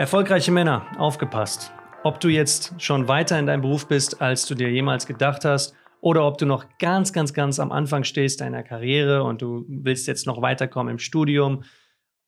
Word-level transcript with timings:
Erfolgreiche 0.00 0.50
Männer, 0.50 0.86
aufgepasst. 0.96 1.74
Ob 2.04 2.20
du 2.20 2.28
jetzt 2.28 2.72
schon 2.78 3.06
weiter 3.06 3.38
in 3.38 3.44
deinem 3.44 3.60
Beruf 3.60 3.86
bist, 3.86 4.22
als 4.22 4.46
du 4.46 4.54
dir 4.54 4.70
jemals 4.70 5.06
gedacht 5.06 5.44
hast, 5.44 5.74
oder 6.00 6.26
ob 6.26 6.38
du 6.38 6.46
noch 6.46 6.64
ganz, 6.78 7.12
ganz, 7.12 7.34
ganz 7.34 7.60
am 7.60 7.70
Anfang 7.70 8.04
stehst 8.04 8.40
deiner 8.40 8.62
Karriere 8.62 9.24
und 9.24 9.42
du 9.42 9.66
willst 9.68 10.06
jetzt 10.06 10.26
noch 10.26 10.40
weiterkommen 10.40 10.92
im 10.92 10.98
Studium, 10.98 11.64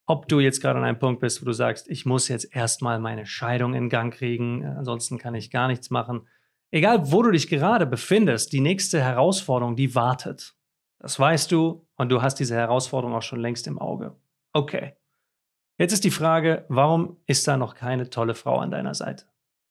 ob 0.04 0.28
du 0.28 0.38
jetzt 0.38 0.60
gerade 0.60 0.80
an 0.80 0.84
einem 0.84 0.98
Punkt 0.98 1.22
bist, 1.22 1.40
wo 1.40 1.46
du 1.46 1.54
sagst, 1.54 1.88
ich 1.88 2.04
muss 2.04 2.28
jetzt 2.28 2.54
erstmal 2.54 2.98
meine 2.98 3.24
Scheidung 3.24 3.72
in 3.72 3.88
Gang 3.88 4.12
kriegen, 4.12 4.66
ansonsten 4.66 5.16
kann 5.16 5.34
ich 5.34 5.50
gar 5.50 5.68
nichts 5.68 5.88
machen. 5.88 6.28
Egal, 6.72 7.10
wo 7.10 7.22
du 7.22 7.30
dich 7.30 7.48
gerade 7.48 7.86
befindest, 7.86 8.52
die 8.52 8.60
nächste 8.60 9.00
Herausforderung, 9.00 9.76
die 9.76 9.94
wartet. 9.94 10.56
Das 10.98 11.18
weißt 11.18 11.50
du 11.50 11.86
und 11.96 12.10
du 12.12 12.20
hast 12.20 12.34
diese 12.34 12.54
Herausforderung 12.54 13.16
auch 13.16 13.22
schon 13.22 13.40
längst 13.40 13.66
im 13.66 13.78
Auge. 13.78 14.14
Okay. 14.52 14.92
Jetzt 15.78 15.92
ist 15.92 16.04
die 16.04 16.10
Frage, 16.10 16.64
warum 16.68 17.16
ist 17.26 17.48
da 17.48 17.56
noch 17.56 17.74
keine 17.74 18.10
tolle 18.10 18.34
Frau 18.34 18.58
an 18.58 18.70
deiner 18.70 18.94
Seite? 18.94 19.24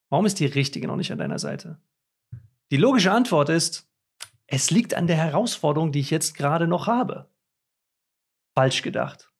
Warum 0.10 0.26
ist 0.26 0.40
die 0.40 0.48
richtige 0.48 0.88
noch 0.88 0.96
nicht 0.96 1.12
an 1.12 1.20
deiner 1.20 1.40
Seite? 1.40 1.80
Die 2.72 2.78
logische 2.78 3.12
Antwort 3.12 3.50
ist, 3.50 3.88
es 4.48 4.72
liegt 4.72 4.94
an 4.96 5.08
der 5.08 5.18
Herausforderung, 5.18 5.92
die 5.92 6.00
ich 6.00 6.10
jetzt 6.10 6.36
gerade 6.36 6.68
noch 6.68 6.88
habe. 6.88 7.30
Falsch 8.56 8.82
gedacht. 8.82 9.32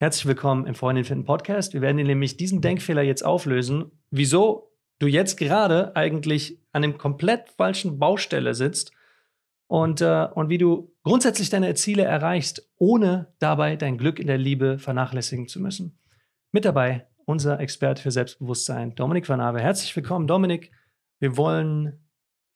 Herzlich 0.00 0.26
willkommen 0.26 0.66
im 0.66 0.74
Freundin 0.74 1.04
finden 1.04 1.24
Podcast. 1.24 1.72
Wir 1.72 1.80
werden 1.80 1.96
nämlich 1.96 2.36
diesen 2.36 2.60
Denkfehler 2.60 3.02
jetzt 3.02 3.24
auflösen, 3.24 3.92
wieso 4.10 4.72
du 4.98 5.06
jetzt 5.06 5.36
gerade 5.36 5.94
eigentlich 5.94 6.60
an 6.72 6.82
dem 6.82 6.98
komplett 6.98 7.50
falschen 7.50 7.98
Baustelle 7.98 8.54
sitzt 8.54 8.92
und, 9.74 10.02
äh, 10.02 10.28
und 10.32 10.50
wie 10.50 10.58
du 10.58 10.94
grundsätzlich 11.02 11.50
deine 11.50 11.74
Ziele 11.74 12.04
erreichst, 12.04 12.70
ohne 12.78 13.34
dabei 13.40 13.74
dein 13.74 13.98
Glück 13.98 14.20
in 14.20 14.28
der 14.28 14.38
Liebe 14.38 14.78
vernachlässigen 14.78 15.48
zu 15.48 15.60
müssen. 15.60 15.98
Mit 16.52 16.64
dabei 16.64 17.08
unser 17.24 17.58
Experte 17.58 18.00
für 18.00 18.12
Selbstbewusstsein, 18.12 18.94
Dominik 18.94 19.28
van 19.28 19.40
Awe. 19.40 19.60
Herzlich 19.60 19.96
willkommen, 19.96 20.28
Dominik. 20.28 20.70
Wir 21.18 21.36
wollen 21.36 22.06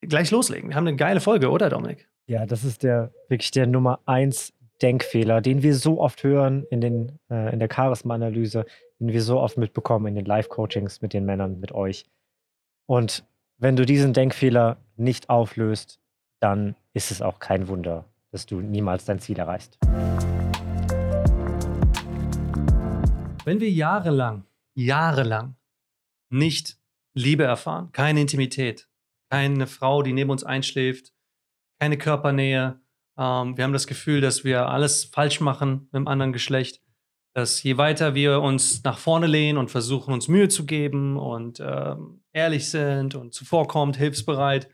gleich 0.01 0.31
loslegen. 0.31 0.71
Wir 0.71 0.77
haben 0.77 0.87
eine 0.87 0.95
geile 0.95 1.19
Folge, 1.19 1.51
oder 1.51 1.69
Dominik? 1.69 2.09
Ja, 2.29 2.47
das 2.47 2.63
ist 2.63 2.85
der 2.85 3.13
wirklich 3.29 3.51
der 3.51 3.67
Nummer 3.67 3.99
eins 4.07 4.53
Denkfehler, 4.81 5.41
den 5.41 5.65
wir 5.65 5.75
so 5.75 6.01
oft 6.01 6.23
hören 6.23 6.67
in, 6.71 6.81
den, 6.81 7.19
äh, 7.33 7.53
in 7.53 7.59
der 7.59 7.69
Charisma-Analyse, 7.69 8.65
den 9.01 9.09
wir 9.09 9.23
so 9.23 9.41
oft 9.41 9.59
mitbekommen 9.59 10.07
in 10.07 10.15
den 10.15 10.25
Live-Coachings 10.25 11.03
mit 11.03 11.15
den 11.15 11.25
Männern, 11.25 11.59
mit 11.59 11.73
euch. 11.73 12.07
Und 12.87 13.27
wenn 13.57 13.75
du 13.75 13.85
diesen 13.85 14.13
Denkfehler 14.13 14.77
nicht 14.95 15.29
auflöst, 15.29 15.99
dann 16.41 16.77
ist 16.93 17.11
es 17.11 17.23
auch 17.23 17.39
kein 17.39 17.69
Wunder, 17.69 18.05
dass 18.31 18.47
du 18.47 18.61
niemals 18.61 19.05
dein 19.05 19.19
Ziel 19.19 19.39
erreichst. 19.39 19.79
Wenn 23.45 23.61
wir 23.61 23.71
jahrelang, 23.71 24.45
jahrelang 24.75 25.57
nicht 26.31 26.79
Liebe 27.15 27.45
erfahren, 27.45 27.91
keine 27.93 28.21
Intimität, 28.21 28.89
keine 29.31 29.67
Frau, 29.67 30.03
die 30.03 30.13
neben 30.13 30.31
uns 30.31 30.45
einschläft, 30.45 31.13
keine 31.81 31.97
Körpernähe, 31.97 32.81
ähm, 33.17 33.57
wir 33.57 33.65
haben 33.65 33.73
das 33.73 33.87
Gefühl, 33.87 34.21
dass 34.21 34.45
wir 34.45 34.69
alles 34.69 35.05
falsch 35.05 35.41
machen 35.41 35.89
mit 35.91 35.95
dem 35.95 36.09
anderen 36.09 36.33
Geschlecht, 36.33 36.83
dass 37.35 37.63
je 37.63 37.77
weiter 37.77 38.15
wir 38.15 38.41
uns 38.41 38.85
nach 38.85 38.99
vorne 38.99 39.27
lehnen 39.27 39.59
und 39.59 39.71
versuchen, 39.71 40.13
uns 40.13 40.29
Mühe 40.29 40.49
zu 40.49 40.67
geben 40.67 41.17
und 41.17 41.61
ähm, 41.61 42.23
ehrlich 42.33 42.71
sind 42.71 43.15
und 43.15 43.33
zuvorkommt, 43.33 43.97
hilfsbereit, 43.97 44.69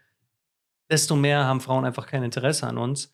desto 0.91 1.17
mehr 1.17 1.45
haben 1.45 1.61
Frauen 1.61 1.85
einfach 1.85 2.07
kein 2.07 2.23
Interesse 2.23 2.67
an 2.67 2.79
uns, 2.79 3.13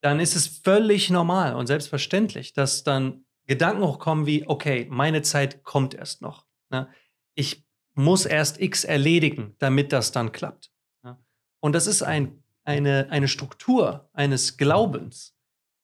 dann 0.00 0.20
ist 0.20 0.36
es 0.36 0.46
völlig 0.46 1.10
normal 1.10 1.54
und 1.54 1.66
selbstverständlich, 1.66 2.52
dass 2.52 2.84
dann 2.84 3.24
Gedanken 3.46 3.82
hochkommen 3.82 4.26
wie, 4.26 4.46
okay, 4.46 4.86
meine 4.90 5.22
Zeit 5.22 5.64
kommt 5.64 5.94
erst 5.94 6.22
noch. 6.22 6.46
Ne? 6.70 6.88
Ich 7.34 7.64
muss 7.94 8.26
erst 8.26 8.60
X 8.60 8.84
erledigen, 8.84 9.54
damit 9.58 9.92
das 9.92 10.12
dann 10.12 10.32
klappt. 10.32 10.72
Ne? 11.02 11.18
Und 11.60 11.72
das 11.72 11.86
ist 11.86 12.02
ein, 12.02 12.42
eine, 12.64 13.08
eine 13.10 13.28
Struktur 13.28 14.08
eines 14.12 14.56
Glaubens, 14.56 15.36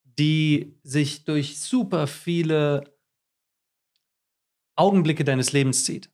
die 0.04 0.78
sich 0.82 1.24
durch 1.24 1.58
super 1.60 2.06
viele 2.06 2.94
Augenblicke 4.76 5.24
deines 5.24 5.52
Lebens 5.52 5.84
zieht. 5.84 6.10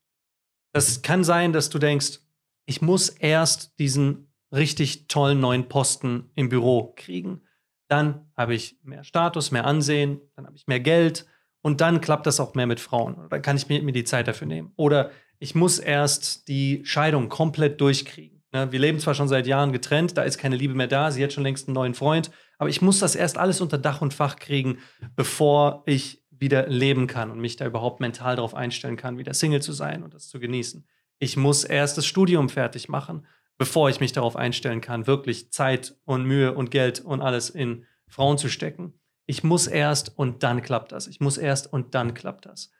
Das 0.72 1.02
kann 1.02 1.24
sein, 1.24 1.52
dass 1.52 1.70
du 1.70 1.78
denkst, 1.78 2.20
ich 2.66 2.82
muss 2.82 3.08
erst 3.08 3.78
diesen 3.78 4.25
richtig 4.52 5.08
tollen 5.08 5.40
neuen 5.40 5.68
Posten 5.68 6.30
im 6.34 6.48
Büro 6.48 6.92
kriegen. 6.96 7.42
Dann 7.88 8.30
habe 8.36 8.54
ich 8.54 8.78
mehr 8.82 9.04
Status, 9.04 9.50
mehr 9.50 9.64
Ansehen, 9.64 10.20
dann 10.34 10.46
habe 10.46 10.56
ich 10.56 10.66
mehr 10.66 10.80
Geld 10.80 11.26
und 11.62 11.80
dann 11.80 12.00
klappt 12.00 12.26
das 12.26 12.40
auch 12.40 12.54
mehr 12.54 12.66
mit 12.66 12.80
Frauen. 12.80 13.28
Dann 13.30 13.42
kann 13.42 13.56
ich 13.56 13.68
mir, 13.68 13.82
mir 13.82 13.92
die 13.92 14.04
Zeit 14.04 14.28
dafür 14.28 14.46
nehmen. 14.46 14.72
Oder 14.76 15.10
ich 15.38 15.54
muss 15.54 15.78
erst 15.78 16.48
die 16.48 16.82
Scheidung 16.84 17.28
komplett 17.28 17.80
durchkriegen. 17.80 18.36
Ne, 18.52 18.72
wir 18.72 18.78
leben 18.78 19.00
zwar 19.00 19.14
schon 19.14 19.28
seit 19.28 19.46
Jahren 19.46 19.72
getrennt, 19.72 20.16
da 20.16 20.22
ist 20.22 20.38
keine 20.38 20.56
Liebe 20.56 20.74
mehr 20.74 20.86
da, 20.86 21.10
sie 21.10 21.22
hat 21.22 21.32
schon 21.32 21.42
längst 21.42 21.68
einen 21.68 21.74
neuen 21.74 21.94
Freund, 21.94 22.30
aber 22.58 22.70
ich 22.70 22.80
muss 22.80 23.00
das 23.00 23.16
erst 23.16 23.38
alles 23.38 23.60
unter 23.60 23.76
Dach 23.76 24.00
und 24.00 24.14
Fach 24.14 24.36
kriegen, 24.36 24.78
bevor 25.16 25.82
ich 25.84 26.24
wieder 26.30 26.68
leben 26.68 27.06
kann 27.06 27.30
und 27.30 27.40
mich 27.40 27.56
da 27.56 27.66
überhaupt 27.66 28.00
mental 28.00 28.36
darauf 28.36 28.54
einstellen 28.54 28.96
kann, 28.96 29.18
wieder 29.18 29.34
Single 29.34 29.62
zu 29.62 29.72
sein 29.72 30.02
und 30.02 30.14
das 30.14 30.28
zu 30.28 30.38
genießen. 30.38 30.86
Ich 31.18 31.36
muss 31.36 31.64
erst 31.64 31.98
das 31.98 32.06
Studium 32.06 32.48
fertig 32.48 32.88
machen 32.88 33.26
bevor 33.58 33.88
ich 33.88 34.00
mich 34.00 34.12
darauf 34.12 34.36
einstellen 34.36 34.80
kann, 34.80 35.06
wirklich 35.06 35.50
Zeit 35.52 35.96
und 36.04 36.24
Mühe 36.24 36.52
und 36.54 36.70
Geld 36.70 37.00
und 37.00 37.20
alles 37.20 37.50
in 37.50 37.86
Frauen 38.08 38.38
zu 38.38 38.48
stecken. 38.48 38.94
Ich 39.26 39.42
muss 39.42 39.66
erst 39.66 40.16
und 40.18 40.42
dann 40.42 40.62
klappt 40.62 40.92
das. 40.92 41.06
Ich 41.06 41.20
muss 41.20 41.38
erst 41.38 41.72
und 41.72 41.94
dann 41.94 42.14
klappt 42.14 42.46
das. 42.46 42.70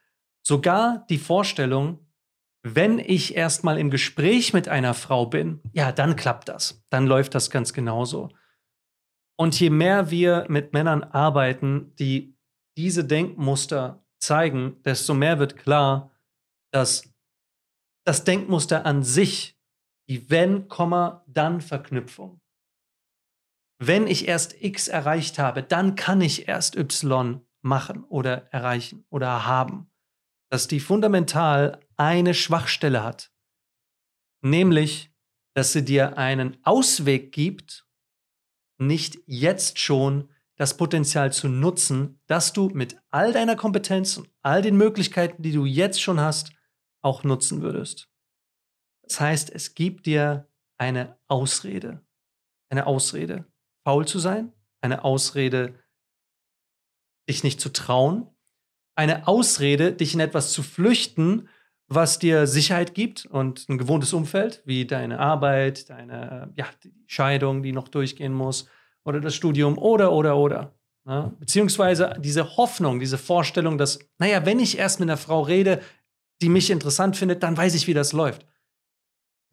Sogar 0.46 1.04
die 1.08 1.18
Vorstellung, 1.18 2.06
wenn 2.62 2.98
ich 2.98 3.36
erstmal 3.36 3.78
im 3.78 3.90
Gespräch 3.90 4.52
mit 4.52 4.68
einer 4.68 4.94
Frau 4.94 5.26
bin, 5.26 5.60
ja, 5.72 5.92
dann 5.92 6.16
klappt 6.16 6.48
das. 6.48 6.84
Dann 6.90 7.06
läuft 7.06 7.34
das 7.34 7.50
ganz 7.50 7.72
genauso. 7.72 8.30
Und 9.36 9.58
je 9.58 9.70
mehr 9.70 10.10
wir 10.10 10.46
mit 10.48 10.72
Männern 10.72 11.02
arbeiten, 11.04 11.94
die 11.96 12.36
diese 12.76 13.04
Denkmuster 13.04 14.04
zeigen, 14.18 14.82
desto 14.84 15.14
mehr 15.14 15.38
wird 15.38 15.56
klar, 15.56 16.10
dass 16.72 17.12
das 18.04 18.24
Denkmuster 18.24 18.86
an 18.86 19.02
sich 19.02 19.55
die 20.08 20.30
wenn, 20.30 20.68
dann 21.26 21.60
Verknüpfung. 21.60 22.40
Wenn 23.78 24.06
ich 24.06 24.26
erst 24.26 24.62
X 24.62 24.88
erreicht 24.88 25.38
habe, 25.38 25.62
dann 25.62 25.96
kann 25.96 26.20
ich 26.20 26.48
erst 26.48 26.76
Y 26.76 27.40
machen 27.62 28.04
oder 28.04 28.52
erreichen 28.52 29.04
oder 29.10 29.46
haben. 29.46 29.90
Dass 30.48 30.68
die 30.68 30.80
fundamental 30.80 31.80
eine 31.96 32.34
Schwachstelle 32.34 33.02
hat. 33.02 33.32
Nämlich, 34.42 35.12
dass 35.54 35.72
sie 35.72 35.84
dir 35.84 36.16
einen 36.16 36.56
Ausweg 36.62 37.32
gibt, 37.32 37.86
nicht 38.78 39.18
jetzt 39.26 39.78
schon 39.78 40.30
das 40.56 40.76
Potenzial 40.76 41.32
zu 41.32 41.48
nutzen, 41.48 42.20
dass 42.26 42.52
du 42.52 42.68
mit 42.70 42.98
all 43.10 43.32
deiner 43.32 43.56
Kompetenz 43.56 44.16
und 44.16 44.30
all 44.42 44.62
den 44.62 44.76
Möglichkeiten, 44.76 45.42
die 45.42 45.52
du 45.52 45.64
jetzt 45.64 46.00
schon 46.00 46.20
hast, 46.20 46.52
auch 47.02 47.24
nutzen 47.24 47.60
würdest. 47.60 48.08
Das 49.06 49.20
heißt, 49.20 49.50
es 49.54 49.74
gibt 49.74 50.06
dir 50.06 50.48
eine 50.78 51.16
Ausrede. 51.28 52.04
Eine 52.70 52.86
Ausrede, 52.86 53.44
faul 53.84 54.06
zu 54.06 54.18
sein, 54.18 54.52
eine 54.80 55.04
Ausrede, 55.04 55.74
dich 57.28 57.44
nicht 57.44 57.60
zu 57.60 57.72
trauen, 57.72 58.28
eine 58.96 59.28
Ausrede, 59.28 59.92
dich 59.92 60.14
in 60.14 60.20
etwas 60.20 60.52
zu 60.52 60.62
flüchten, 60.62 61.48
was 61.88 62.18
dir 62.18 62.46
Sicherheit 62.46 62.94
gibt 62.94 63.26
und 63.26 63.68
ein 63.68 63.78
gewohntes 63.78 64.12
Umfeld, 64.12 64.62
wie 64.64 64.86
deine 64.86 65.20
Arbeit, 65.20 65.88
deine 65.90 66.52
ja, 66.56 66.66
die 66.82 66.92
Scheidung, 67.06 67.62
die 67.62 67.72
noch 67.72 67.88
durchgehen 67.88 68.32
muss, 68.32 68.68
oder 69.04 69.20
das 69.20 69.36
Studium, 69.36 69.78
oder, 69.78 70.12
oder, 70.12 70.36
oder. 70.36 70.74
Ja? 71.06 71.22
Ne? 71.22 71.36
Beziehungsweise 71.38 72.14
diese 72.18 72.56
Hoffnung, 72.56 72.98
diese 72.98 73.18
Vorstellung, 73.18 73.78
dass, 73.78 74.00
naja, 74.18 74.44
wenn 74.44 74.58
ich 74.58 74.78
erst 74.78 74.98
mit 74.98 75.08
einer 75.08 75.16
Frau 75.16 75.42
rede, 75.42 75.80
die 76.42 76.48
mich 76.48 76.70
interessant 76.70 77.16
findet, 77.16 77.42
dann 77.44 77.56
weiß 77.56 77.74
ich, 77.74 77.86
wie 77.86 77.94
das 77.94 78.12
läuft. 78.12 78.44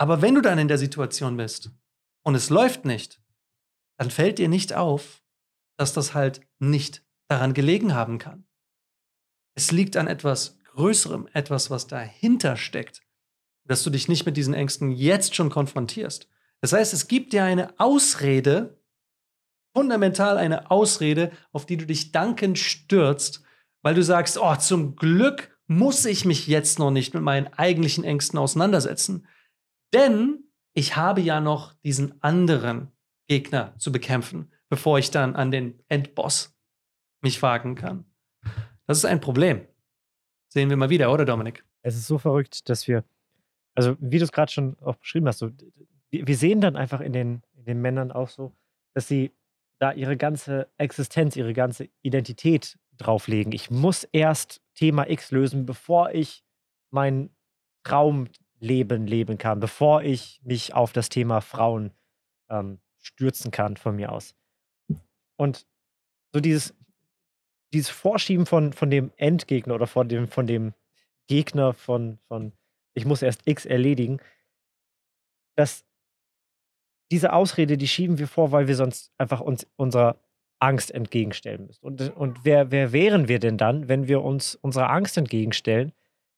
Aber 0.03 0.21
wenn 0.21 0.35
du 0.35 0.41
dann 0.41 0.59
in 0.59 0.67
der 0.67 0.77
Situation 0.77 1.38
bist 1.38 1.71
und 2.23 2.35
es 2.35 2.50
läuft 2.50 2.83
nicht, 2.83 3.21
dann 3.97 4.11
fällt 4.11 4.38
dir 4.38 4.50
nicht 4.50 4.73
auf, 4.73 5.23
dass 5.77 5.94
das 5.94 6.13
halt 6.13 6.41
nicht 6.59 7.05
daran 7.29 7.53
gelegen 7.53 7.94
haben 7.94 8.17
kann. 8.17 8.45
Es 9.55 9.71
liegt 9.71 9.95
an 9.95 10.07
etwas 10.07 10.59
Größerem, 10.65 11.29
etwas, 11.31 11.69
was 11.69 11.88
dahinter 11.88 12.57
steckt, 12.57 13.01
dass 13.63 13.81
du 13.83 13.89
dich 13.91 14.09
nicht 14.09 14.25
mit 14.25 14.35
diesen 14.35 14.53
Ängsten 14.53 14.91
jetzt 14.91 15.35
schon 15.35 15.50
konfrontierst. 15.50 16.27
Das 16.59 16.73
heißt, 16.73 16.94
es 16.94 17.07
gibt 17.07 17.31
dir 17.31 17.45
eine 17.45 17.79
Ausrede, 17.79 18.83
fundamental 19.73 20.38
eine 20.38 20.69
Ausrede, 20.69 21.31
auf 21.53 21.65
die 21.65 21.77
du 21.77 21.85
dich 21.85 22.11
dankend 22.11 22.59
stürzt, 22.59 23.41
weil 23.81 23.95
du 23.95 24.03
sagst, 24.03 24.38
oh, 24.38 24.53
zum 24.57 24.97
Glück 24.97 25.57
muss 25.67 26.03
ich 26.03 26.25
mich 26.25 26.45
jetzt 26.47 26.77
noch 26.77 26.91
nicht 26.91 27.13
mit 27.13 27.23
meinen 27.23 27.47
eigentlichen 27.53 28.03
Ängsten 28.03 28.38
auseinandersetzen. 28.38 29.27
Denn 29.94 30.44
ich 30.74 30.95
habe 30.95 31.22
ja 31.22 31.40
noch 31.40 31.74
diesen 31.84 32.22
anderen 32.22 32.92
Gegner 33.28 33.78
zu 33.78 33.92
bekämpfen, 33.92 34.51
bevor 34.69 35.00
ich 35.00 35.12
dann 35.12 35.36
an 35.36 35.51
den 35.51 35.80
Endboss 35.88 36.56
mich 37.22 37.42
wagen 37.42 37.75
kann. 37.75 38.06
Das 38.88 38.98
ist 38.98 39.06
ein 39.06 39.22
Problem. 39.22 39.66
sehen 40.50 40.69
wir 40.69 40.78
mal 40.78 40.90
wieder, 40.90 41.12
oder 41.12 41.25
Dominik? 41.25 41.63
Es 41.84 41.95
ist 41.95 42.07
so 42.07 42.18
verrückt, 42.18 42.69
dass 42.69 42.88
wir, 42.88 43.04
also 43.75 43.95
wie 44.00 44.18
du 44.18 44.24
es 44.24 44.31
gerade 44.31 44.51
schon 44.51 44.78
auch 44.80 44.95
beschrieben 44.95 45.28
hast, 45.28 45.40
so, 45.40 45.51
wir 46.10 46.38
sehen 46.38 46.62
dann 46.62 46.75
einfach 46.75 47.01
in 47.01 47.13
den, 47.13 47.42
in 47.56 47.66
den 47.66 47.81
Männern 47.81 48.12
auch 48.12 48.30
so, 48.30 48.54
dass 48.94 49.07
sie 49.07 49.31
da 49.80 49.92
ihre 49.92 50.18
ganze 50.18 50.69
Existenz, 50.78 51.36
ihre 51.36 51.54
ganze 51.54 51.90
Identität 52.01 52.78
drauflegen. 52.98 53.51
Ich 53.51 53.72
muss 53.72 54.04
erst 54.06 54.62
Thema 54.75 55.10
X 55.10 55.31
lösen, 55.31 55.66
bevor 55.66 56.12
ich 56.12 56.44
mein 56.92 57.30
Traumleben 57.84 58.43
leben 58.63 59.38
kann, 59.38 59.60
bevor 59.60 60.04
ich 60.04 60.42
mich 60.44 60.74
auf 60.74 60.94
das 60.94 61.10
Thema 61.10 61.42
Frauen 61.42 61.92
ähm, 62.50 62.80
stürzen 63.00 63.51
kann 63.51 63.77
von 63.77 63.95
mir 63.95 64.12
aus. 64.12 64.36
Und 65.36 65.68
so 66.31 66.39
dieses, 66.39 66.74
dieses 67.74 67.89
Vorschieben 67.89 68.45
von, 68.45 68.71
von 68.74 68.89
dem 68.89 69.12
Endgegner 69.18 69.75
oder 69.75 69.88
von 69.88 70.07
dem, 70.07 70.27
von 70.27 70.48
dem 70.48 70.74
Gegner 71.27 71.74
von, 71.74 72.19
von 72.27 72.54
ich 72.94 73.06
muss 73.06 73.21
erst 73.21 73.48
X 73.48 73.65
erledigen, 73.65 74.19
dass 75.56 75.86
diese 77.12 77.33
Ausrede, 77.33 77.77
die 77.77 77.88
schieben 77.88 78.18
wir 78.18 78.27
vor, 78.27 78.51
weil 78.51 78.68
wir 78.68 78.75
sonst 78.75 79.12
einfach 79.18 79.42
uns 79.42 79.68
unserer 79.75 80.18
Angst 80.59 80.92
entgegenstellen 80.92 81.68
müssen. 81.68 81.86
Und, 81.86 82.16
und 82.16 82.45
wer, 82.45 82.71
wer 82.71 82.94
wären 82.94 83.27
wir 83.27 83.39
denn 83.39 83.57
dann, 83.57 83.89
wenn 83.89 84.07
wir 84.07 84.24
uns 84.24 84.56
unserer 84.56 84.89
Angst 84.89 85.18
entgegenstellen? 85.18 85.92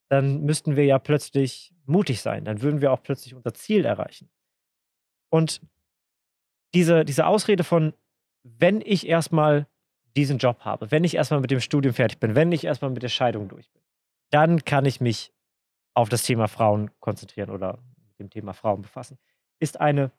Dann 0.09 0.41
müssten 0.41 0.75
wir 0.75 0.85
ja 0.85 0.99
plötzlich 0.99 1.73
mutig 1.85 2.21
sein. 2.21 2.45
Dann 2.45 2.61
würden 2.61 2.81
wir 2.81 2.91
auch 2.91 3.01
plötzlich 3.01 3.33
unser 3.33 3.53
Ziel 3.53 3.85
erreichen. 3.85 4.29
Und 5.29 5.61
diese, 6.73 7.05
diese 7.05 7.25
Ausrede 7.25 7.63
von, 7.63 7.93
wenn 8.43 8.81
ich 8.81 9.07
erstmal 9.07 9.67
diesen 10.15 10.37
Job 10.37 10.59
habe, 10.61 10.91
wenn 10.91 11.03
ich 11.03 11.15
erstmal 11.15 11.41
mit 11.41 11.51
dem 11.51 11.59
Studium 11.59 11.93
fertig 11.93 12.19
bin, 12.19 12.35
wenn 12.35 12.51
ich 12.51 12.63
erstmal 12.63 12.91
mit 12.91 13.03
der 13.03 13.09
Scheidung 13.09 13.47
durch 13.47 13.71
bin, 13.71 13.81
dann 14.29 14.63
kann 14.63 14.85
ich 14.85 15.01
mich 15.01 15.33
auf 15.93 16.09
das 16.09 16.23
Thema 16.23 16.47
Frauen 16.47 16.91
konzentrieren 16.99 17.49
oder 17.49 17.79
mit 18.07 18.19
dem 18.19 18.29
Thema 18.29 18.53
Frauen 18.53 18.81
befassen, 18.81 19.17
ist 19.59 19.79
eine, 19.79 20.11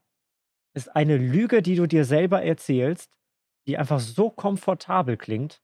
ist 0.74 0.94
eine 0.94 1.16
Lüge, 1.16 1.62
die 1.62 1.76
du 1.76 1.86
dir 1.86 2.04
selber 2.04 2.42
erzählst, 2.42 3.16
die 3.66 3.78
einfach 3.78 4.00
so 4.00 4.30
komfortabel 4.30 5.16
klingt, 5.16 5.62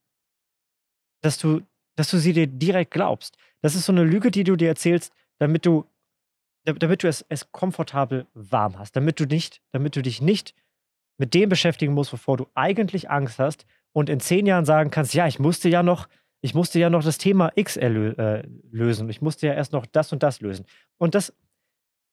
dass 1.23 1.39
du, 1.39 1.63
dass 1.97 2.11
du 2.11 2.19
sie 2.19 2.33
dir 2.33 2.47
direkt 2.47 2.91
glaubst. 2.91 3.37
Das 3.62 3.75
ist 3.75 3.87
so 3.87 3.93
eine 3.93 4.05
Lüge, 4.05 4.31
die 4.31 4.44
du 4.44 4.56
dir 4.56 4.69
erzählst, 4.69 5.12
damit 5.38 5.64
du, 5.64 5.87
damit 6.64 7.03
du 7.03 7.09
es, 7.09 7.25
es 7.29 7.50
komfortabel 7.53 8.26
warm 8.35 8.79
hast, 8.79 8.97
damit 8.97 9.19
du 9.19 9.25
nicht, 9.25 9.62
damit 9.73 9.97
du 9.97 10.03
dich 10.03 10.20
nicht 10.20 10.55
mit 11.19 11.35
dem 11.35 11.49
beschäftigen 11.49 11.94
musst, 11.94 12.12
wovor 12.12 12.37
du 12.37 12.47
eigentlich 12.55 13.11
Angst 13.11 13.38
hast 13.38 13.64
und 13.93 14.09
in 14.09 14.20
zehn 14.20 14.47
Jahren 14.47 14.64
sagen 14.64 14.91
kannst, 14.91 15.14
ja, 15.14 15.26
ich 15.26 15.38
musste 15.38 15.69
ja 15.69 15.82
noch, 15.82 16.09
ich 16.41 16.55
musste 16.55 16.79
ja 16.79 16.91
noch 16.91 17.05
das 17.05 17.19
Thema 17.19 17.53
X 17.55 17.76
äh, 17.76 18.43
lösen. 18.70 19.09
Ich 19.09 19.23
musste 19.23 19.47
ja 19.47 19.55
erst 19.55 19.73
noch 19.73 19.87
das 19.87 20.12
und 20.12 20.23
das 20.23 20.41
lösen. 20.41 20.67
Und 20.99 21.14
das, 21.14 21.32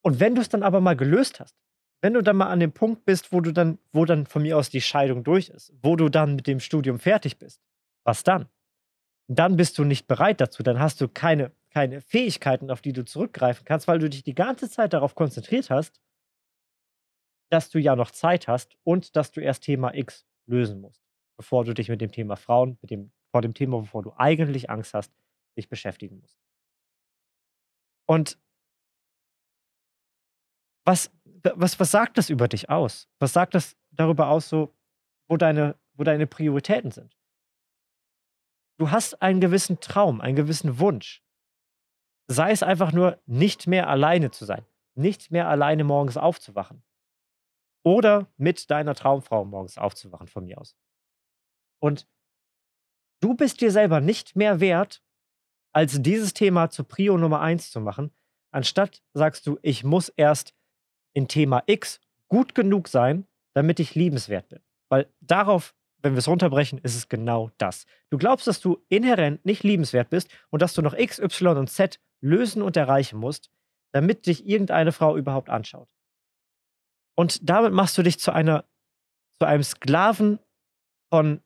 und 0.01 0.19
wenn 0.19 0.35
du 0.35 0.41
es 0.41 0.49
dann 0.49 0.63
aber 0.63 0.81
mal 0.81 0.95
gelöst 0.95 1.39
hast, 1.39 1.55
wenn 2.01 2.13
du 2.13 2.21
dann 2.21 2.37
mal 2.37 2.47
an 2.47 2.59
dem 2.59 2.71
Punkt 2.71 3.05
bist, 3.05 3.31
wo 3.31 3.41
du 3.41 3.51
dann, 3.51 3.79
wo 3.91 4.05
dann 4.05 4.25
von 4.25 4.41
mir 4.41 4.57
aus 4.57 4.69
die 4.69 4.81
Scheidung 4.81 5.23
durch 5.23 5.49
ist, 5.49 5.73
wo 5.81 5.95
du 5.95 6.09
dann 6.09 6.35
mit 6.35 6.47
dem 6.47 6.59
Studium 6.59 6.99
fertig 6.99 7.37
bist, 7.37 7.61
was 8.03 8.23
dann? 8.23 8.47
Dann 9.31 9.57
bist 9.57 9.77
du 9.77 9.83
nicht 9.83 10.07
bereit 10.07 10.41
dazu, 10.41 10.63
dann 10.63 10.79
hast 10.79 10.99
du 11.01 11.07
keine, 11.07 11.51
keine 11.69 12.01
Fähigkeiten, 12.01 12.71
auf 12.71 12.81
die 12.81 12.93
du 12.93 13.05
zurückgreifen 13.05 13.63
kannst, 13.63 13.87
weil 13.87 13.99
du 13.99 14.09
dich 14.09 14.23
die 14.23 14.33
ganze 14.33 14.69
Zeit 14.71 14.91
darauf 14.91 15.13
konzentriert 15.13 15.69
hast, 15.69 16.01
dass 17.51 17.69
du 17.69 17.79
ja 17.79 17.95
noch 17.95 18.09
Zeit 18.09 18.47
hast 18.47 18.75
und 18.83 19.15
dass 19.15 19.31
du 19.31 19.39
erst 19.39 19.63
Thema 19.63 19.93
X 19.93 20.25
lösen 20.47 20.81
musst, 20.81 21.03
bevor 21.37 21.63
du 21.63 21.75
dich 21.75 21.89
mit 21.89 22.01
dem 22.01 22.11
Thema 22.11 22.37
Frauen, 22.37 22.79
mit 22.81 22.89
dem, 22.89 23.11
vor 23.29 23.41
dem 23.41 23.53
Thema, 23.53 23.77
wovor 23.77 24.01
du 24.01 24.13
eigentlich 24.17 24.71
Angst 24.71 24.95
hast, 24.95 25.13
dich 25.55 25.69
beschäftigen 25.69 26.19
musst. 26.19 26.39
Und 28.07 28.39
was, 30.85 31.11
was, 31.23 31.79
was 31.79 31.91
sagt 31.91 32.17
das 32.17 32.31
über 32.31 32.47
dich 32.47 32.71
aus? 32.71 33.07
Was 33.19 33.33
sagt 33.33 33.53
das 33.53 33.77
darüber 33.91 34.29
aus, 34.29 34.49
so, 34.49 34.73
wo, 35.27 35.37
deine, 35.37 35.75
wo 35.93 36.03
deine 36.03 36.25
Prioritäten 36.25 36.89
sind? 36.89 37.15
Du 38.79 38.91
hast 38.91 39.21
einen 39.21 39.41
gewissen 39.41 39.81
Traum, 39.81 40.21
einen 40.21 40.37
gewissen 40.37 40.79
Wunsch. 40.79 41.21
Sei 42.27 42.51
es 42.51 42.63
einfach 42.63 42.93
nur, 42.93 43.21
nicht 43.25 43.67
mehr 43.67 43.89
alleine 43.89 44.31
zu 44.31 44.45
sein, 44.45 44.65
nicht 44.95 45.31
mehr 45.31 45.49
alleine 45.49 45.83
morgens 45.83 46.15
aufzuwachen, 46.15 46.83
oder 47.83 48.31
mit 48.37 48.69
deiner 48.69 48.95
Traumfrau 48.95 49.45
morgens 49.45 49.77
aufzuwachen, 49.77 50.27
von 50.27 50.45
mir 50.45 50.59
aus. 50.59 50.77
Und 51.81 52.07
du 53.21 53.35
bist 53.35 53.61
dir 53.61 53.71
selber 53.71 53.99
nicht 53.99 54.35
mehr 54.35 54.59
wert, 54.59 55.03
als 55.73 56.01
dieses 56.01 56.33
Thema 56.33 56.69
zur 56.69 56.87
Prio 56.87 57.17
Nummer 57.17 57.41
eins 57.41 57.71
zu 57.71 57.81
machen, 57.81 58.11
anstatt 58.51 59.03
sagst 59.13 59.45
du, 59.45 59.59
ich 59.61 59.83
muss 59.83 60.09
erst 60.09 60.55
in 61.13 61.27
Thema 61.27 61.63
X 61.65 61.99
gut 62.27 62.55
genug 62.55 62.87
sein, 62.87 63.27
damit 63.53 63.79
ich 63.79 63.95
liebenswert 63.95 64.49
bin. 64.49 64.61
Weil 64.89 65.11
darauf, 65.19 65.75
wenn 66.01 66.13
wir 66.13 66.19
es 66.19 66.27
runterbrechen, 66.27 66.79
ist 66.79 66.95
es 66.95 67.09
genau 67.09 67.51
das. 67.57 67.85
Du 68.09 68.17
glaubst, 68.17 68.47
dass 68.47 68.59
du 68.59 68.83
inhärent 68.89 69.45
nicht 69.45 69.63
liebenswert 69.63 70.09
bist 70.09 70.29
und 70.49 70.61
dass 70.61 70.73
du 70.73 70.81
noch 70.81 70.93
X, 70.93 71.19
Y 71.19 71.57
und 71.57 71.69
Z 71.69 71.99
lösen 72.21 72.61
und 72.61 72.77
erreichen 72.77 73.17
musst, 73.19 73.49
damit 73.91 74.25
dich 74.25 74.47
irgendeine 74.47 74.91
Frau 74.91 75.17
überhaupt 75.17 75.49
anschaut. 75.49 75.89
Und 77.15 77.49
damit 77.49 77.73
machst 77.73 77.97
du 77.97 78.03
dich 78.03 78.19
zu 78.19 78.31
einer, 78.31 78.65
zu 79.39 79.45
einem 79.45 79.63
Sklaven 79.63 80.39
von 81.11 81.41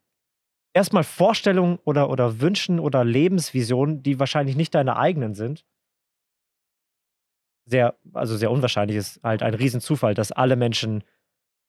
erstmal 0.74 1.04
Vorstellungen 1.04 1.80
oder, 1.86 2.10
oder 2.10 2.42
Wünschen 2.42 2.80
oder 2.80 3.04
Lebensvisionen, 3.04 4.04
die 4.04 4.20
wahrscheinlich 4.20 4.56
nicht 4.56 4.76
deine 4.76 4.98
eigenen 4.98 5.36
sind. 5.36 5.66
Sehr, 7.66 7.98
also 8.14 8.36
sehr 8.36 8.52
unwahrscheinlich 8.52 8.98
ist 8.98 9.24
halt 9.24 9.42
ein 9.42 9.54
Riesenzufall, 9.54 10.16
dass 10.16 10.32
alle 10.32 10.56
Menschen, 10.56 11.04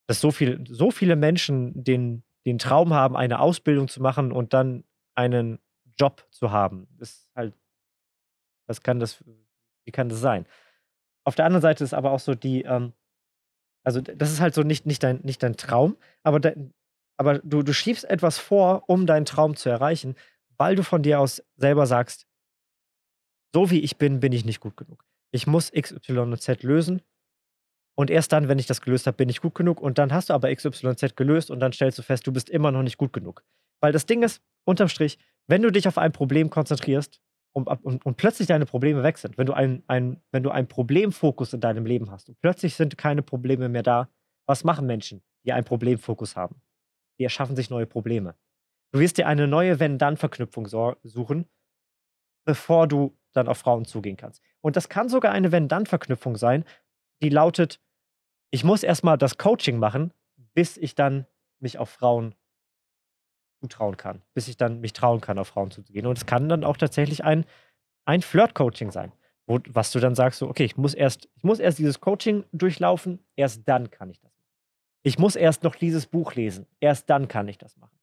dass 0.07 0.19
so, 0.19 0.31
viel, 0.31 0.63
so 0.67 0.91
viele 0.91 1.15
Menschen 1.15 1.83
den, 1.83 2.23
den 2.45 2.59
Traum 2.59 2.93
haben, 2.93 3.15
eine 3.15 3.39
Ausbildung 3.39 3.87
zu 3.87 4.01
machen 4.01 4.31
und 4.31 4.53
dann 4.53 4.83
einen 5.15 5.59
Job 5.97 6.27
zu 6.31 6.51
haben. 6.51 6.87
Das 6.97 7.11
ist 7.11 7.31
halt, 7.35 7.55
was 8.67 8.81
kann 8.81 8.99
das, 8.99 9.23
wie 9.85 9.91
kann 9.91 10.09
das 10.09 10.19
sein? 10.19 10.45
Auf 11.23 11.35
der 11.35 11.45
anderen 11.45 11.61
Seite 11.61 11.83
ist 11.83 11.93
aber 11.93 12.11
auch 12.11 12.19
so 12.19 12.35
die, 12.35 12.63
ähm, 12.63 12.93
also 13.83 14.01
das 14.01 14.31
ist 14.31 14.41
halt 14.41 14.53
so 14.53 14.63
nicht, 14.63 14.85
nicht, 14.85 15.03
dein, 15.03 15.21
nicht 15.21 15.41
dein 15.41 15.57
Traum, 15.57 15.97
aber, 16.23 16.39
de, 16.39 16.55
aber 17.17 17.39
du, 17.39 17.63
du 17.63 17.73
schiebst 17.73 18.03
etwas 18.05 18.37
vor, 18.37 18.89
um 18.89 19.05
deinen 19.05 19.25
Traum 19.25 19.55
zu 19.55 19.69
erreichen, 19.69 20.15
weil 20.57 20.75
du 20.75 20.83
von 20.83 21.03
dir 21.03 21.19
aus 21.19 21.43
selber 21.55 21.85
sagst, 21.85 22.27
so 23.53 23.71
wie 23.71 23.79
ich 23.79 23.97
bin, 23.97 24.19
bin 24.19 24.33
ich 24.33 24.45
nicht 24.45 24.59
gut 24.59 24.75
genug. 24.75 25.05
Ich 25.31 25.47
muss 25.47 25.71
X, 25.73 25.91
Y 25.91 26.31
und 26.31 26.41
Z 26.41 26.63
lösen. 26.63 27.01
Und 27.97 28.09
erst 28.09 28.33
dann, 28.33 28.47
wenn 28.49 28.59
ich 28.59 28.67
das 28.67 28.81
gelöst 28.81 29.07
habe, 29.07 29.17
bin 29.17 29.29
ich 29.29 29.41
gut 29.41 29.55
genug. 29.55 29.81
Und 29.81 29.97
dann 29.97 30.13
hast 30.13 30.29
du 30.29 30.33
aber 30.33 30.51
X, 30.51 30.65
Y 30.65 30.89
und 30.89 30.99
Z 30.99 31.15
gelöst 31.15 31.49
und 31.49 31.59
dann 31.59 31.71
stellst 31.71 31.97
du 31.97 32.01
fest, 32.01 32.27
du 32.27 32.33
bist 32.33 32.49
immer 32.49 32.71
noch 32.71 32.83
nicht 32.83 32.97
gut 32.97 33.13
genug. 33.13 33.43
Weil 33.79 33.93
das 33.93 34.05
Ding 34.05 34.21
ist, 34.23 34.41
unterm 34.65 34.89
Strich, 34.89 35.17
wenn 35.47 35.61
du 35.61 35.71
dich 35.71 35.87
auf 35.87 35.97
ein 35.97 36.11
Problem 36.11 36.49
konzentrierst, 36.49 37.21
und, 37.55 37.67
und, 37.67 38.05
und, 38.05 38.17
plötzlich 38.17 38.49
deine 38.49 38.65
Probleme 38.65 39.01
weg 39.01 39.17
sind. 39.17 39.37
Wenn 39.37 39.45
du, 39.45 39.53
ein, 39.53 39.81
ein, 39.87 40.21
wenn 40.31 40.43
du 40.43 40.49
einen 40.49 40.67
Problemfokus 40.67 41.53
in 41.53 41.61
deinem 41.61 41.85
Leben 41.85 42.11
hast 42.11 42.27
und 42.27 42.37
plötzlich 42.41 42.75
sind 42.75 42.97
keine 42.97 43.21
Probleme 43.21 43.69
mehr 43.69 43.81
da, 43.81 44.09
was 44.45 44.65
machen 44.65 44.85
Menschen, 44.85 45.23
die 45.45 45.53
einen 45.53 45.63
Problemfokus 45.63 46.35
haben? 46.35 46.61
Die 47.17 47.23
erschaffen 47.23 47.55
sich 47.55 47.69
neue 47.69 47.85
Probleme. 47.85 48.35
Du 48.91 48.99
wirst 48.99 49.17
dir 49.17 49.27
eine 49.27 49.47
neue 49.47 49.79
Wenn-Dann-Verknüpfung 49.79 50.67
suchen, 50.67 51.47
bevor 52.45 52.87
du 52.89 53.17
dann 53.31 53.47
auf 53.47 53.57
Frauen 53.57 53.85
zugehen 53.85 54.17
kannst. 54.17 54.41
Und 54.59 54.75
das 54.75 54.89
kann 54.89 55.07
sogar 55.07 55.31
eine 55.31 55.53
Wenn-Dann-Verknüpfung 55.53 56.35
sein, 56.35 56.65
die 57.21 57.29
lautet, 57.29 57.79
ich 58.51 58.63
muss 58.63 58.83
erstmal 58.83 59.17
das 59.17 59.37
Coaching 59.37 59.77
machen, 59.79 60.13
bis 60.53 60.77
ich 60.77 60.95
dann 60.95 61.25
mich 61.59 61.77
auf 61.77 61.89
Frauen 61.89 62.35
zutrauen 63.61 63.97
kann, 63.97 64.21
bis 64.33 64.47
ich 64.47 64.57
dann 64.57 64.79
mich 64.81 64.93
trauen 64.93 65.21
kann, 65.21 65.39
auf 65.39 65.47
Frauen 65.47 65.71
zuzugehen. 65.71 66.05
Und 66.05 66.17
es 66.17 66.25
kann 66.25 66.49
dann 66.49 66.63
auch 66.63 66.77
tatsächlich 66.77 67.23
ein, 67.23 67.45
ein 68.05 68.21
Flirt-Coaching 68.21 68.91
sein, 68.91 69.11
wo, 69.47 69.59
was 69.69 69.91
du 69.91 69.99
dann 69.99 70.15
sagst, 70.15 70.39
so, 70.39 70.47
okay, 70.47 70.65
ich 70.65 70.77
muss, 70.77 70.93
erst, 70.93 71.27
ich 71.35 71.43
muss 71.43 71.59
erst 71.59 71.79
dieses 71.79 71.99
Coaching 71.99 72.43
durchlaufen, 72.51 73.19
erst 73.35 73.67
dann 73.67 73.89
kann 73.91 74.09
ich 74.09 74.19
das 74.19 74.31
machen. 74.31 74.35
Ich 75.03 75.19
muss 75.19 75.35
erst 75.35 75.63
noch 75.63 75.75
dieses 75.75 76.07
Buch 76.07 76.33
lesen, 76.35 76.65
erst 76.79 77.09
dann 77.09 77.27
kann 77.27 77.47
ich 77.47 77.57
das 77.57 77.77
machen. 77.77 77.97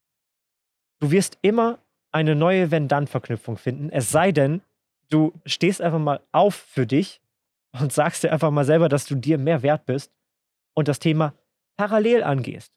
Du 1.01 1.11
wirst 1.11 1.39
immer 1.43 1.79
eine 2.13 2.35
neue 2.35 2.71
Wenn-Dann-Verknüpfung 2.71 3.57
finden, 3.57 3.91
es 3.91 4.11
sei 4.11 4.33
denn, 4.33 4.63
du 5.09 5.33
stehst 5.47 5.81
einfach 5.81 5.99
mal 5.99 6.21
auf 6.33 6.55
für 6.55 6.87
dich 6.87 7.21
und 7.73 7.93
sagst 7.93 8.23
dir 8.23 8.33
einfach 8.33 8.51
mal 8.51 8.65
selber, 8.65 8.89
dass 8.89 9.07
du 9.07 9.15
dir 9.15 9.39
mehr 9.39 9.63
wert 9.63 9.87
bist 9.87 10.13
und 10.75 10.88
das 10.88 10.99
Thema 10.99 11.35
parallel 11.76 12.23
angehst. 12.23 12.73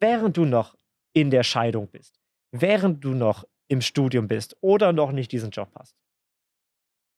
Während 0.00 0.36
du 0.36 0.44
noch 0.44 0.76
in 1.12 1.30
der 1.30 1.42
Scheidung 1.42 1.88
bist, 1.88 2.20
während 2.52 3.02
du 3.04 3.14
noch 3.14 3.44
im 3.68 3.80
Studium 3.80 4.28
bist 4.28 4.56
oder 4.60 4.92
noch 4.92 5.12
nicht 5.12 5.32
diesen 5.32 5.50
Job 5.50 5.70
hast. 5.74 5.96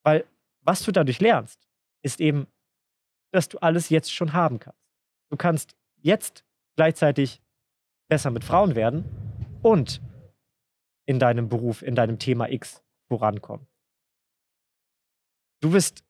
Weil 0.03 0.25
was 0.61 0.83
du 0.83 0.91
dadurch 0.91 1.19
lernst, 1.19 1.67
ist 2.03 2.19
eben, 2.19 2.47
dass 3.31 3.49
du 3.49 3.59
alles 3.59 3.89
jetzt 3.89 4.13
schon 4.13 4.33
haben 4.33 4.59
kannst. 4.59 4.81
Du 5.29 5.37
kannst 5.37 5.75
jetzt 5.97 6.45
gleichzeitig 6.75 7.41
besser 8.09 8.31
mit 8.31 8.43
Frauen 8.43 8.75
werden 8.75 9.05
und 9.61 10.01
in 11.05 11.19
deinem 11.19 11.49
Beruf, 11.49 11.81
in 11.81 11.95
deinem 11.95 12.19
Thema 12.19 12.49
X 12.49 12.81
vorankommen. 13.07 13.67
du 15.61 15.71
bist, 15.71 16.03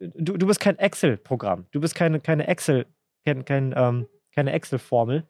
du, 0.00 0.36
du 0.36 0.46
bist 0.46 0.60
kein 0.60 0.78
Excel-Programm. 0.78 1.66
Du 1.70 1.80
bist 1.80 1.94
keine, 1.94 2.20
keine 2.20 2.46
Excel, 2.48 2.86
kein, 3.24 3.44
kein, 3.44 3.74
ähm, 3.76 4.08
keine 4.32 4.52
Excel-Formel, 4.52 5.28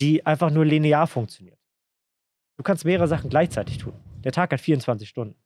die 0.00 0.26
einfach 0.26 0.50
nur 0.50 0.64
linear 0.64 1.06
funktioniert. 1.06 1.58
Du 2.56 2.64
kannst 2.64 2.84
mehrere 2.84 3.08
Sachen 3.08 3.30
gleichzeitig 3.30 3.78
tun. 3.78 3.94
Der 4.24 4.32
Tag 4.32 4.52
hat 4.52 4.60
24 4.60 5.08
Stunden. 5.08 5.36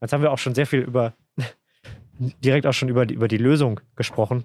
Jetzt 0.00 0.12
haben 0.12 0.22
wir 0.22 0.32
auch 0.32 0.38
schon 0.38 0.54
sehr 0.54 0.66
viel 0.66 0.80
über, 0.80 1.14
direkt 2.18 2.66
auch 2.66 2.72
schon 2.72 2.88
über 2.88 3.06
die, 3.06 3.14
über 3.14 3.28
die 3.28 3.36
Lösung 3.36 3.80
gesprochen, 3.94 4.44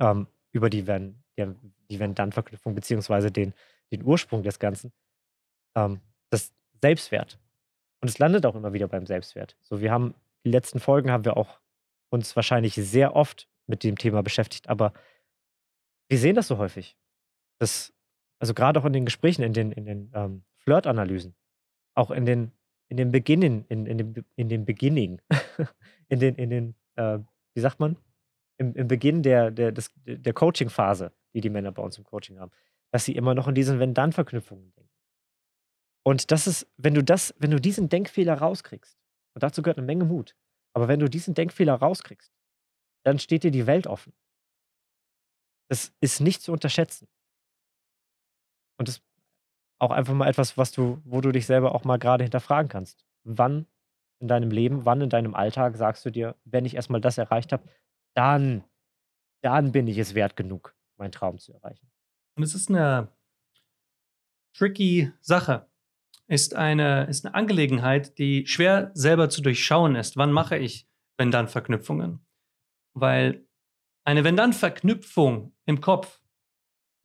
ähm, 0.00 0.26
über 0.50 0.68
die 0.68 0.88
Wenn, 0.88 1.22
ja, 1.36 1.54
die 1.90 2.00
Wenn-Dann-Verknüpfung, 2.00 2.74
beziehungsweise 2.74 3.30
den, 3.30 3.54
den 3.92 4.02
Ursprung 4.02 4.42
des 4.42 4.58
Ganzen. 4.58 4.92
Ähm, 5.76 6.00
das 6.30 6.52
Selbstwert. 6.82 7.38
Und 8.00 8.08
es 8.08 8.18
landet 8.18 8.44
auch 8.46 8.56
immer 8.56 8.72
wieder 8.72 8.88
beim 8.88 9.06
Selbstwert. 9.06 9.56
So, 9.62 9.80
wir 9.80 9.92
haben, 9.92 10.14
die 10.44 10.50
letzten 10.50 10.80
Folgen 10.80 11.10
haben 11.10 11.24
wir 11.24 11.36
auch 11.36 11.60
uns 12.10 12.36
wahrscheinlich 12.36 12.74
sehr 12.74 13.16
oft 13.16 13.48
mit 13.66 13.82
dem 13.82 13.96
Thema 13.96 14.22
beschäftigt, 14.22 14.68
aber 14.68 14.92
wir 16.08 16.18
sehen 16.18 16.36
das 16.36 16.48
so 16.48 16.58
häufig. 16.58 16.96
Das, 17.58 17.92
also 18.38 18.54
gerade 18.54 18.78
auch 18.78 18.84
in 18.84 18.92
den 18.92 19.04
Gesprächen, 19.04 19.42
in 19.42 19.52
den, 19.52 19.72
in 19.72 19.86
den 19.86 20.10
ähm, 20.14 20.44
Flirt-Analysen, 20.58 21.34
auch 21.94 22.10
in 22.10 22.26
den, 22.26 22.52
in 22.88 22.96
den 22.96 23.10
Beginnen, 23.10 23.64
in, 23.68 23.86
in 23.86 23.98
dem, 23.98 24.14
in 24.36 24.48
dem 24.48 24.64
Beginning, 24.64 25.20
in 26.08 26.20
den, 26.20 26.34
in 26.36 26.50
den, 26.50 26.74
äh, 26.96 27.18
wie 27.54 27.60
sagt 27.60 27.80
man? 27.80 27.96
Im, 28.58 28.74
im 28.74 28.86
Beginn 28.86 29.22
der, 29.22 29.50
der, 29.50 29.72
der 29.72 30.32
Coaching-Phase, 30.32 31.12
die 31.34 31.40
die 31.40 31.50
Männer 31.50 31.72
bei 31.72 31.82
uns 31.82 31.98
im 31.98 32.04
Coaching 32.04 32.38
haben, 32.38 32.52
dass 32.92 33.04
sie 33.04 33.16
immer 33.16 33.34
noch 33.34 33.48
in 33.48 33.54
diesen 33.54 33.80
Wenn-Dann-Verknüpfungen 33.80 34.72
denken. 34.74 34.90
Und 36.04 36.30
das 36.30 36.46
ist, 36.46 36.70
wenn 36.76 36.94
du 36.94 37.02
das, 37.02 37.34
wenn 37.38 37.50
du 37.50 37.60
diesen 37.60 37.88
Denkfehler 37.88 38.34
rauskriegst, 38.34 38.96
und 39.34 39.42
dazu 39.42 39.62
gehört 39.62 39.78
eine 39.78 39.86
Menge 39.86 40.04
Mut, 40.04 40.36
aber 40.74 40.88
wenn 40.88 41.00
du 41.00 41.08
diesen 41.08 41.34
Denkfehler 41.34 41.74
rauskriegst, 41.74 42.32
dann 43.04 43.18
steht 43.18 43.44
dir 43.44 43.50
die 43.50 43.66
Welt 43.66 43.86
offen. 43.86 44.12
Das 45.68 45.92
ist 46.00 46.20
nicht 46.20 46.42
zu 46.42 46.52
unterschätzen. 46.52 47.08
Und 48.78 48.88
das 48.88 48.96
ist 48.96 49.04
auch 49.78 49.90
einfach 49.90 50.14
mal 50.14 50.28
etwas, 50.28 50.56
was 50.56 50.72
du, 50.72 51.00
wo 51.04 51.20
du 51.20 51.32
dich 51.32 51.46
selber 51.46 51.74
auch 51.74 51.84
mal 51.84 51.98
gerade 51.98 52.24
hinterfragen 52.24 52.68
kannst. 52.68 53.04
Wann 53.24 53.66
in 54.20 54.28
deinem 54.28 54.50
Leben, 54.50 54.84
wann 54.84 55.00
in 55.00 55.10
deinem 55.10 55.34
Alltag 55.34 55.76
sagst 55.76 56.04
du 56.04 56.10
dir, 56.10 56.36
wenn 56.44 56.64
ich 56.64 56.74
erstmal 56.74 57.00
das 57.00 57.18
erreicht 57.18 57.52
habe, 57.52 57.68
dann, 58.14 58.64
dann 59.42 59.72
bin 59.72 59.86
ich 59.86 59.98
es 59.98 60.14
wert 60.14 60.36
genug, 60.36 60.76
meinen 60.96 61.12
Traum 61.12 61.38
zu 61.38 61.52
erreichen. 61.52 61.90
Und 62.36 62.42
es 62.42 62.54
ist 62.54 62.68
eine 62.68 63.08
tricky 64.56 65.12
Sache. 65.20 65.68
Ist 66.26 66.54
eine, 66.54 67.04
ist 67.04 67.26
eine 67.26 67.34
Angelegenheit, 67.34 68.18
die 68.18 68.46
schwer 68.46 68.90
selber 68.94 69.28
zu 69.28 69.42
durchschauen 69.42 69.94
ist. 69.94 70.16
Wann 70.16 70.32
mache 70.32 70.56
ich 70.56 70.88
Wenn-Dann-Verknüpfungen? 71.18 72.24
Weil 72.94 73.46
eine 74.04 74.24
Wenn-Dann-Verknüpfung 74.24 75.54
im 75.66 75.80
Kopf, 75.80 76.20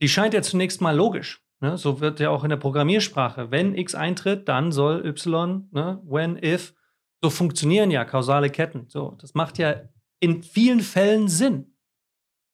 die 0.01 0.09
scheint 0.09 0.33
ja 0.33 0.41
zunächst 0.41 0.81
mal 0.81 0.95
logisch. 0.95 1.43
Ne? 1.61 1.77
So 1.77 1.99
wird 1.99 2.19
ja 2.19 2.29
auch 2.29 2.43
in 2.43 2.49
der 2.49 2.57
Programmiersprache, 2.57 3.51
wenn 3.51 3.75
X 3.75 3.95
eintritt, 3.95 4.47
dann 4.47 4.71
soll 4.71 5.05
Y, 5.05 5.67
ne? 5.71 6.01
when, 6.05 6.41
if. 6.41 6.73
So 7.21 7.29
funktionieren 7.29 7.91
ja 7.91 8.05
kausale 8.05 8.49
Ketten. 8.49 8.87
So, 8.87 9.17
das 9.19 9.33
macht 9.33 9.57
ja 9.57 9.75
in 10.21 10.41
vielen 10.41 10.79
Fällen 10.79 11.27
Sinn. 11.27 11.75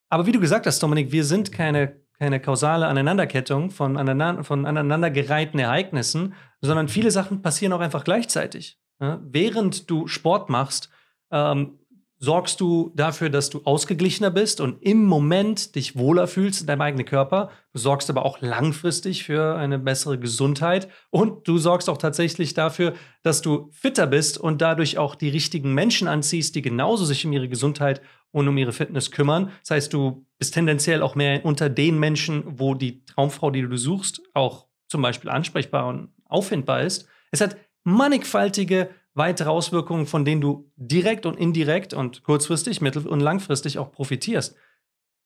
Aber 0.10 0.26
wie 0.26 0.32
du 0.32 0.40
gesagt 0.40 0.66
hast, 0.66 0.82
Dominik, 0.82 1.12
wir 1.12 1.24
sind 1.24 1.52
keine, 1.52 2.02
keine 2.14 2.40
kausale 2.40 2.88
Aneinanderkettung 2.88 3.70
von, 3.70 3.98
aneinander, 3.98 4.44
von 4.44 4.66
aneinandergereihten 4.66 5.60
Ereignissen, 5.60 6.34
sondern 6.66 6.88
viele 6.88 7.12
Sachen 7.12 7.42
passieren 7.42 7.74
auch 7.74 7.80
einfach 7.80 8.04
gleichzeitig. 8.04 8.80
Ne? 9.00 9.20
Während 9.24 9.90
du 9.90 10.08
Sport 10.08 10.50
machst, 10.50 10.90
ähm, 11.32 11.80
sorgst 12.18 12.62
du 12.62 12.92
dafür, 12.96 13.30
dass 13.30 13.50
du 13.50 13.62
ausgeglichener 13.66 14.32
bist 14.32 14.62
und 14.62 14.82
im 14.82 15.06
Moment 15.06 15.76
dich 15.76 15.98
wohler 15.98 16.28
fühlst 16.28 16.62
in 16.62 16.68
deinem 16.68 16.82
eigenen 16.82 17.06
Körper. 17.06 17.52
Du 17.74 17.80
sorgst 17.80 18.10
aber 18.10 18.26
auch 18.26 18.40
langfristig 18.42 19.26
für 19.26 19.56
eine 19.56 19.80
bessere 19.80 20.18
Gesundheit 20.18 20.88
und 21.10 21.48
du 21.48 21.58
sorgst 21.58 21.90
auch 21.90 21.98
tatsächlich 21.98 22.54
dafür, 22.54 22.94
dass 23.22 23.42
du 23.42 23.70
fitter 23.72 24.08
bist 24.08 24.38
und 24.38 24.62
dadurch 24.62 24.98
auch 24.98 25.16
die 25.16 25.30
richtigen 25.30 25.74
Menschen 25.74 26.08
anziehst, 26.08 26.56
die 26.56 26.62
genauso 26.62 27.04
sich 27.06 27.26
um 27.26 27.34
ihre 27.34 27.50
Gesundheit 27.50 28.02
und 28.32 28.48
um 28.48 28.58
ihre 28.58 28.72
Fitness 28.72 29.12
kümmern. 29.12 29.52
Das 29.62 29.72
heißt, 29.72 29.94
du 29.94 30.26
bist 30.38 30.54
tendenziell 30.54 31.02
auch 31.02 31.16
mehr 31.16 31.44
unter 31.44 31.70
den 31.70 32.00
Menschen, 32.00 32.44
wo 32.60 32.76
die 32.76 33.04
Traumfrau, 33.06 33.52
die 33.52 33.62
du 33.62 33.78
suchst, 33.78 34.22
auch 34.34 34.68
zum 34.88 35.02
Beispiel 35.02 35.30
ansprechbar 35.30 35.88
und 35.88 36.10
auffindbar 36.36 36.82
ist. 36.82 37.08
Es 37.32 37.42
hat 37.42 37.58
mannigfaltige 37.84 38.90
weitere 39.14 39.50
Auswirkungen, 39.50 40.06
von 40.06 40.26
denen 40.26 40.42
du 40.42 40.70
direkt 40.76 41.26
und 41.26 41.40
indirekt 41.40 41.94
und 41.94 42.24
kurzfristig, 42.24 42.82
mittel- 42.82 43.08
und 43.08 43.22
langfristig 43.22 43.80
auch 43.80 43.92
profitierst. 43.92 44.56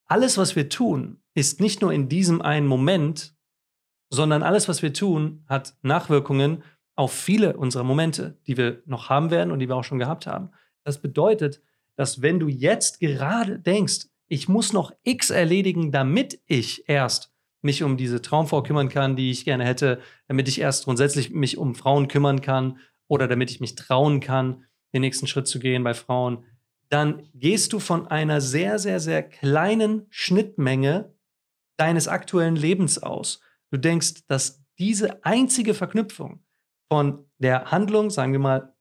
Alles, 0.06 0.38
was 0.38 0.56
wir 0.56 0.70
tun, 0.70 1.22
ist 1.34 1.60
nicht 1.60 1.82
nur 1.82 1.92
in 1.92 2.08
diesem 2.08 2.42
einen 2.42 2.68
Moment, 2.68 3.36
sondern 4.10 4.44
alles, 4.44 4.68
was 4.68 4.82
wir 4.82 4.94
tun, 4.94 5.44
hat 5.48 5.76
Nachwirkungen 5.82 6.64
auf 6.96 7.14
viele 7.14 7.58
unserer 7.58 7.84
Momente, 7.84 8.38
die 8.48 8.58
wir 8.58 8.82
noch 8.86 9.10
haben 9.10 9.32
werden 9.32 9.52
und 9.52 9.60
die 9.60 9.68
wir 9.68 9.76
auch 9.76 9.84
schon 9.84 10.00
gehabt 10.00 10.28
haben. 10.28 10.52
Das 10.84 11.02
bedeutet, 11.02 11.62
dass 11.96 12.22
wenn 12.22 12.40
du 12.40 12.48
jetzt 12.48 13.00
gerade 13.00 13.60
denkst, 13.60 14.08
ich 14.28 14.48
muss 14.48 14.74
noch 14.74 14.92
X 15.04 15.32
erledigen, 15.32 15.92
damit 15.92 16.42
ich 16.46 16.88
erst 16.88 17.34
mich 17.62 17.84
um 17.84 17.98
diese 17.98 18.22
Traumfrau 18.22 18.64
kümmern 18.64 18.90
kann, 18.90 19.16
die 19.16 19.32
ich 19.32 19.46
gerne 19.46 19.66
hätte, 19.66 20.00
damit 20.28 20.48
ich 20.48 20.60
erst 20.62 20.86
grundsätzlich 20.86 21.32
mich 21.32 21.58
um 21.58 21.76
Frauen 21.76 22.08
kümmern 22.08 22.42
kann 22.42 22.80
oder 23.08 23.28
damit 23.28 23.52
ich 23.52 23.60
mich 23.60 23.76
trauen 23.76 24.20
kann, 24.20 24.66
den 24.94 25.02
nächsten 25.02 25.28
Schritt 25.28 25.48
zu 25.48 25.60
gehen 25.60 25.84
bei 25.84 25.94
Frauen, 25.94 26.46
dann 26.90 27.30
gehst 27.34 27.74
du 27.74 27.80
von 27.80 28.08
einer 28.08 28.42
sehr, 28.42 28.80
sehr, 28.80 29.00
sehr 29.00 29.22
kleinen 29.24 30.08
Schnittmenge 30.10 31.14
deines 31.78 32.08
aktuellen 32.08 32.56
Lebens 32.56 33.02
aus. 33.02 33.42
Du 33.72 33.78
denkst, 33.78 34.26
dass 34.28 34.64
diese 34.80 35.24
einzige 35.24 35.74
Verknüpfung 35.74 36.44
von 36.92 37.26
der 37.38 37.72
Handlung, 37.72 38.10
sagen 38.10 38.32
wir 38.32 38.40
mal, 38.40 38.74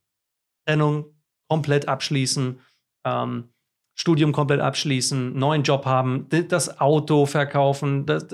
Trennung 0.66 1.14
komplett 1.49 1.88
abschließen, 1.88 2.61
ähm, 3.04 3.52
Studium 3.94 4.32
komplett 4.32 4.61
abschließen, 4.61 5.37
neuen 5.37 5.64
Job 5.64 5.85
haben, 5.85 6.28
das 6.28 6.80
Auto 6.80 7.26
verkaufen, 7.26 8.06
das, 8.06 8.26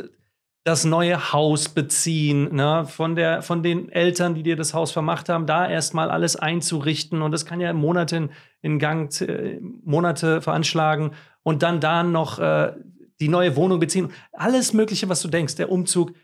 das 0.64 0.87
neue 0.87 1.33
Haus 1.33 1.68
beziehen, 1.68 2.54
ne? 2.54 2.87
von, 2.87 3.14
der, 3.14 3.42
von 3.42 3.62
den 3.62 3.90
Eltern, 3.90 4.35
die 4.35 4.42
dir 4.42 4.56
das 4.56 4.73
Haus 4.73 4.92
vermacht 4.92 5.28
haben, 5.28 5.47
da 5.47 5.68
erstmal 5.68 6.11
alles 6.11 6.37
einzurichten. 6.37 7.21
Und 7.21 7.33
das 7.33 7.44
kann 7.44 7.61
ja 7.61 7.73
Monate 7.75 8.16
in, 8.16 8.30
in 8.62 8.78
Gang, 8.78 9.21
äh, 9.21 9.61
Monate 9.61 10.40
veranschlagen. 10.40 11.12
Und 11.42 11.62
dann 11.62 11.80
da 11.80 12.02
noch 12.02 12.38
äh, 12.38 12.73
die 13.21 13.28
neue 13.28 13.56
Wohnung 13.56 13.78
beziehen. 13.78 14.11
Alles 14.33 14.73
Mögliche, 14.73 15.11
was 15.11 15.21
du 15.21 15.28
denkst, 15.28 15.56
der 15.56 15.71
Umzug. 15.71 16.14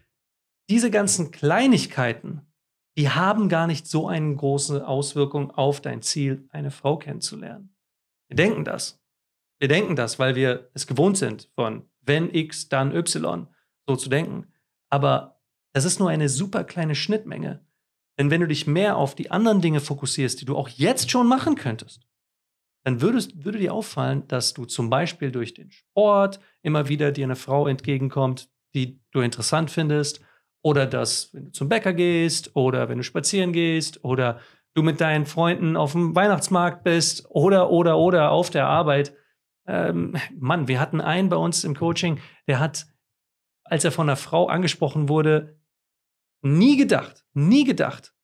Diese 0.70 0.90
ganzen 0.90 1.30
Kleinigkeiten, 1.30 2.40
die 2.96 3.10
haben 3.10 3.50
gar 3.50 3.66
nicht 3.66 3.86
so 3.86 4.08
eine 4.08 4.34
große 4.34 4.86
Auswirkung 4.86 5.50
auf 5.50 5.82
dein 5.82 6.00
Ziel, 6.00 6.48
eine 6.50 6.70
Frau 6.70 6.96
kennenzulernen. 6.96 7.74
Wir 8.28 8.36
denken 8.36 8.64
das. 8.64 8.98
Wir 9.58 9.68
denken 9.68 9.96
das, 9.96 10.18
weil 10.18 10.34
wir 10.34 10.70
es 10.72 10.86
gewohnt 10.86 11.18
sind 11.18 11.50
von 11.54 11.84
wenn 12.02 12.34
X, 12.34 12.70
dann 12.70 12.94
Y 12.94 13.46
so 13.90 13.96
zu 13.96 14.08
denken. 14.08 14.46
Aber 14.88 15.40
das 15.72 15.84
ist 15.84 16.00
nur 16.00 16.10
eine 16.10 16.28
super 16.28 16.64
kleine 16.64 16.94
Schnittmenge. 16.94 17.64
Denn 18.18 18.30
wenn 18.30 18.40
du 18.40 18.46
dich 18.46 18.66
mehr 18.66 18.96
auf 18.96 19.14
die 19.14 19.30
anderen 19.30 19.60
Dinge 19.60 19.80
fokussierst, 19.80 20.40
die 20.40 20.44
du 20.44 20.56
auch 20.56 20.68
jetzt 20.68 21.10
schon 21.10 21.26
machen 21.26 21.54
könntest, 21.54 22.06
dann 22.84 23.00
würdest, 23.00 23.44
würde 23.44 23.58
dir 23.58 23.74
auffallen, 23.74 24.26
dass 24.28 24.54
du 24.54 24.64
zum 24.64 24.90
Beispiel 24.90 25.30
durch 25.30 25.54
den 25.54 25.70
Sport 25.70 26.40
immer 26.62 26.88
wieder 26.88 27.12
dir 27.12 27.24
eine 27.24 27.36
Frau 27.36 27.66
entgegenkommt, 27.66 28.48
die 28.74 29.00
du 29.12 29.20
interessant 29.20 29.70
findest, 29.70 30.20
oder 30.62 30.86
dass, 30.86 31.32
wenn 31.32 31.46
du 31.46 31.52
zum 31.52 31.68
Bäcker 31.68 31.92
gehst, 31.92 32.54
oder 32.54 32.88
wenn 32.88 32.98
du 32.98 33.04
spazieren 33.04 33.52
gehst, 33.52 34.04
oder 34.04 34.40
du 34.74 34.82
mit 34.82 35.00
deinen 35.00 35.26
Freunden 35.26 35.76
auf 35.76 35.92
dem 35.92 36.14
Weihnachtsmarkt 36.14 36.84
bist, 36.84 37.26
oder, 37.30 37.70
oder, 37.70 37.98
oder 37.98 38.30
auf 38.30 38.50
der 38.50 38.66
Arbeit. 38.66 39.14
Ähm, 39.66 40.16
Mann, 40.38 40.68
wir 40.68 40.80
hatten 40.80 41.00
einen 41.00 41.28
bei 41.28 41.36
uns 41.36 41.64
im 41.64 41.74
Coaching, 41.74 42.20
der 42.46 42.60
hat 42.60 42.86
als 43.70 43.84
er 43.84 43.92
von 43.92 44.08
einer 44.08 44.16
Frau 44.16 44.48
angesprochen 44.48 45.08
wurde, 45.08 45.58
nie 46.42 46.76
gedacht, 46.76 47.24
nie 47.32 47.64
gedacht, 47.64 48.14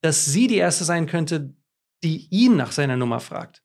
dass 0.00 0.24
sie 0.24 0.46
die 0.46 0.56
Erste 0.56 0.84
sein 0.84 1.06
könnte, 1.06 1.54
die 2.02 2.28
ihn 2.30 2.56
nach 2.56 2.72
seiner 2.72 2.96
Nummer 2.96 3.20
fragt. 3.20 3.64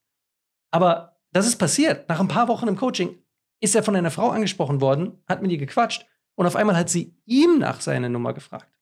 Aber 0.71 1.19
das 1.31 1.47
ist 1.47 1.57
passiert. 1.57 2.09
Nach 2.09 2.19
ein 2.19 2.27
paar 2.27 2.47
Wochen 2.47 2.67
im 2.67 2.75
Coaching 2.75 3.17
ist 3.59 3.75
er 3.75 3.83
von 3.83 3.95
einer 3.95 4.11
Frau 4.11 4.29
angesprochen 4.29 4.81
worden, 4.81 5.23
hat 5.27 5.41
mit 5.41 5.51
ihr 5.51 5.57
gequatscht 5.57 6.05
und 6.35 6.45
auf 6.45 6.55
einmal 6.55 6.75
hat 6.75 6.89
sie 6.89 7.15
ihm 7.25 7.59
nach 7.59 7.81
seiner 7.81 8.09
Nummer 8.09 8.33
gefragt. 8.33 8.79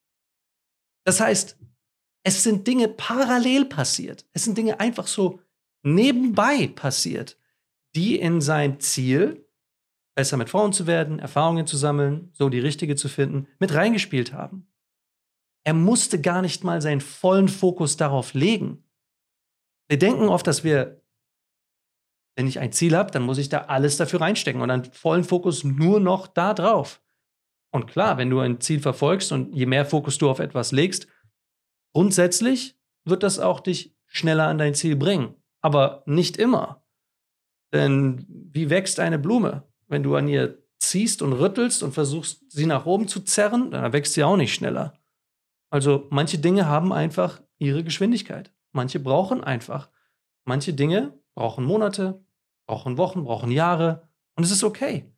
Das 1.06 1.20
heißt, 1.20 1.58
es 2.24 2.44
sind 2.44 2.66
Dinge 2.68 2.88
parallel 2.88 3.66
passiert. 3.66 4.26
Es 4.34 4.46
sind 4.46 4.58
Dinge 4.58 4.80
einfach 4.80 5.08
so 5.08 5.42
nebenbei 5.84 6.68
passiert, 6.68 7.38
die 7.96 8.20
in 8.20 8.42
sein 8.42 8.80
Ziel, 8.80 9.45
besser 10.16 10.38
mit 10.38 10.50
Frauen 10.50 10.74
zu 10.74 10.88
werden, 10.88 11.20
Erfahrungen 11.20 11.68
zu 11.68 11.78
sammeln, 11.78 12.30
so 12.34 12.50
die 12.50 12.60
richtige 12.60 12.96
zu 12.96 13.10
finden, 13.10 13.48
mit 13.60 13.74
reingespielt 13.74 14.34
haben. 14.34 14.68
Er 15.66 15.74
musste 15.74 16.22
gar 16.22 16.42
nicht 16.42 16.64
mal 16.64 16.82
seinen 16.82 17.02
vollen 17.02 17.50
Fokus 17.50 17.98
darauf 17.98 18.34
legen. 18.34 18.84
Wir 19.90 20.00
denken 20.00 20.30
oft, 20.30 20.48
dass 20.48 20.64
wir, 20.64 21.02
wenn 22.36 22.48
ich 22.48 22.60
ein 22.60 22.72
Ziel 22.72 22.96
habe, 22.96 23.12
dann 23.12 23.24
muss 23.24 23.38
ich 23.38 23.50
da 23.50 23.60
alles 23.60 23.98
dafür 23.98 24.22
reinstecken 24.22 24.62
und 24.62 24.70
dann 24.70 24.86
vollen 24.86 25.24
Fokus 25.24 25.64
nur 25.64 26.00
noch 26.00 26.28
da 26.28 26.54
drauf. 26.54 27.02
Und 27.72 27.88
klar, 27.88 28.18
wenn 28.18 28.30
du 28.30 28.40
ein 28.40 28.62
Ziel 28.62 28.80
verfolgst 28.80 29.32
und 29.32 29.54
je 29.54 29.66
mehr 29.66 29.86
Fokus 29.86 30.18
du 30.18 30.30
auf 30.30 30.40
etwas 30.40 30.72
legst, 30.72 31.08
grundsätzlich 31.94 32.80
wird 33.04 33.22
das 33.22 33.40
auch 33.40 33.60
dich 33.60 33.96
schneller 34.06 34.48
an 34.48 34.58
dein 34.58 34.76
Ziel 34.76 34.96
bringen. 34.96 35.36
Aber 35.62 36.04
nicht 36.06 36.38
immer. 36.38 36.86
Denn 37.74 38.26
wie 38.30 38.70
wächst 38.70 39.00
eine 39.00 39.20
Blume? 39.20 39.64
Wenn 39.88 40.04
du 40.04 40.16
an 40.16 40.28
ihr 40.28 40.64
ziehst 40.80 41.22
und 41.22 41.34
rüttelst 41.34 41.84
und 41.84 41.94
versuchst, 41.94 42.52
sie 42.52 42.66
nach 42.66 42.86
oben 42.86 43.08
zu 43.08 43.22
zerren, 43.22 43.72
dann 43.72 43.94
wächst 43.94 44.14
sie 44.14 44.24
auch 44.24 44.38
nicht 44.38 44.54
schneller. 44.54 44.94
Also 45.70 46.08
manche 46.10 46.38
Dinge 46.38 46.68
haben 46.68 46.94
einfach 46.94 47.42
ihre 47.58 47.84
Geschwindigkeit. 47.84 48.54
Manche 48.72 49.00
brauchen 49.00 49.44
einfach. 49.44 49.90
Manche 50.46 50.74
Dinge 50.74 51.18
brauchen 51.34 51.66
Monate, 51.66 52.24
brauchen 52.68 52.98
Wochen, 52.98 53.24
brauchen 53.24 53.52
Jahre 53.52 54.08
und 54.36 54.44
es 54.44 54.52
ist 54.52 54.64
okay. 54.64 55.12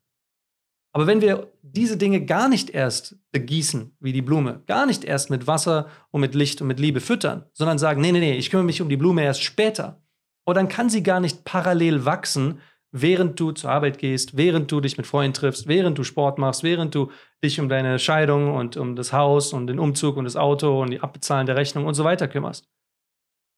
Aber 0.93 1.05
wenn 1.05 1.21
wir 1.21 1.51
diese 1.61 1.97
Dinge 1.97 2.25
gar 2.25 2.49
nicht 2.49 2.69
erst 2.71 3.17
begießen, 3.31 3.95
wie 3.99 4.13
die 4.13 4.21
Blume, 4.21 4.63
gar 4.65 4.85
nicht 4.85 5.03
erst 5.03 5.29
mit 5.29 5.45
Wasser 5.45 5.89
und 6.11 6.21
mit 6.21 6.33
Licht 6.33 6.61
und 6.61 6.67
mit 6.67 6.79
Liebe 6.79 7.01
füttern, 7.01 7.45
sondern 7.53 7.77
sagen, 7.77 8.01
nee, 8.01 8.11
nee, 8.11 8.19
nee, 8.19 8.37
ich 8.37 8.49
kümmere 8.49 8.65
mich 8.65 8.81
um 8.81 8.89
die 8.89 8.97
Blume 8.97 9.23
erst 9.23 9.43
später, 9.43 10.01
oder 10.45 10.61
dann 10.61 10.69
kann 10.69 10.89
sie 10.89 11.03
gar 11.03 11.19
nicht 11.19 11.43
parallel 11.43 12.05
wachsen, 12.05 12.61
während 13.01 13.39
du 13.39 13.51
zur 13.51 13.69
Arbeit 13.69 13.97
gehst, 13.97 14.37
während 14.37 14.71
du 14.71 14.81
dich 14.81 14.97
mit 14.97 15.07
Freunden 15.07 15.33
triffst, 15.33 15.67
während 15.67 15.97
du 15.97 16.03
Sport 16.03 16.37
machst, 16.37 16.63
während 16.63 16.95
du 16.95 17.11
dich 17.43 17.59
um 17.59 17.69
deine 17.69 17.99
Scheidung 17.99 18.53
und 18.55 18.77
um 18.77 18.95
das 18.95 19.13
Haus 19.13 19.53
und 19.53 19.67
den 19.67 19.79
Umzug 19.79 20.17
und 20.17 20.25
das 20.25 20.35
Auto 20.35 20.81
und 20.81 20.91
die 20.91 21.01
Abbezahlen 21.01 21.45
der 21.45 21.55
Rechnung 21.55 21.85
und 21.85 21.93
so 21.93 22.03
weiter 22.03 22.27
kümmerst. 22.27 22.69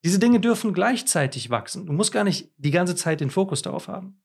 Diese 0.04 0.18
Dinge 0.18 0.40
dürfen 0.40 0.72
gleichzeitig 0.72 1.50
wachsen. 1.50 1.86
Du 1.86 1.92
musst 1.92 2.12
gar 2.12 2.24
nicht 2.24 2.50
die 2.56 2.70
ganze 2.70 2.96
Zeit 2.96 3.20
den 3.20 3.30
Fokus 3.30 3.62
darauf 3.62 3.88
haben. 3.88 4.22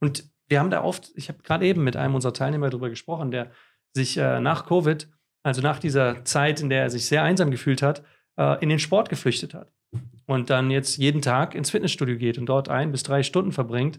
Und 0.00 0.24
wir 0.48 0.58
haben 0.58 0.70
da 0.70 0.82
oft, 0.82 1.12
ich 1.14 1.28
habe 1.28 1.42
gerade 1.42 1.66
eben 1.66 1.84
mit 1.84 1.96
einem 1.96 2.14
unserer 2.14 2.32
Teilnehmer 2.32 2.70
darüber 2.70 2.90
gesprochen, 2.90 3.30
der 3.30 3.50
sich 3.92 4.16
äh, 4.16 4.40
nach 4.40 4.66
Covid, 4.66 5.08
also 5.42 5.62
nach 5.62 5.78
dieser 5.78 6.24
Zeit, 6.24 6.60
in 6.60 6.70
der 6.70 6.82
er 6.82 6.90
sich 6.90 7.06
sehr 7.06 7.22
einsam 7.22 7.50
gefühlt 7.50 7.82
hat, 7.82 8.02
äh, 8.36 8.60
in 8.62 8.68
den 8.68 8.78
Sport 8.78 9.08
geflüchtet 9.08 9.54
hat 9.54 9.72
und 10.30 10.48
dann 10.48 10.70
jetzt 10.70 10.96
jeden 10.96 11.22
Tag 11.22 11.56
ins 11.56 11.70
Fitnessstudio 11.70 12.16
geht 12.16 12.38
und 12.38 12.46
dort 12.46 12.68
ein 12.68 12.92
bis 12.92 13.02
drei 13.02 13.24
Stunden 13.24 13.50
verbringt, 13.50 13.98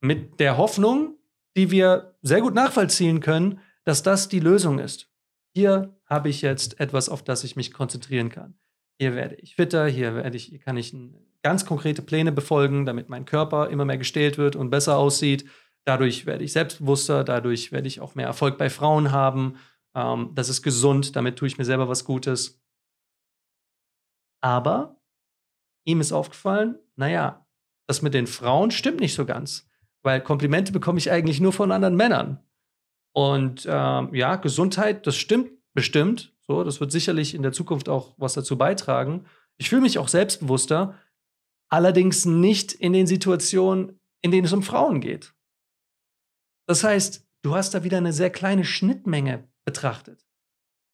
mit 0.00 0.38
der 0.38 0.56
Hoffnung, 0.56 1.18
die 1.56 1.72
wir 1.72 2.14
sehr 2.22 2.40
gut 2.40 2.54
nachvollziehen 2.54 3.18
können, 3.18 3.58
dass 3.84 4.04
das 4.04 4.28
die 4.28 4.38
Lösung 4.38 4.78
ist. 4.78 5.10
Hier 5.56 5.92
habe 6.06 6.28
ich 6.28 6.40
jetzt 6.40 6.78
etwas, 6.78 7.08
auf 7.08 7.24
das 7.24 7.42
ich 7.42 7.56
mich 7.56 7.72
konzentrieren 7.72 8.28
kann. 8.28 8.54
Hier 9.00 9.16
werde 9.16 9.34
ich 9.34 9.56
fitter, 9.56 9.88
hier 9.88 10.14
werde 10.14 10.36
ich, 10.36 10.44
hier 10.44 10.60
kann 10.60 10.76
ich 10.76 10.94
ganz 11.42 11.66
konkrete 11.66 12.00
Pläne 12.00 12.30
befolgen, 12.30 12.86
damit 12.86 13.08
mein 13.08 13.24
Körper 13.24 13.68
immer 13.68 13.84
mehr 13.84 13.98
gestählt 13.98 14.38
wird 14.38 14.54
und 14.54 14.70
besser 14.70 14.96
aussieht. 14.96 15.46
Dadurch 15.84 16.26
werde 16.26 16.44
ich 16.44 16.52
selbstbewusster, 16.52 17.24
dadurch 17.24 17.72
werde 17.72 17.88
ich 17.88 18.00
auch 18.00 18.14
mehr 18.14 18.26
Erfolg 18.26 18.56
bei 18.56 18.70
Frauen 18.70 19.10
haben. 19.10 19.56
Ähm, 19.96 20.30
das 20.36 20.48
ist 20.48 20.62
gesund, 20.62 21.16
damit 21.16 21.36
tue 21.36 21.48
ich 21.48 21.58
mir 21.58 21.64
selber 21.64 21.88
was 21.88 22.04
Gutes. 22.04 22.62
Aber 24.40 25.01
ihm 25.84 26.00
ist 26.00 26.12
aufgefallen, 26.12 26.78
naja, 26.96 27.46
das 27.86 28.02
mit 28.02 28.14
den 28.14 28.26
Frauen 28.26 28.70
stimmt 28.70 29.00
nicht 29.00 29.14
so 29.14 29.24
ganz, 29.24 29.68
weil 30.02 30.20
Komplimente 30.20 30.72
bekomme 30.72 30.98
ich 30.98 31.10
eigentlich 31.10 31.40
nur 31.40 31.52
von 31.52 31.72
anderen 31.72 31.96
Männern. 31.96 32.40
Und 33.12 33.66
ähm, 33.68 34.14
ja, 34.14 34.36
Gesundheit, 34.36 35.06
das 35.06 35.16
stimmt 35.16 35.50
bestimmt. 35.74 36.32
So, 36.40 36.64
das 36.64 36.80
wird 36.80 36.92
sicherlich 36.92 37.34
in 37.34 37.42
der 37.42 37.52
Zukunft 37.52 37.88
auch 37.88 38.14
was 38.16 38.32
dazu 38.34 38.56
beitragen. 38.56 39.26
Ich 39.58 39.68
fühle 39.68 39.82
mich 39.82 39.98
auch 39.98 40.08
selbstbewusster, 40.08 40.98
allerdings 41.68 42.24
nicht 42.24 42.72
in 42.72 42.92
den 42.92 43.06
Situationen, 43.06 44.00
in 44.22 44.30
denen 44.30 44.46
es 44.46 44.52
um 44.52 44.62
Frauen 44.62 45.00
geht. 45.00 45.34
Das 46.66 46.84
heißt, 46.84 47.26
du 47.42 47.54
hast 47.54 47.74
da 47.74 47.84
wieder 47.84 47.98
eine 47.98 48.12
sehr 48.12 48.30
kleine 48.30 48.64
Schnittmenge 48.64 49.48
betrachtet. 49.64 50.26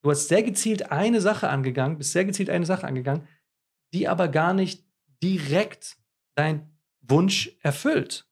Du 0.03 0.11
hast 0.11 0.29
sehr 0.29 0.43
gezielt 0.43 0.91
eine 0.91 1.21
Sache 1.21 1.49
angegangen, 1.49 1.99
bist 1.99 2.13
sehr 2.13 2.25
gezielt 2.25 2.51
eine 2.51 2.67
Sache 2.67 2.87
angegangen, 2.87 3.27
die 3.93 4.09
aber 4.09 4.29
gar 4.29 4.55
nicht 4.55 4.85
direkt 5.23 5.97
dein 6.35 6.71
Wunsch 7.01 7.57
erfüllt. 7.63 8.29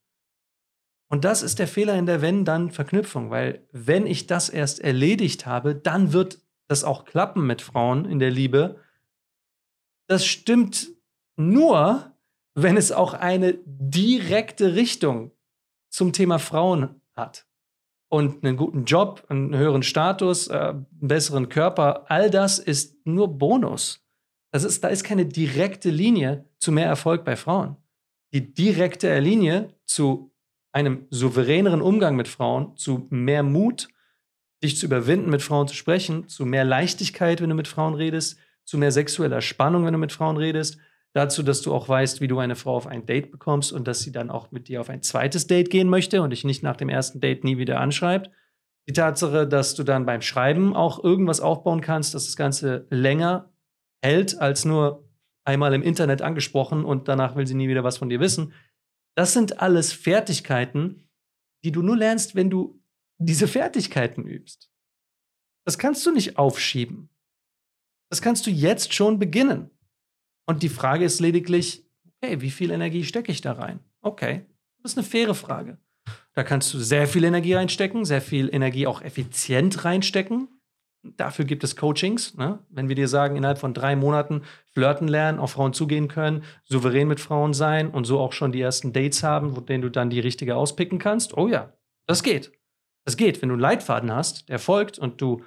Und 1.09 1.23
das 1.23 1.41
ist 1.41 1.59
der 1.59 1.67
Fehler 1.67 1.95
in 1.95 2.05
der 2.05 2.21
Wenn-Dann-Verknüpfung, 2.21 3.29
weil 3.29 3.65
wenn 3.71 4.05
ich 4.05 4.27
das 4.27 4.49
erst 4.49 4.79
erledigt 4.79 5.45
habe, 5.45 5.73
dann 5.75 6.13
wird 6.13 6.39
das 6.67 6.83
auch 6.83 7.05
klappen 7.05 7.47
mit 7.47 7.61
Frauen 7.61 8.05
in 8.05 8.19
der 8.19 8.31
Liebe. 8.31 8.81
Das 10.07 10.25
stimmt 10.25 10.89
nur, 11.37 12.11
wenn 12.55 12.75
es 12.75 12.91
auch 12.91 13.13
eine 13.13 13.57
direkte 13.65 14.75
Richtung 14.75 15.31
zum 15.89 16.11
Thema 16.11 16.39
Frauen 16.39 17.01
hat. 17.15 17.45
Und 18.09 18.43
einen 18.43 18.57
guten 18.57 18.85
Job, 18.85 19.25
einen 19.29 19.55
höheren 19.55 19.83
Status, 19.83 20.47
äh, 20.47 20.57
einen 20.57 20.87
besseren 20.91 21.49
Körper, 21.49 22.09
all 22.09 22.29
das 22.29 22.59
ist 22.59 23.05
nur 23.05 23.37
Bonus. 23.37 24.06
Das 24.57 24.63
ist, 24.63 24.83
da 24.83 24.87
ist 24.87 25.03
keine 25.03 25.27
direkte 25.27 25.91
Linie 25.91 26.43
zu 26.57 26.71
mehr 26.71 26.87
Erfolg 26.87 27.23
bei 27.23 27.35
Frauen. 27.35 27.77
Die 28.33 28.55
direkte 28.55 29.19
Linie 29.19 29.75
zu 29.85 30.33
einem 30.71 31.05
souveräneren 31.11 31.79
Umgang 31.79 32.15
mit 32.15 32.27
Frauen, 32.27 32.75
zu 32.75 33.05
mehr 33.11 33.43
Mut, 33.43 33.87
dich 34.63 34.75
zu 34.79 34.87
überwinden, 34.87 35.29
mit 35.29 35.43
Frauen 35.43 35.67
zu 35.67 35.75
sprechen, 35.75 36.27
zu 36.27 36.43
mehr 36.47 36.63
Leichtigkeit, 36.63 37.39
wenn 37.39 37.51
du 37.51 37.55
mit 37.55 37.67
Frauen 37.67 37.93
redest, 37.93 38.39
zu 38.65 38.79
mehr 38.79 38.91
sexueller 38.91 39.41
Spannung, 39.41 39.85
wenn 39.85 39.93
du 39.93 39.99
mit 39.99 40.11
Frauen 40.11 40.37
redest, 40.37 40.79
dazu, 41.13 41.43
dass 41.43 41.61
du 41.61 41.71
auch 41.71 41.87
weißt, 41.87 42.19
wie 42.19 42.27
du 42.27 42.39
eine 42.39 42.55
Frau 42.55 42.77
auf 42.77 42.87
ein 42.87 43.05
Date 43.05 43.29
bekommst 43.29 43.71
und 43.71 43.87
dass 43.87 43.99
sie 43.99 44.11
dann 44.11 44.31
auch 44.31 44.49
mit 44.49 44.69
dir 44.69 44.81
auf 44.81 44.89
ein 44.89 45.03
zweites 45.03 45.45
Date 45.45 45.69
gehen 45.69 45.87
möchte 45.87 46.23
und 46.23 46.31
dich 46.31 46.45
nicht 46.45 46.63
nach 46.63 46.77
dem 46.77 46.89
ersten 46.89 47.19
Date 47.19 47.43
nie 47.43 47.59
wieder 47.59 47.79
anschreibt. 47.79 48.31
Die 48.89 48.93
Tatsache, 48.93 49.47
dass 49.47 49.75
du 49.75 49.83
dann 49.83 50.07
beim 50.07 50.23
Schreiben 50.23 50.75
auch 50.75 51.03
irgendwas 51.03 51.41
aufbauen 51.41 51.81
kannst, 51.81 52.15
dass 52.15 52.25
das 52.25 52.35
Ganze 52.35 52.87
länger 52.89 53.51
hält 54.01 54.39
als 54.39 54.65
nur 54.65 55.07
einmal 55.43 55.73
im 55.73 55.81
Internet 55.81 56.21
angesprochen 56.21 56.85
und 56.85 57.07
danach 57.07 57.35
will 57.35 57.47
sie 57.47 57.55
nie 57.55 57.69
wieder 57.69 57.83
was 57.83 57.97
von 57.97 58.09
dir 58.09 58.19
wissen. 58.19 58.53
Das 59.15 59.33
sind 59.33 59.61
alles 59.61 59.93
Fertigkeiten, 59.93 61.09
die 61.63 61.71
du 61.71 61.81
nur 61.81 61.97
lernst, 61.97 62.35
wenn 62.35 62.49
du 62.49 62.83
diese 63.17 63.47
Fertigkeiten 63.47 64.25
übst. 64.25 64.71
Das 65.65 65.77
kannst 65.77 66.05
du 66.05 66.11
nicht 66.11 66.37
aufschieben. 66.37 67.09
Das 68.09 68.21
kannst 68.21 68.45
du 68.45 68.51
jetzt 68.51 68.93
schon 68.93 69.19
beginnen. 69.19 69.71
Und 70.45 70.63
die 70.63 70.69
Frage 70.69 71.03
ist 71.03 71.19
lediglich, 71.19 71.85
okay, 72.21 72.41
wie 72.41 72.51
viel 72.51 72.71
Energie 72.71 73.03
stecke 73.03 73.31
ich 73.31 73.41
da 73.41 73.53
rein? 73.53 73.79
Okay, 74.01 74.45
das 74.81 74.93
ist 74.93 74.97
eine 74.97 75.07
faire 75.07 75.35
Frage. 75.35 75.77
Da 76.33 76.43
kannst 76.43 76.73
du 76.73 76.79
sehr 76.79 77.07
viel 77.07 77.23
Energie 77.23 77.53
reinstecken, 77.53 78.05
sehr 78.05 78.21
viel 78.21 78.53
Energie 78.53 78.87
auch 78.87 79.01
effizient 79.01 79.83
reinstecken. 79.83 80.56
Dafür 81.03 81.45
gibt 81.45 81.63
es 81.63 81.75
Coachings. 81.75 82.35
Ne? 82.35 82.59
Wenn 82.69 82.89
wir 82.89 82.95
dir 82.95 83.07
sagen, 83.07 83.35
innerhalb 83.35 83.59
von 83.59 83.73
drei 83.73 83.95
Monaten 83.95 84.41
flirten 84.73 85.07
lernen, 85.07 85.39
auf 85.39 85.51
Frauen 85.51 85.73
zugehen 85.73 86.07
können, 86.07 86.43
souverän 86.63 87.07
mit 87.07 87.19
Frauen 87.19 87.53
sein 87.53 87.89
und 87.89 88.05
so 88.05 88.19
auch 88.19 88.33
schon 88.33 88.51
die 88.51 88.61
ersten 88.61 88.93
Dates 88.93 89.23
haben, 89.23 89.55
wo 89.55 89.61
denen 89.61 89.83
du 89.83 89.89
dann 89.89 90.09
die 90.09 90.19
richtige 90.19 90.55
auspicken 90.55 90.99
kannst. 90.99 91.37
Oh 91.37 91.47
ja, 91.47 91.73
das 92.07 92.23
geht. 92.23 92.51
Das 93.05 93.15
geht, 93.15 93.41
wenn 93.41 93.49
du 93.49 93.53
einen 93.53 93.61
Leitfaden 93.61 94.11
hast, 94.11 94.49
der 94.49 94.59
folgt 94.59 94.99
und 94.99 95.21
du 95.21 95.43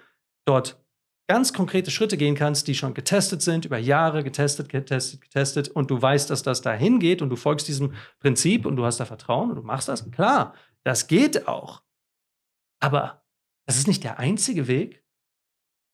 dort 0.46 0.82
ganz 1.30 1.52
konkrete 1.52 1.92
Schritte 1.92 2.16
gehen 2.16 2.34
kannst, 2.34 2.66
die 2.66 2.74
schon 2.74 2.92
getestet 2.92 3.40
sind, 3.40 3.64
über 3.64 3.78
Jahre 3.78 4.24
getestet, 4.24 4.68
getestet, 4.68 5.20
getestet 5.20 5.68
und 5.68 5.88
du 5.88 6.02
weißt, 6.02 6.28
dass 6.28 6.42
das 6.42 6.60
dahin 6.60 6.98
geht 6.98 7.22
und 7.22 7.28
du 7.28 7.36
folgst 7.36 7.68
diesem 7.68 7.94
Prinzip 8.18 8.66
und 8.66 8.74
du 8.74 8.84
hast 8.84 8.98
da 8.98 9.04
Vertrauen 9.04 9.50
und 9.50 9.56
du 9.56 9.62
machst 9.62 9.88
das, 9.88 10.10
klar, 10.10 10.54
das 10.82 11.06
geht 11.06 11.46
auch. 11.46 11.82
Aber 12.80 13.22
das 13.66 13.76
ist 13.76 13.86
nicht 13.86 14.02
der 14.02 14.18
einzige 14.18 14.66
Weg. 14.66 15.04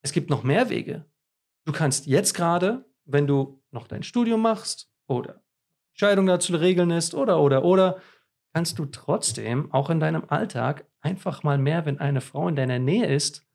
Es 0.07 0.12
gibt 0.12 0.31
noch 0.31 0.42
mehr 0.42 0.71
Wege. 0.71 1.05
Du 1.64 1.73
kannst 1.73 2.07
jetzt 2.07 2.35
gerade, 2.35 2.85
wenn 3.05 3.27
du 3.27 3.61
noch 3.71 3.88
dein 3.88 4.03
Studium 4.03 4.40
machst 4.40 4.88
oder 5.09 5.42
Scheidung 5.95 6.27
dazu 6.27 6.55
regeln 6.55 6.90
ist 6.90 7.14
oder, 7.14 7.40
oder, 7.40 7.64
oder, 7.64 8.01
kannst 8.55 8.79
du 8.79 8.87
trotzdem 8.87 9.73
auch 9.73 9.90
in 9.90 10.01
deinem 10.01 10.25
Alltag 10.29 10.87
einfach 11.01 11.42
mal 11.42 11.59
mehr, 11.59 11.87
wenn 11.87 11.99
eine 11.99 12.21
Frau 12.21 12.49
in 12.49 12.57
deiner 12.57 12.79
Nähe 12.79 13.07
ist, 13.07 13.47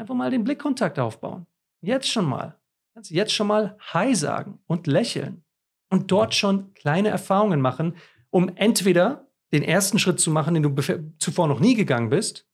Einfach 0.00 0.14
mal 0.14 0.30
den 0.30 0.44
Blickkontakt 0.44 0.98
aufbauen. 0.98 1.46
Jetzt 1.82 2.08
schon 2.08 2.24
mal. 2.24 2.58
Kannst 2.94 3.10
jetzt 3.10 3.34
schon 3.34 3.48
mal 3.48 3.76
Hi 3.92 4.14
sagen 4.14 4.58
und 4.66 4.86
lächeln. 4.86 5.44
Und 5.90 6.10
dort 6.10 6.34
schon 6.34 6.72
kleine 6.72 7.10
Erfahrungen 7.10 7.60
machen, 7.60 7.96
um 8.30 8.48
entweder 8.56 9.28
den 9.52 9.62
ersten 9.62 9.98
Schritt 9.98 10.18
zu 10.18 10.30
machen, 10.30 10.54
den 10.54 10.62
du 10.62 10.74
zuvor 11.18 11.48
noch 11.48 11.60
nie 11.60 11.74
gegangen 11.74 12.08
bist, 12.08 12.48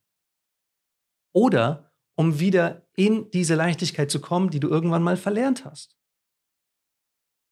oder 1.32 1.85
um 2.16 2.40
wieder 2.40 2.86
in 2.96 3.30
diese 3.30 3.54
Leichtigkeit 3.54 4.10
zu 4.10 4.20
kommen, 4.20 4.50
die 4.50 4.60
du 4.60 4.68
irgendwann 4.68 5.02
mal 5.02 5.16
verlernt 5.16 5.64
hast. 5.64 5.96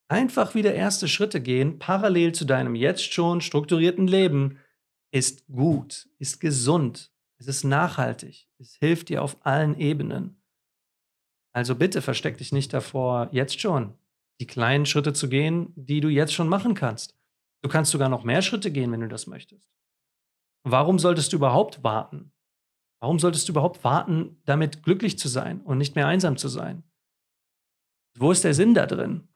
Einfach 0.08 0.54
wieder 0.54 0.74
erste 0.74 1.08
Schritte 1.08 1.40
gehen, 1.40 1.78
parallel 1.78 2.32
zu 2.32 2.44
deinem 2.44 2.74
jetzt 2.74 3.12
schon 3.12 3.40
strukturierten 3.40 4.06
Leben, 4.06 4.58
ist 5.12 5.46
gut, 5.46 6.08
ist 6.18 6.40
gesund, 6.40 7.12
es 7.38 7.46
ist 7.46 7.64
nachhaltig. 7.64 8.48
Es 8.58 8.74
hilft 8.76 9.08
dir 9.10 9.22
auf 9.22 9.36
allen 9.46 9.78
Ebenen. 9.78 10.42
Also 11.52 11.76
bitte 11.76 12.02
versteck 12.02 12.38
dich 12.38 12.52
nicht 12.52 12.72
davor, 12.72 13.28
jetzt 13.32 13.60
schon 13.60 13.96
die 14.40 14.46
kleinen 14.46 14.86
Schritte 14.86 15.12
zu 15.12 15.28
gehen, 15.28 15.72
die 15.76 16.00
du 16.00 16.08
jetzt 16.08 16.34
schon 16.34 16.48
machen 16.48 16.74
kannst. 16.74 17.16
Du 17.62 17.68
kannst 17.68 17.92
sogar 17.92 18.08
noch 18.08 18.24
mehr 18.24 18.42
Schritte 18.42 18.72
gehen, 18.72 18.90
wenn 18.92 19.00
du 19.00 19.08
das 19.08 19.26
möchtest. 19.26 19.70
Warum 20.64 20.98
solltest 20.98 21.32
du 21.32 21.36
überhaupt 21.36 21.84
warten? 21.84 22.32
Warum 23.00 23.18
solltest 23.18 23.48
du 23.48 23.52
überhaupt 23.52 23.84
warten, 23.84 24.40
damit 24.44 24.82
glücklich 24.82 25.18
zu 25.18 25.28
sein 25.28 25.60
und 25.60 25.78
nicht 25.78 25.94
mehr 25.94 26.06
einsam 26.06 26.36
zu 26.36 26.48
sein? 26.48 26.82
Wo 28.16 28.30
ist 28.30 28.44
der 28.44 28.54
Sinn 28.54 28.74
da 28.74 28.86
drin? 28.86 29.28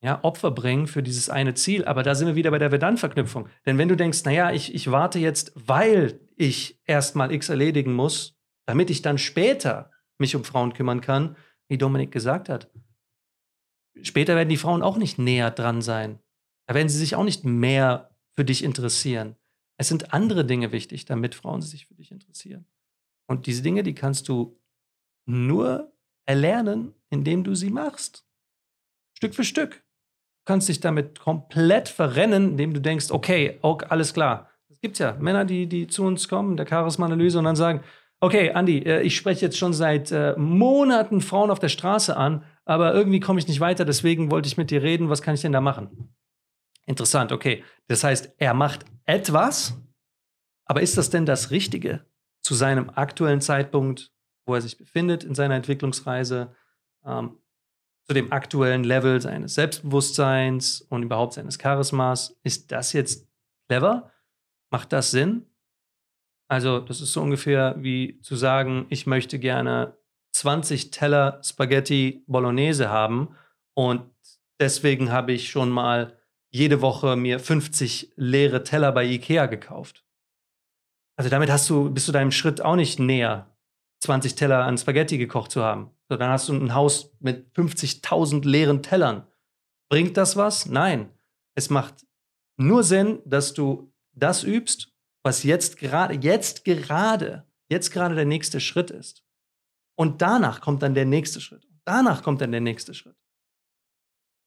Ja, 0.00 0.22
Opfer 0.22 0.52
bringen 0.52 0.86
für 0.86 1.02
dieses 1.02 1.28
eine 1.28 1.54
Ziel. 1.54 1.84
Aber 1.84 2.02
da 2.02 2.14
sind 2.14 2.28
wir 2.28 2.36
wieder 2.36 2.50
bei 2.50 2.58
der 2.58 2.70
Vedant-Verknüpfung. 2.70 3.48
Denn 3.66 3.78
wenn 3.78 3.88
du 3.88 3.96
denkst, 3.96 4.24
naja, 4.24 4.52
ich, 4.52 4.74
ich 4.74 4.90
warte 4.90 5.18
jetzt, 5.18 5.52
weil 5.54 6.20
ich 6.36 6.80
erstmal 6.84 7.32
X 7.32 7.48
erledigen 7.48 7.94
muss, 7.94 8.38
damit 8.66 8.90
ich 8.90 9.02
dann 9.02 9.18
später 9.18 9.90
mich 10.18 10.36
um 10.36 10.44
Frauen 10.44 10.72
kümmern 10.72 11.00
kann, 11.00 11.36
wie 11.68 11.78
Dominik 11.78 12.12
gesagt 12.12 12.48
hat, 12.48 12.70
später 14.02 14.36
werden 14.36 14.48
die 14.48 14.56
Frauen 14.56 14.82
auch 14.82 14.98
nicht 14.98 15.18
näher 15.18 15.50
dran 15.50 15.82
sein. 15.82 16.20
Da 16.66 16.74
werden 16.74 16.88
sie 16.88 16.98
sich 16.98 17.16
auch 17.16 17.24
nicht 17.24 17.44
mehr 17.44 18.10
für 18.36 18.44
dich 18.44 18.62
interessieren. 18.62 19.36
Es 19.78 19.88
sind 19.88 20.12
andere 20.12 20.44
Dinge 20.44 20.70
wichtig, 20.70 21.06
damit 21.06 21.34
Frauen 21.34 21.62
sich 21.62 21.86
für 21.86 21.94
dich 21.94 22.12
interessieren. 22.12 22.66
Und 23.28 23.46
diese 23.46 23.62
Dinge, 23.62 23.82
die 23.82 23.94
kannst 23.94 24.28
du 24.28 24.58
nur 25.26 25.92
erlernen, 26.26 26.94
indem 27.10 27.44
du 27.44 27.54
sie 27.54 27.70
machst. 27.70 28.26
Stück 29.16 29.34
für 29.34 29.44
Stück. 29.44 29.74
Du 29.74 30.52
kannst 30.52 30.68
dich 30.68 30.80
damit 30.80 31.20
komplett 31.20 31.88
verrennen, 31.88 32.50
indem 32.50 32.74
du 32.74 32.80
denkst, 32.80 33.10
okay, 33.10 33.58
okay 33.62 33.86
alles 33.90 34.14
klar. 34.14 34.50
Es 34.70 34.80
gibt 34.80 34.98
ja 34.98 35.14
Männer, 35.14 35.44
die, 35.44 35.66
die 35.66 35.86
zu 35.86 36.04
uns 36.04 36.28
kommen, 36.28 36.56
der 36.56 36.66
Charisma-Analyse 36.66 37.38
und 37.38 37.44
dann 37.44 37.56
sagen, 37.56 37.82
okay, 38.20 38.52
Andi, 38.52 38.78
äh, 38.78 39.02
ich 39.02 39.16
spreche 39.16 39.46
jetzt 39.46 39.58
schon 39.58 39.72
seit 39.72 40.10
äh, 40.10 40.34
Monaten 40.36 41.20
Frauen 41.20 41.50
auf 41.50 41.58
der 41.58 41.68
Straße 41.68 42.16
an, 42.16 42.44
aber 42.64 42.94
irgendwie 42.94 43.20
komme 43.20 43.38
ich 43.38 43.48
nicht 43.48 43.60
weiter, 43.60 43.84
deswegen 43.84 44.30
wollte 44.30 44.48
ich 44.48 44.56
mit 44.56 44.70
dir 44.70 44.82
reden, 44.82 45.08
was 45.08 45.22
kann 45.22 45.34
ich 45.34 45.42
denn 45.42 45.52
da 45.52 45.60
machen? 45.60 46.14
Interessant, 46.86 47.32
okay. 47.32 47.64
Das 47.86 48.04
heißt, 48.04 48.34
er 48.38 48.54
macht 48.54 48.84
etwas, 49.04 49.78
aber 50.64 50.80
ist 50.82 50.96
das 50.96 51.10
denn 51.10 51.26
das 51.26 51.50
Richtige 51.50 52.04
zu 52.40 52.54
seinem 52.54 52.90
aktuellen 52.90 53.40
Zeitpunkt, 53.40 54.12
wo 54.46 54.54
er 54.54 54.60
sich 54.60 54.78
befindet 54.78 55.24
in 55.24 55.34
seiner 55.34 55.56
Entwicklungsreise, 55.56 56.54
ähm, 57.04 57.38
zu 58.04 58.14
dem 58.14 58.32
aktuellen 58.32 58.84
Level 58.84 59.20
seines 59.20 59.54
Selbstbewusstseins 59.54 60.80
und 60.80 61.02
überhaupt 61.02 61.34
seines 61.34 61.58
Charismas? 61.58 62.38
Ist 62.42 62.72
das 62.72 62.92
jetzt 62.94 63.28
clever? 63.68 64.10
Macht 64.70 64.92
das 64.92 65.10
Sinn? 65.10 65.46
Also, 66.50 66.80
das 66.80 67.02
ist 67.02 67.12
so 67.12 67.20
ungefähr 67.20 67.76
wie 67.78 68.20
zu 68.22 68.34
sagen, 68.34 68.86
ich 68.88 69.06
möchte 69.06 69.38
gerne 69.38 69.98
20 70.32 70.90
Teller 70.90 71.40
Spaghetti 71.44 72.24
Bolognese 72.26 72.88
haben 72.88 73.36
und 73.74 74.02
deswegen 74.58 75.12
habe 75.12 75.32
ich 75.32 75.50
schon 75.50 75.68
mal 75.68 76.16
jede 76.50 76.80
Woche 76.80 77.16
mir 77.16 77.38
50 77.38 78.12
leere 78.16 78.62
Teller 78.62 78.92
bei 78.92 79.04
Ikea 79.04 79.46
gekauft. 79.46 80.04
Also 81.18 81.30
damit 81.30 81.50
hast 81.50 81.68
du, 81.68 81.90
bist 81.90 82.06
du 82.06 82.12
deinem 82.12 82.30
Schritt 82.30 82.60
auch 82.60 82.76
nicht 82.76 83.00
näher, 83.00 83.50
20 84.04 84.36
Teller 84.36 84.64
an 84.64 84.78
Spaghetti 84.78 85.18
gekocht 85.18 85.50
zu 85.50 85.64
haben. 85.64 85.90
So, 86.08 86.16
dann 86.16 86.30
hast 86.30 86.48
du 86.48 86.52
ein 86.54 86.74
Haus 86.74 87.10
mit 87.18 87.52
50.000 87.56 88.46
leeren 88.46 88.84
Tellern. 88.84 89.26
Bringt 89.90 90.16
das 90.16 90.36
was? 90.36 90.66
Nein. 90.66 91.10
Es 91.56 91.70
macht 91.70 92.06
nur 92.56 92.84
Sinn, 92.84 93.20
dass 93.24 93.52
du 93.52 93.92
das 94.12 94.44
übst, 94.44 94.92
was 95.24 95.42
jetzt 95.42 95.76
gerade, 95.76 96.14
jetzt 96.14 96.64
gerade, 96.64 97.44
jetzt 97.68 97.90
gerade 97.90 98.14
der 98.14 98.24
nächste 98.24 98.60
Schritt 98.60 98.92
ist. 98.92 99.24
Und 99.96 100.22
danach 100.22 100.60
kommt 100.60 100.82
dann 100.82 100.94
der 100.94 101.04
nächste 101.04 101.40
Schritt. 101.40 101.66
Danach 101.84 102.22
kommt 102.22 102.40
dann 102.40 102.52
der 102.52 102.60
nächste 102.60 102.94
Schritt. 102.94 103.16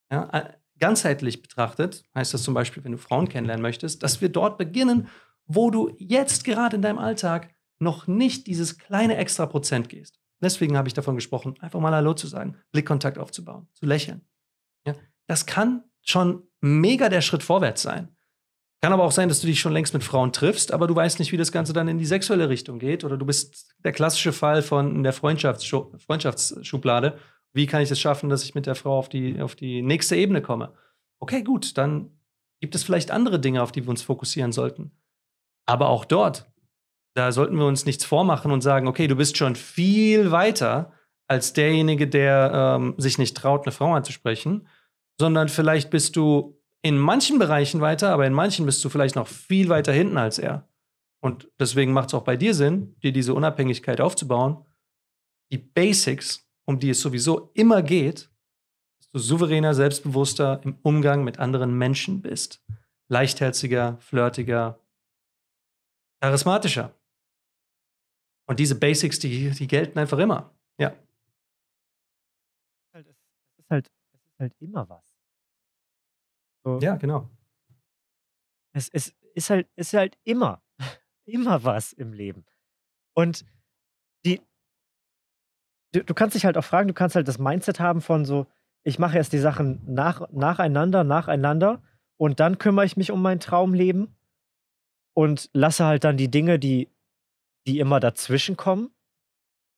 Ja, 0.10 0.56
ganzheitlich 0.78 1.42
betrachtet 1.42 2.06
heißt 2.16 2.34
das 2.34 2.44
zum 2.44 2.54
Beispiel, 2.54 2.84
wenn 2.86 2.94
du 2.94 2.98
Frauen 2.98 3.28
kennenlernen 3.28 3.62
möchtest, 3.62 4.04
dass 4.04 4.22
wir 4.22 4.30
dort 4.30 4.58
beginnen, 4.58 5.10
wo 5.46 5.72
du 5.72 5.94
jetzt 5.98 6.44
gerade 6.44 6.76
in 6.76 6.82
deinem 6.82 7.00
Alltag 7.00 7.54
noch 7.80 8.08
nicht 8.08 8.48
dieses 8.48 8.78
kleine 8.78 9.18
extra 9.18 9.46
Prozent 9.46 9.90
gehst. 9.90 10.20
Deswegen 10.42 10.78
habe 10.78 10.88
ich 10.88 10.94
davon 10.94 11.16
gesprochen, 11.16 11.56
einfach 11.60 11.80
mal 11.80 11.94
Hallo 11.94 12.14
zu 12.14 12.28
sagen, 12.28 12.58
Blickkontakt 12.72 13.18
aufzubauen, 13.18 13.68
zu 13.74 13.86
lächeln. 13.86 14.22
Ja, 14.86 14.96
das 15.28 15.46
kann 15.46 15.84
schon 16.02 16.44
mega 16.62 17.10
der 17.10 17.22
Schritt 17.22 17.44
vorwärts 17.44 17.82
sein. 17.82 18.16
Kann 18.82 18.94
aber 18.94 19.04
auch 19.04 19.12
sein, 19.12 19.30
dass 19.30 19.42
du 19.42 19.48
dich 19.48 19.60
schon 19.60 19.74
längst 19.74 19.94
mit 19.94 20.04
Frauen 20.04 20.34
triffst, 20.34 20.72
aber 20.72 20.88
du 20.88 20.96
weißt 20.96 21.20
nicht, 21.20 21.32
wie 21.32 21.38
das 21.38 21.52
Ganze 21.52 21.72
dann 21.72 21.88
in 21.88 22.00
die 22.00 22.06
sexuelle 22.06 22.50
Richtung 22.50 22.80
geht. 22.80 23.04
Oder 23.04 23.16
du 23.16 23.28
bist 23.28 23.76
der 23.84 23.92
klassische 23.92 24.34
Fall 24.34 24.64
von 24.64 25.04
der 25.04 25.14
Freundschaftsschu 25.14 25.96
Freundschaftsschublade. 26.00 27.20
Wie 27.54 27.68
kann 27.68 27.84
ich 27.84 27.92
es 27.92 28.00
schaffen, 28.00 28.30
dass 28.30 28.44
ich 28.44 28.56
mit 28.56 28.66
der 28.66 28.74
Frau 28.74 28.98
auf 28.98 29.08
die, 29.08 29.40
auf 29.40 29.56
die 29.56 29.84
nächste 29.84 30.16
Ebene 30.16 30.42
komme? 30.42 30.74
Okay, 31.20 31.44
gut, 31.44 31.78
dann 31.78 32.10
gibt 32.60 32.74
es 32.74 32.84
vielleicht 32.84 33.12
andere 33.12 33.40
Dinge, 33.40 33.62
auf 33.62 33.72
die 33.72 33.84
wir 33.84 33.90
uns 33.90 34.02
fokussieren 34.02 34.52
sollten. 34.52 34.92
Aber 35.72 35.88
auch 35.88 36.04
dort, 36.04 36.52
da 37.16 37.32
sollten 37.32 37.56
wir 37.56 37.66
uns 37.66 37.86
nichts 37.86 38.04
vormachen 38.04 38.52
und 38.52 38.60
sagen, 38.60 38.90
okay, 38.90 39.08
du 39.08 39.16
bist 39.16 39.38
schon 39.38 39.56
viel 39.56 40.30
weiter 40.30 40.92
als 41.30 41.54
derjenige, 41.54 42.10
der 42.10 42.52
ähm, 42.54 42.94
sich 42.98 43.18
nicht 43.18 43.38
traut, 43.38 43.66
eine 43.66 43.72
Frau 43.72 43.94
anzusprechen, 43.94 44.68
sondern 45.18 45.48
vielleicht 45.48 45.90
bist 45.90 46.18
du 46.18 46.60
in 46.82 46.98
manchen 46.98 47.40
Bereichen 47.40 47.80
weiter, 47.80 48.10
aber 48.10 48.28
in 48.28 48.34
manchen 48.34 48.66
bist 48.66 48.84
du 48.84 48.90
vielleicht 48.90 49.16
noch 49.16 49.28
viel 49.30 49.70
weiter 49.70 49.94
hinten 49.94 50.18
als 50.18 50.40
er. 50.40 50.68
Und 51.22 51.48
deswegen 51.58 51.94
macht 51.94 52.10
es 52.10 52.16
auch 52.16 52.26
bei 52.26 52.36
dir 52.36 52.54
Sinn, 52.54 52.98
dir 53.02 53.14
diese 53.14 53.34
Unabhängigkeit 53.34 54.02
aufzubauen. 54.02 54.66
Die 55.54 55.58
Basics, 55.58 56.50
um 56.66 56.80
die 56.80 56.90
es 56.90 57.00
sowieso 57.00 57.50
immer 57.54 57.82
geht, 57.82 58.30
dass 59.00 59.10
du 59.14 59.20
souveräner, 59.20 59.74
selbstbewusster 59.74 60.60
im 60.66 60.80
Umgang 60.82 61.24
mit 61.24 61.40
anderen 61.40 61.78
Menschen 61.78 62.22
bist. 62.22 62.62
Leichtherziger, 63.08 63.96
flirtiger, 64.02 64.81
charismatischer. 66.22 66.94
Und 68.48 68.60
diese 68.60 68.76
Basics, 68.76 69.20
die, 69.20 69.50
die 69.52 69.68
gelten 69.68 69.98
einfach 70.00 70.20
immer. 70.20 70.54
Ja. 70.78 70.96
Es 72.94 73.06
ist 73.08 73.70
halt, 73.70 73.92
es 74.14 74.26
ist 74.26 74.40
halt 74.40 74.54
immer 74.60 74.88
was. 74.90 75.06
So. 76.64 76.80
Ja, 76.80 76.96
genau. 76.96 77.30
Es, 78.74 78.90
es 78.90 79.14
ist 79.34 79.50
halt, 79.50 79.68
ist 79.76 79.94
halt 79.94 80.18
immer, 80.24 80.62
immer 81.26 81.64
was 81.64 81.94
im 81.94 82.14
Leben. 82.14 82.46
Und 83.14 83.46
die, 84.26 84.42
du, 85.94 86.04
du 86.04 86.14
kannst 86.14 86.36
dich 86.36 86.46
halt 86.46 86.58
auch 86.58 86.64
fragen, 86.64 86.88
du 86.88 86.94
kannst 86.94 87.16
halt 87.16 87.28
das 87.28 87.40
Mindset 87.40 87.80
haben 87.80 88.02
von 88.02 88.26
so, 88.26 88.48
ich 88.84 89.00
mache 89.00 89.18
erst 89.18 89.34
die 89.34 89.40
Sachen 89.40 89.82
nach, 89.86 90.30
nacheinander, 90.32 91.04
nacheinander 91.04 91.82
und 92.18 92.40
dann 92.40 92.58
kümmere 92.58 92.86
ich 92.86 92.98
mich 92.98 93.12
um 93.12 93.22
mein 93.22 93.40
Traumleben 93.40 94.16
und 95.13 95.50
lasse 95.54 95.86
halt 95.86 96.04
dann 96.04 96.17
die 96.17 96.32
Dinge, 96.32 96.60
die, 96.60 96.89
die 97.67 97.80
immer 97.80 98.00
dazwischen 98.00 98.58
kommen, 98.58 98.91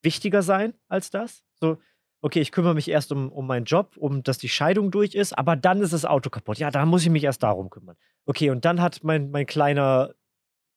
wichtiger 0.04 0.42
sein 0.42 0.74
als 0.88 1.10
das. 1.10 1.44
So, 1.60 1.80
okay, 2.22 2.40
ich 2.40 2.52
kümmere 2.52 2.74
mich 2.74 2.90
erst 2.90 3.12
um, 3.12 3.32
um 3.32 3.48
meinen 3.48 3.66
Job, 3.66 3.98
um 3.98 4.24
dass 4.24 4.38
die 4.38 4.50
Scheidung 4.50 4.92
durch 4.92 5.16
ist, 5.16 5.38
aber 5.38 5.56
dann 5.56 5.82
ist 5.82 5.94
das 5.94 6.06
Auto 6.06 6.30
kaputt. 6.30 6.58
Ja, 6.58 6.72
da 6.72 6.86
muss 6.86 7.04
ich 7.04 7.10
mich 7.10 7.24
erst 7.24 7.44
darum 7.44 7.70
kümmern. 7.70 7.98
Okay, 8.26 8.50
und 8.50 8.66
dann 8.66 8.82
hat 8.82 9.04
mein, 9.04 9.32
mein 9.32 9.46
kleiner, 9.46 10.14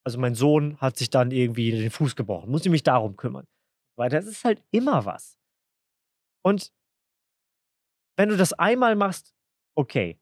also 0.04 0.18
mein 0.18 0.34
Sohn 0.34 0.78
hat 0.78 0.96
sich 0.96 1.10
dann 1.10 1.30
irgendwie 1.30 1.70
den 1.70 1.90
Fuß 1.90 2.16
gebrochen. 2.16 2.50
Muss 2.50 2.64
ich 2.64 2.70
mich 2.70 2.82
darum 2.82 3.16
kümmern. 3.16 3.46
Weil 3.96 4.10
das 4.10 4.26
ist 4.26 4.44
halt 4.44 4.62
immer 4.70 5.04
was. 5.04 5.38
Und 6.42 6.72
wenn 8.16 8.28
du 8.28 8.36
das 8.36 8.52
einmal 8.52 8.96
machst, 8.96 9.34
okay. 9.74 10.18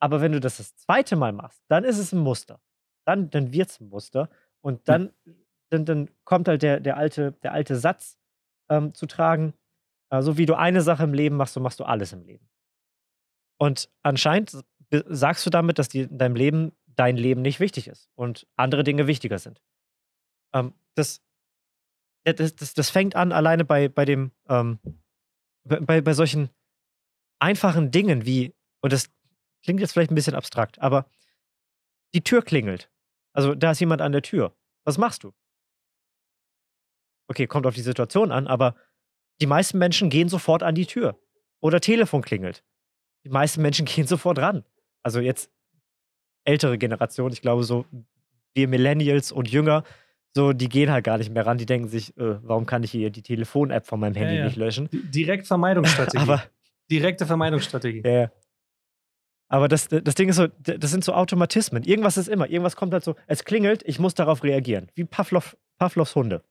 Aber 0.00 0.20
wenn 0.20 0.32
du 0.32 0.40
das 0.40 0.58
das 0.58 0.76
zweite 0.76 1.16
Mal 1.16 1.32
machst, 1.32 1.62
dann 1.68 1.84
ist 1.84 1.98
es 1.98 2.12
ein 2.12 2.20
Muster. 2.20 2.60
Dann, 3.08 3.30
dann 3.30 3.54
wird 3.54 3.70
es 3.70 3.80
ein 3.80 3.88
Muster. 3.88 4.28
Und 4.60 4.86
dann, 4.86 5.14
dann, 5.70 5.86
dann 5.86 6.10
kommt 6.24 6.46
halt 6.46 6.60
der, 6.60 6.78
der, 6.78 6.98
alte, 6.98 7.32
der 7.42 7.54
alte 7.54 7.76
Satz 7.76 8.18
ähm, 8.68 8.92
zu 8.92 9.06
tragen, 9.06 9.54
also 10.10 10.36
wie 10.36 10.44
du 10.44 10.54
eine 10.54 10.82
Sache 10.82 11.04
im 11.04 11.14
Leben 11.14 11.36
machst, 11.36 11.54
so 11.54 11.60
machst 11.60 11.80
du 11.80 11.84
alles 11.84 12.12
im 12.12 12.22
Leben. 12.22 12.50
Und 13.58 13.90
anscheinend 14.02 14.62
sagst 14.90 15.46
du 15.46 15.50
damit, 15.50 15.78
dass 15.78 15.88
die, 15.88 16.02
in 16.02 16.18
deinem 16.18 16.36
Leben 16.36 16.72
dein 16.86 17.16
Leben 17.16 17.40
nicht 17.40 17.60
wichtig 17.60 17.88
ist 17.88 18.10
und 18.14 18.46
andere 18.56 18.84
Dinge 18.84 19.06
wichtiger 19.06 19.38
sind. 19.38 19.62
Ähm, 20.52 20.74
das, 20.94 21.22
das, 22.24 22.56
das, 22.56 22.74
das, 22.74 22.90
fängt 22.90 23.16
an 23.16 23.32
alleine 23.32 23.64
bei, 23.64 23.88
bei 23.88 24.04
dem, 24.04 24.32
ähm, 24.50 24.80
bei, 25.64 26.02
bei 26.02 26.12
solchen 26.12 26.50
einfachen 27.38 27.90
Dingen 27.90 28.26
wie, 28.26 28.54
und 28.82 28.92
das 28.92 29.08
klingt 29.62 29.80
jetzt 29.80 29.92
vielleicht 29.92 30.10
ein 30.10 30.14
bisschen 30.14 30.34
abstrakt, 30.34 30.78
aber 30.80 31.08
die 32.14 32.22
Tür 32.22 32.42
klingelt. 32.42 32.90
Also 33.38 33.54
da 33.54 33.70
ist 33.70 33.78
jemand 33.78 34.02
an 34.02 34.10
der 34.10 34.22
Tür. 34.22 34.52
Was 34.84 34.98
machst 34.98 35.22
du? 35.22 35.32
Okay, 37.28 37.46
kommt 37.46 37.68
auf 37.68 37.74
die 37.76 37.82
Situation 37.82 38.32
an, 38.32 38.48
aber 38.48 38.74
die 39.40 39.46
meisten 39.46 39.78
Menschen 39.78 40.10
gehen 40.10 40.28
sofort 40.28 40.64
an 40.64 40.74
die 40.74 40.86
Tür. 40.86 41.16
Oder 41.60 41.80
Telefon 41.80 42.22
klingelt. 42.22 42.64
Die 43.24 43.28
meisten 43.28 43.62
Menschen 43.62 43.86
gehen 43.86 44.08
sofort 44.08 44.40
ran. 44.40 44.64
Also 45.04 45.20
jetzt 45.20 45.52
ältere 46.42 46.78
Generation, 46.78 47.30
ich 47.30 47.40
glaube 47.40 47.62
so 47.62 47.86
wir 48.54 48.66
Millennials 48.66 49.30
und 49.30 49.48
Jünger, 49.48 49.84
so 50.34 50.52
die 50.52 50.68
gehen 50.68 50.90
halt 50.90 51.04
gar 51.04 51.18
nicht 51.18 51.30
mehr 51.32 51.46
ran. 51.46 51.58
Die 51.58 51.66
denken 51.66 51.86
sich, 51.86 52.16
äh, 52.16 52.42
warum 52.42 52.66
kann 52.66 52.82
ich 52.82 52.90
hier 52.90 53.10
die 53.10 53.22
Telefon-App 53.22 53.86
von 53.86 54.00
meinem 54.00 54.16
Handy 54.16 54.34
ja, 54.34 54.40
ja. 54.40 54.46
nicht 54.46 54.56
löschen? 54.56 54.88
Direkt 54.90 55.46
Vermeidungsstrategie. 55.46 56.24
Aber 56.24 56.42
Direkte 56.90 57.24
Vermeidungsstrategie. 57.24 58.02
Ja, 58.04 58.32
Aber 59.48 59.68
das, 59.68 59.88
das 59.88 60.14
Ding 60.14 60.28
ist 60.28 60.36
so, 60.36 60.46
das 60.58 60.90
sind 60.90 61.04
so 61.04 61.14
Automatismen. 61.14 61.82
Irgendwas 61.82 62.18
ist 62.18 62.28
immer. 62.28 62.48
Irgendwas 62.48 62.76
kommt 62.76 62.92
halt 62.92 63.04
so, 63.04 63.16
es 63.26 63.44
klingelt, 63.44 63.82
ich 63.86 63.98
muss 63.98 64.14
darauf 64.14 64.42
reagieren. 64.44 64.88
Wie 64.94 65.04
Pavlov, 65.04 65.56
Pavlovs 65.78 66.14
Hunde. 66.14 66.42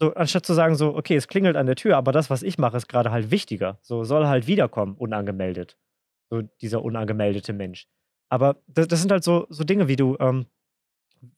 So, 0.00 0.14
anstatt 0.14 0.46
zu 0.46 0.54
sagen, 0.54 0.74
so, 0.76 0.96
okay, 0.96 1.16
es 1.16 1.28
klingelt 1.28 1.56
an 1.56 1.66
der 1.66 1.76
Tür, 1.76 1.96
aber 1.96 2.12
das, 2.12 2.30
was 2.30 2.42
ich 2.42 2.58
mache, 2.58 2.76
ist 2.76 2.88
gerade 2.88 3.10
halt 3.10 3.30
wichtiger. 3.30 3.78
So, 3.82 4.04
soll 4.04 4.26
halt 4.26 4.46
wiederkommen, 4.46 4.94
unangemeldet. 4.96 5.76
So, 6.30 6.42
dieser 6.60 6.82
unangemeldete 6.82 7.52
Mensch. 7.52 7.88
Aber 8.28 8.56
das, 8.66 8.88
das 8.88 9.00
sind 9.00 9.10
halt 9.10 9.24
so, 9.24 9.46
so 9.48 9.64
Dinge, 9.64 9.88
wie 9.88 9.96
du, 9.96 10.16
ähm, 10.20 10.46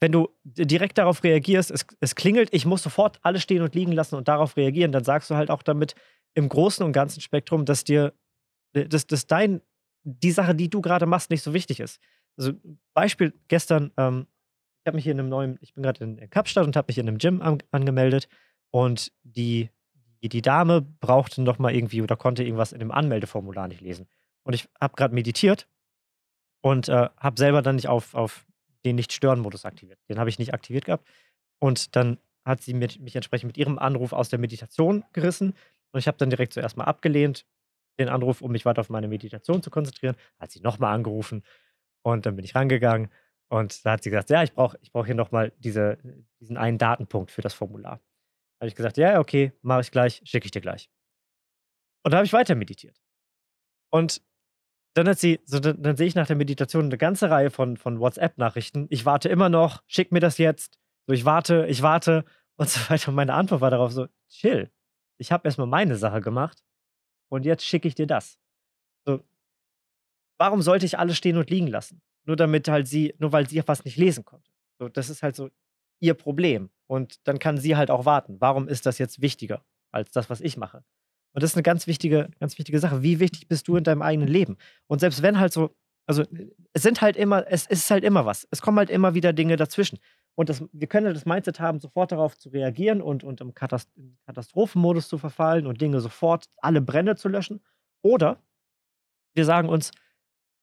wenn 0.01 0.13
du 0.13 0.29
direkt 0.45 0.99
darauf 0.99 1.23
reagierst, 1.25 1.71
es, 1.71 1.87
es 2.01 2.15
klingelt, 2.15 2.51
ich 2.53 2.67
muss 2.67 2.83
sofort 2.83 3.19
alles 3.23 3.43
stehen 3.43 3.63
und 3.63 3.75
liegen 3.75 3.93
lassen 3.93 4.17
und 4.17 4.29
darauf 4.29 4.57
reagieren, 4.57 4.93
dann 4.93 5.05
sagst 5.05 5.31
du 5.31 5.37
halt 5.37 5.51
auch 5.51 5.63
damit 5.63 5.95
im 6.35 6.49
großen 6.49 6.85
und 6.85 6.93
ganzen 6.93 7.21
Spektrum, 7.21 7.65
dass 7.65 7.85
dir, 7.85 8.13
dass, 8.73 9.07
dass 9.07 9.27
dein, 9.27 9.63
die 10.05 10.31
Sache, 10.31 10.55
die 10.55 10.71
du 10.71 10.81
gerade 10.81 11.07
machst, 11.07 11.31
nicht 11.31 11.43
so 11.43 11.53
wichtig 11.53 11.81
ist. 11.81 12.01
Also 12.37 12.53
Beispiel 12.95 13.35
gestern, 13.49 13.93
ähm, 13.97 14.27
ich 14.83 14.87
habe 14.87 14.97
mich 14.97 15.05
hier 15.05 15.13
in 15.13 15.21
einem 15.21 15.29
neuen, 15.29 15.59
ich 15.61 15.75
bin 15.75 15.83
gerade 15.83 16.03
in 16.03 16.31
Kapstadt 16.31 16.67
und 16.67 16.77
habe 16.77 16.87
mich 16.89 16.99
in 16.99 17.09
einem 17.09 17.19
Gym 17.19 17.43
an, 17.43 17.59
angemeldet 17.71 18.29
und 18.71 19.13
die, 19.23 19.71
die, 20.23 20.29
die 20.29 20.43
Dame 20.43 20.81
brauchte 20.81 21.43
noch 21.43 21.59
mal 21.59 21.75
irgendwie 21.75 22.03
oder 22.03 22.17
konnte 22.17 22.45
irgendwas 22.45 22.73
in 22.73 22.79
dem 22.79 22.91
Anmeldeformular 22.91 23.69
nicht 23.69 23.81
lesen. 23.81 24.09
Und 24.43 24.55
ich 24.55 24.69
habe 24.81 24.97
gerade 24.97 25.15
meditiert 25.15 25.69
und 26.63 26.89
äh, 26.89 27.09
habe 27.17 27.39
selber 27.39 27.63
dann 27.63 27.77
nicht 27.77 27.89
auf, 27.89 28.15
auf 28.15 28.47
den 28.85 28.97
Nicht-Stören-Modus 28.97 29.65
aktiviert. 29.65 29.99
Den 30.09 30.19
habe 30.19 30.31
ich 30.31 30.39
nicht 30.39 30.55
aktiviert 30.55 30.87
gehabt. 30.87 31.07
Und 31.59 31.95
dann 31.97 32.19
hat 32.45 32.63
sie 32.63 32.75
mit, 32.75 33.01
mich 33.01 33.17
entsprechend 33.17 33.49
mit 33.49 33.59
ihrem 33.59 33.79
Anruf 33.79 34.13
aus 34.13 34.29
der 34.29 34.39
Meditation 34.39 35.05
gerissen. 35.13 35.55
Und 35.93 36.01
ich 36.01 36.07
habe 36.07 36.19
dann 36.19 36.31
direkt 36.31 36.55
zuerst 36.55 36.77
mal 36.77 36.85
abgelehnt, 36.85 37.45
den 38.01 38.09
Anruf, 38.09 38.43
um 38.43 38.51
mich 38.53 38.65
weiter 38.65 38.81
auf 38.81 38.91
meine 38.91 39.09
Meditation 39.09 39.63
zu 39.63 39.71
konzentrieren. 39.71 40.17
Hat 40.39 40.51
sie 40.51 40.61
nochmal 40.61 40.95
angerufen 40.95 41.45
und 42.03 42.27
dann 42.27 42.37
bin 42.37 42.45
ich 42.45 42.55
rangegangen. 42.55 43.11
Und 43.49 43.85
da 43.85 43.93
hat 43.93 44.03
sie 44.03 44.11
gesagt, 44.11 44.31
ja, 44.31 44.43
ich 44.43 44.53
brauche 44.53 44.79
ich 44.81 44.93
brauch 44.93 45.07
hier 45.07 45.15
nochmal 45.15 45.53
diese, 45.59 45.99
diesen 46.41 46.57
einen 46.57 46.79
Datenpunkt 46.79 47.31
für 47.31 47.43
das 47.43 47.55
Formular. 47.55 47.97
Da 48.59 48.65
habe 48.65 48.69
ich 48.69 48.75
gesagt, 48.75 48.97
ja, 48.97 49.19
okay, 49.19 49.53
mache 49.63 49.81
ich 49.81 49.91
gleich, 49.91 50.23
schicke 50.25 50.47
ich 50.47 50.51
dir 50.51 50.61
gleich. 50.61 50.91
Und 52.05 52.13
da 52.13 52.19
habe 52.19 52.27
ich 52.27 52.33
weiter 52.33 52.55
meditiert. 52.55 53.01
Und 53.91 54.23
dann 54.95 55.09
hat 55.09 55.19
sie, 55.19 55.41
so, 55.45 55.59
dann, 55.59 55.83
dann 55.83 55.97
sehe 55.97 56.07
ich 56.07 56.15
nach 56.15 56.27
der 56.27 56.37
Meditation 56.37 56.87
eine 56.87 56.99
ganze 56.99 57.31
Reihe 57.31 57.51
von, 57.51 57.77
von 57.77 58.01
WhatsApp-Nachrichten. 58.01 58.87
Ich 58.91 59.05
warte 59.05 59.29
immer 59.29 59.49
noch, 59.49 59.83
schick 59.87 60.13
mir 60.13 60.21
das 60.21 60.39
jetzt. 60.39 60.79
So, 61.07 61.13
ich 61.13 61.25
warte, 61.25 61.67
ich 61.69 61.83
warte 61.83 62.25
und 62.57 62.69
so 62.69 62.81
weiter. 62.91 63.09
Und 63.09 63.17
meine 63.17 63.35
Antwort 63.35 63.61
war 63.61 63.71
darauf 63.71 63.93
so, 63.93 64.07
chill. 64.29 64.71
Ich 65.19 65.33
habe 65.33 65.47
erstmal 65.47 65.67
meine 65.67 65.97
Sache 65.97 66.21
gemacht 66.21 66.63
und 67.31 67.47
jetzt 67.47 67.65
schicke 67.65 67.89
ich 67.89 67.95
dir 67.95 68.07
das. 68.07 68.39
So, 69.07 69.23
warum 70.39 70.61
sollte 70.61 70.85
ich 70.85 70.99
alles 70.99 71.17
stehen 71.17 71.39
und 71.39 71.49
liegen 71.49 71.69
lassen? 71.69 72.03
Nur 72.25 72.37
damit 72.37 72.69
halt 72.69 72.87
sie, 72.87 73.15
nur 73.19 73.33
weil 73.33 73.49
sie 73.49 73.63
was 73.67 73.85
nicht 73.85 73.97
lesen 73.97 74.25
konnte. 74.25 74.51
So, 74.79 74.89
das 74.89 75.09
ist 75.09 75.23
halt 75.23 75.37
so 75.37 75.51
ihr 76.01 76.15
Problem. 76.15 76.71
Und 76.87 77.27
dann 77.27 77.39
kann 77.39 77.59
sie 77.59 77.77
halt 77.77 77.91
auch 77.91 78.05
warten. 78.05 78.41
Warum 78.41 78.69
ist 78.69 78.85
das 78.85 78.99
jetzt 78.99 79.23
wichtiger 79.23 79.65
als 79.93 80.11
das, 80.11 80.29
was 80.29 80.41
ich 80.41 80.57
mache? 80.57 80.85
Und 81.33 81.43
das 81.43 81.51
ist 81.51 81.57
eine 81.57 81.63
ganz 81.63 81.87
wichtige, 81.87 82.31
ganz 82.41 82.59
wichtige 82.59 82.81
Sache. 82.81 83.03
Wie 83.03 83.21
wichtig 83.21 83.47
bist 83.47 83.69
du 83.69 83.77
in 83.77 83.85
deinem 83.85 84.03
eigenen 84.03 84.29
Leben? 84.29 84.57
Und 84.89 84.99
selbst 84.99 85.23
wenn 85.23 85.39
halt 85.39 85.53
so, 85.53 85.77
also 86.07 86.25
es 86.73 86.83
sind 86.83 87.01
halt 87.01 87.17
immer, 87.17 87.47
es, 87.47 87.67
es 87.67 87.81
ist 87.81 87.91
halt 87.91 88.03
immer 88.03 88.27
was. 88.27 88.49
Es 88.51 88.61
kommen 88.61 88.79
halt 88.79 88.91
immer 88.91 89.15
wieder 89.15 89.33
Dinge 89.33 89.57
dazwischen. 89.57 89.99
Und 90.37 90.49
das, 90.49 90.65
wir 90.73 90.87
können 90.87 91.13
das 91.13 91.27
Mindset 91.27 91.61
haben, 91.61 91.81
sofort 91.81 92.13
darauf 92.13 92.39
zu 92.39 92.49
reagieren 92.49 93.03
und, 93.03 93.25
und 93.25 93.41
im 93.41 93.55
Katast 93.55 93.91
Katastrophenmodus 94.27 95.09
zu 95.09 95.19
verfallen 95.19 95.67
und 95.67 95.81
Dinge 95.81 96.01
sofort, 96.01 96.47
alle 96.59 96.81
Brände 96.81 97.17
zu 97.17 97.29
löschen. 97.29 97.63
Oder 98.03 98.43
wir 99.35 99.45
sagen 99.45 99.69
uns, 99.69 99.91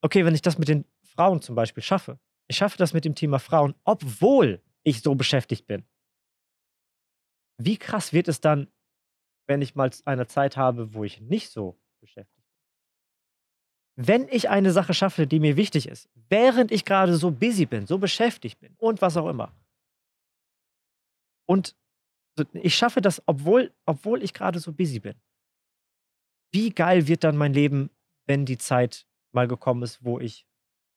okay, 0.01 0.25
wenn 0.25 0.35
ich 0.35 0.41
das 0.41 0.57
mit 0.57 0.67
den 0.67 0.85
Frauen 1.03 1.41
zum 1.41 1.55
Beispiel 1.55 1.83
schaffe, 1.83 2.19
ich 2.47 2.57
schaffe 2.57 2.77
das 2.77 2.93
mit 2.93 3.05
dem 3.05 3.13
Thema 3.13 3.39
Frauen, 3.39 3.75
obwohl 3.83 4.61
ich 4.83 5.01
so 5.01 5.15
beschäftigt 5.15 5.67
bin. 5.67 5.85
Wie 7.57 7.77
krass 7.77 8.13
wird 8.13 8.27
es 8.27 8.39
dann 8.39 8.67
wenn 9.47 9.61
ich 9.61 9.75
mal 9.75 9.89
eine 10.05 10.27
Zeit 10.27 10.57
habe, 10.57 10.93
wo 10.93 11.03
ich 11.03 11.21
nicht 11.21 11.49
so 11.49 11.79
beschäftigt 11.99 12.35
bin. 12.35 12.36
Wenn 13.99 14.27
ich 14.29 14.49
eine 14.49 14.71
Sache 14.71 14.93
schaffe, 14.93 15.25
die 15.25 15.39
mir 15.39 15.57
wichtig 15.57 15.87
ist, 15.87 16.07
während 16.29 16.71
ich 16.71 16.85
gerade 16.85 17.15
so 17.15 17.31
busy 17.31 17.65
bin, 17.65 17.87
so 17.87 17.97
beschäftigt 17.97 18.59
bin 18.59 18.75
und 18.77 19.01
was 19.01 19.17
auch 19.17 19.27
immer. 19.27 19.51
Und 21.47 21.75
ich 22.53 22.75
schaffe 22.75 23.01
das, 23.01 23.23
obwohl, 23.25 23.73
obwohl 23.85 24.21
ich 24.21 24.33
gerade 24.33 24.59
so 24.59 24.71
busy 24.71 24.99
bin. 24.99 25.15
Wie 26.51 26.69
geil 26.69 27.07
wird 27.07 27.23
dann 27.23 27.37
mein 27.37 27.53
Leben, 27.53 27.89
wenn 28.27 28.45
die 28.45 28.59
Zeit 28.59 29.07
mal 29.31 29.47
gekommen 29.47 29.81
ist, 29.81 30.03
wo 30.03 30.19
ich 30.19 30.45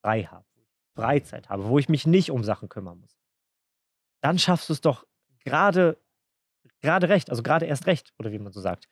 frei 0.03 0.25
habe, 0.25 0.47
Freizeit 0.95 1.49
habe, 1.49 1.69
wo 1.69 1.79
ich 1.79 1.89
mich 1.89 2.07
nicht 2.07 2.31
um 2.31 2.45
Sachen 2.45 2.69
kümmern 2.69 3.01
muss. 3.01 3.19
Dann 4.23 4.39
schaffst 4.39 4.69
du 4.69 4.75
es 4.75 4.83
doch 4.83 5.07
gerade 5.39 5.99
gerade 6.81 7.09
recht, 7.09 7.31
also 7.31 7.43
gerade 7.43 7.67
erst 7.67 7.87
recht, 7.87 8.13
oder 8.19 8.33
wie 8.33 8.39
man 8.39 8.53
so 8.53 8.61
sagt. 8.61 8.89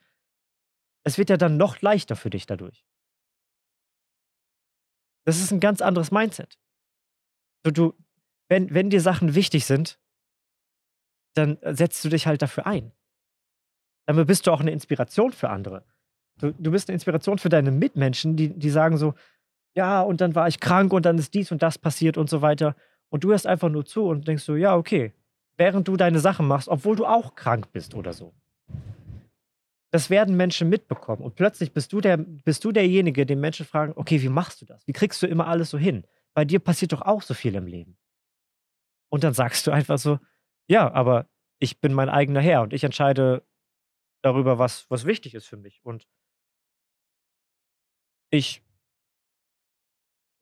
Es 1.05 1.19
wird 1.19 1.31
ja 1.31 1.37
dann 1.37 1.57
noch 1.57 1.81
leichter 1.81 2.17
für 2.17 2.31
dich 2.31 2.47
dadurch. 2.47 2.85
Das 5.29 5.41
ist 5.41 5.53
ein 5.53 5.61
ganz 5.61 5.83
anderes 5.83 6.11
Mindset. 6.11 6.59
So, 7.63 7.71
du, 7.71 7.95
wenn, 8.49 8.73
wenn 8.73 8.89
dir 8.89 9.03
Sachen 9.03 9.35
wichtig 9.35 9.67
sind, 9.67 10.01
dann 11.35 11.59
setzt 11.63 12.03
du 12.03 12.09
dich 12.09 12.27
halt 12.27 12.41
dafür 12.41 12.67
ein. 12.67 12.93
Damit 14.07 14.27
bist 14.27 14.47
du 14.47 14.53
auch 14.53 14.61
eine 14.61 14.71
Inspiration 14.71 15.33
für 15.33 15.51
andere. 15.51 15.85
Du, 16.39 16.55
du 16.55 16.71
bist 16.71 16.89
eine 16.89 16.95
Inspiration 16.95 17.37
für 17.37 17.51
deine 17.51 17.71
Mitmenschen, 17.71 18.37
die, 18.37 18.59
die 18.59 18.71
sagen 18.71 18.97
so, 18.97 19.13
ja, 19.75 20.01
und 20.01 20.23
dann 20.23 20.35
war 20.35 20.49
ich 20.49 20.61
krank 20.61 20.95
und 20.95 21.05
dann 21.05 21.19
ist 21.19 21.35
dies 21.35 21.53
und 21.53 21.63
das 21.63 21.77
passiert 21.77 22.17
und 22.17 22.31
so 22.31 22.41
weiter. 22.41 22.75
Und 23.11 23.23
du 23.23 23.29
hörst 23.29 23.47
einfach 23.47 23.69
nur 23.69 23.85
zu 23.85 24.07
und 24.07 24.27
denkst 24.27 24.45
so, 24.45 24.57
ja, 24.57 24.77
okay, 24.77 25.13
während 25.59 25.89
du 25.89 25.99
deine 25.99 26.21
Sachen 26.21 26.47
machst, 26.47 26.69
obwohl 26.69 26.97
du 26.97 27.05
auch 27.05 27.35
krank 27.35 27.71
bist 27.71 27.95
oder 27.95 28.15
so. 28.15 28.33
Das 29.91 30.11
werden 30.11 30.37
Menschen 30.37 30.69
mitbekommen. 30.69 31.23
Und 31.23 31.35
plötzlich 31.35 31.73
bist 31.73 31.93
du, 31.93 32.01
der, 32.01 32.19
bist 32.19 32.65
du 32.65 32.73
derjenige, 32.73 33.25
den 33.25 33.41
Menschen 33.41 33.65
fragen, 33.65 33.93
okay, 33.97 34.21
wie 34.23 34.29
machst 34.29 34.61
du 34.61 34.67
das? 34.67 34.87
Wie 34.87 34.93
kriegst 34.93 35.23
du 35.23 35.27
immer 35.27 35.47
alles 35.47 35.71
so 35.71 35.79
hin? 35.79 36.07
Bei 36.35 36.45
dir 36.45 36.59
passiert 36.61 36.93
doch 36.93 37.03
auch 37.03 37.23
so 37.23 37.35
viel 37.35 37.55
im 37.55 37.67
Leben. 37.67 37.97
Und 39.11 39.25
dann 39.25 39.33
sagst 39.33 39.67
du 39.67 39.71
einfach 39.71 39.99
so, 39.99 40.19
ja, 40.67 40.93
aber 40.93 41.27
ich 41.59 41.81
bin 41.81 41.95
mein 41.95 42.11
eigener 42.11 42.41
Herr 42.41 42.63
und 42.63 42.73
ich 42.73 42.85
entscheide 42.85 43.47
darüber, 44.23 44.59
was, 44.59 44.91
was 44.91 45.07
wichtig 45.07 45.35
ist 45.35 45.47
für 45.47 45.57
mich. 45.57 45.81
Und 45.83 46.07
ich, 48.31 48.63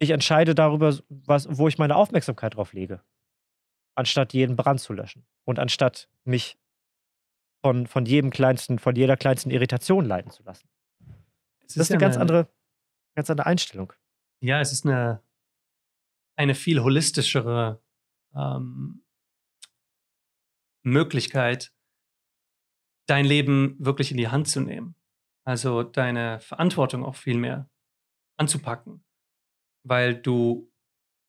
ich 0.01 0.11
entscheide 0.11 0.57
darüber, 0.57 0.99
was, 1.09 1.47
wo 1.49 1.69
ich 1.69 1.79
meine 1.79 1.95
Aufmerksamkeit 1.95 2.57
drauf 2.57 2.73
lege 2.73 3.03
anstatt 3.97 4.35
jeden 4.35 4.57
Brand 4.57 4.81
zu 4.81 4.93
löschen 4.93 5.27
und 5.45 5.59
anstatt 5.59 6.09
mich 6.25 6.59
von, 7.67 7.89
von 7.89 8.07
jedem 8.07 8.31
kleinsten, 8.31 8.79
von 8.79 8.95
jeder 8.95 9.17
kleinsten 9.17 9.51
Irritation 9.51 10.05
leiten 10.05 10.31
zu 10.31 10.45
lassen. 10.45 10.69
das 11.63 11.77
ist 11.77 11.91
eine 11.91 11.99
ganz 11.99 12.17
andere, 12.17 12.49
ganz 13.17 13.29
andere 13.29 13.49
Einstellung. 13.49 13.93
Ja, 14.41 14.61
es 14.61 14.71
ist 14.71 14.87
eine, 14.87 15.21
eine 16.37 16.55
viel 16.55 16.81
holistischere 16.81 17.83
ähm, 18.37 19.05
Möglichkeit, 20.85 21.75
dein 23.07 23.25
Leben 23.25 23.75
wirklich 23.81 24.13
in 24.13 24.17
die 24.17 24.29
Hand 24.29 24.47
zu 24.47 24.61
nehmen. 24.61 24.95
Also 25.43 25.83
deine 25.83 26.39
Verantwortung 26.39 27.05
auch 27.05 27.17
viel 27.17 27.37
mehr 27.37 27.69
anzupacken, 28.37 29.05
weil 29.83 30.15
du 30.15 30.73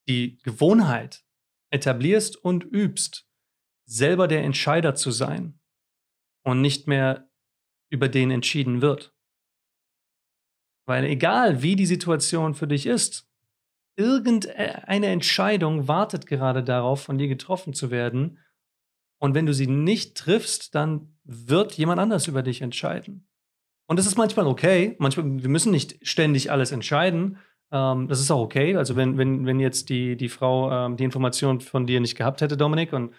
die 0.08 0.38
Gewohnheit 0.44 1.26
etablierst 1.72 2.38
und 2.38 2.64
übst, 2.64 3.28
selber 3.86 4.28
der 4.28 4.44
Entscheider 4.44 4.94
zu 4.94 5.10
sein 5.10 5.57
und 6.48 6.62
nicht 6.62 6.88
mehr 6.88 7.30
über 7.92 8.08
den 8.08 8.32
entschieden 8.32 8.82
wird. 8.82 9.14
Weil 10.88 11.04
egal 11.04 11.62
wie 11.62 11.76
die 11.76 11.86
Situation 11.86 12.54
für 12.54 12.68
dich 12.68 12.86
ist, 12.86 13.30
irgendeine 13.98 15.08
Entscheidung 15.08 15.90
wartet 15.90 16.26
gerade 16.26 16.64
darauf, 16.64 17.02
von 17.02 17.18
dir 17.18 17.28
getroffen 17.28 17.74
zu 17.74 17.92
werden. 17.92 18.40
Und 19.20 19.36
wenn 19.36 19.46
du 19.46 19.54
sie 19.54 19.68
nicht 19.68 20.16
triffst, 20.16 20.74
dann 20.74 21.18
wird 21.26 21.74
jemand 21.74 22.00
anders 22.00 22.28
über 22.28 22.44
dich 22.44 22.62
entscheiden. 22.62 23.28
Und 23.90 24.00
das 24.00 24.08
ist 24.08 24.18
manchmal 24.18 24.48
okay. 24.48 24.96
Manchmal, 25.00 25.26
wir 25.44 25.50
müssen 25.50 25.72
nicht 25.72 25.98
ständig 26.08 26.50
alles 26.50 26.72
entscheiden, 26.72 27.40
ähm, 27.74 28.08
das 28.08 28.22
ist 28.22 28.32
auch 28.32 28.40
okay. 28.42 28.78
Also 28.78 28.96
wenn, 28.96 29.18
wenn, 29.18 29.46
wenn 29.46 29.60
jetzt 29.60 29.90
die, 29.90 30.16
die 30.16 30.30
Frau 30.30 30.72
ähm, 30.72 30.96
die 30.96 31.04
Information 31.04 31.60
von 31.60 31.86
dir 31.86 32.00
nicht 32.00 32.16
gehabt 32.16 32.40
hätte, 32.40 32.56
Dominik, 32.56 32.94
und, 32.94 33.14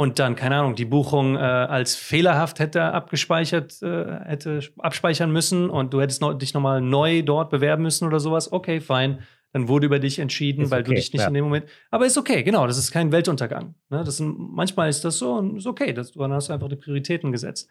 und 0.00 0.18
dann, 0.18 0.34
keine 0.34 0.56
Ahnung, 0.56 0.76
die 0.76 0.86
Buchung 0.86 1.36
äh, 1.36 1.40
als 1.40 1.94
fehlerhaft 1.94 2.58
hätte 2.58 2.84
abgespeichert, 2.84 3.82
äh, 3.82 4.20
hätte 4.24 4.62
abspeichern 4.78 5.30
müssen 5.30 5.68
und 5.68 5.92
du 5.92 6.00
hättest 6.00 6.22
noch, 6.22 6.32
dich 6.32 6.54
nochmal 6.54 6.80
neu 6.80 7.20
dort 7.20 7.50
bewerben 7.50 7.82
müssen 7.82 8.06
oder 8.06 8.18
sowas, 8.18 8.50
okay, 8.50 8.80
fein. 8.80 9.18
Dann 9.52 9.68
wurde 9.68 9.84
über 9.84 9.98
dich 9.98 10.18
entschieden, 10.18 10.64
ist 10.64 10.70
weil 10.70 10.80
okay, 10.80 10.88
du 10.88 10.94
dich 10.94 11.12
nicht 11.12 11.20
ja. 11.20 11.28
in 11.28 11.34
dem 11.34 11.44
Moment. 11.44 11.66
Aber 11.90 12.06
ist 12.06 12.16
okay, 12.16 12.42
genau, 12.42 12.66
das 12.66 12.78
ist 12.78 12.92
kein 12.92 13.12
Weltuntergang. 13.12 13.74
Ne? 13.90 14.02
Das 14.02 14.16
sind, 14.16 14.38
manchmal 14.38 14.88
ist 14.88 15.04
das 15.04 15.18
so 15.18 15.34
und 15.34 15.58
ist 15.58 15.66
okay. 15.66 15.92
Das, 15.92 16.12
dann 16.12 16.32
hast 16.32 16.48
du 16.48 16.54
einfach 16.54 16.70
die 16.70 16.76
Prioritäten 16.76 17.30
gesetzt. 17.30 17.68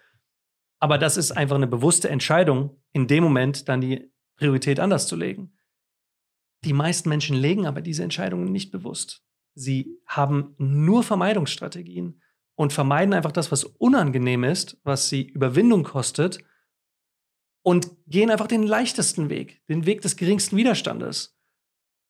Aber 0.79 0.99
das 0.99 1.17
ist 1.17 1.31
einfach 1.31 1.55
eine 1.55 1.65
bewusste 1.65 2.09
Entscheidung, 2.09 2.77
in 2.93 3.07
dem 3.07 3.23
Moment 3.23 3.67
dann 3.69 3.81
die 3.81 4.07
Priorität 4.35 4.79
anders 4.79 5.07
zu 5.07 5.15
legen. 5.15 5.53
Die 6.63 6.73
meisten 6.73 7.09
Menschen 7.09 7.35
legen 7.35 7.65
aber 7.65 7.81
diese 7.81 8.03
Entscheidungen 8.03 8.51
nicht 8.51 8.71
bewusst. 8.71 9.23
Sie 9.59 9.99
haben 10.05 10.55
nur 10.57 11.03
Vermeidungsstrategien 11.03 12.21
und 12.55 12.71
vermeiden 12.71 13.13
einfach 13.13 13.33
das, 13.33 13.51
was 13.51 13.65
unangenehm 13.65 14.45
ist, 14.45 14.79
was 14.83 15.09
sie 15.09 15.23
Überwindung 15.23 15.83
kostet 15.83 16.39
und 17.61 17.91
gehen 18.07 18.31
einfach 18.31 18.47
den 18.47 18.63
leichtesten 18.63 19.29
Weg, 19.29 19.61
den 19.67 19.85
Weg 19.85 20.01
des 20.01 20.15
geringsten 20.15 20.55
Widerstandes. 20.55 21.37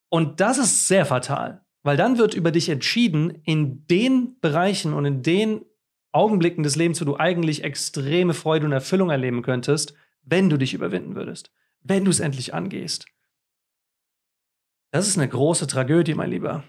Und 0.09 0.39
das 0.39 0.59
ist 0.59 0.87
sehr 0.87 1.07
fatal, 1.07 1.65
weil 1.81 1.97
dann 1.97 2.19
wird 2.19 2.35
über 2.35 2.51
dich 2.51 2.69
entschieden 2.69 3.41
in 3.45 3.87
den 3.87 4.39
Bereichen 4.41 4.93
und 4.93 5.05
in 5.05 5.23
den 5.23 5.65
Augenblicken 6.11 6.63
des 6.63 6.75
Lebens, 6.75 7.01
wo 7.01 7.05
du 7.05 7.17
eigentlich 7.17 7.63
extreme 7.63 8.35
Freude 8.35 8.67
und 8.67 8.73
Erfüllung 8.73 9.09
erleben 9.09 9.41
könntest, 9.41 9.95
wenn 10.21 10.49
du 10.49 10.57
dich 10.57 10.75
überwinden 10.75 11.15
würdest, 11.15 11.51
wenn 11.81 12.05
du 12.05 12.11
es 12.11 12.19
endlich 12.19 12.53
angehst. 12.53 13.07
Das 14.91 15.07
ist 15.07 15.17
eine 15.17 15.27
große 15.27 15.65
Tragödie, 15.65 16.13
mein 16.13 16.29
Lieber. 16.29 16.63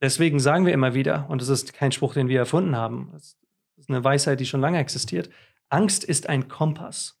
Deswegen 0.00 0.38
sagen 0.38 0.64
wir 0.64 0.72
immer 0.72 0.94
wieder, 0.94 1.26
und 1.28 1.42
das 1.42 1.48
ist 1.48 1.72
kein 1.72 1.92
Spruch, 1.92 2.14
den 2.14 2.28
wir 2.28 2.38
erfunden 2.38 2.76
haben, 2.76 3.10
das 3.12 3.36
ist 3.76 3.90
eine 3.90 4.04
Weisheit, 4.04 4.40
die 4.40 4.46
schon 4.46 4.60
lange 4.60 4.78
existiert, 4.78 5.30
Angst 5.68 6.04
ist 6.04 6.28
ein 6.28 6.48
Kompass. 6.48 7.20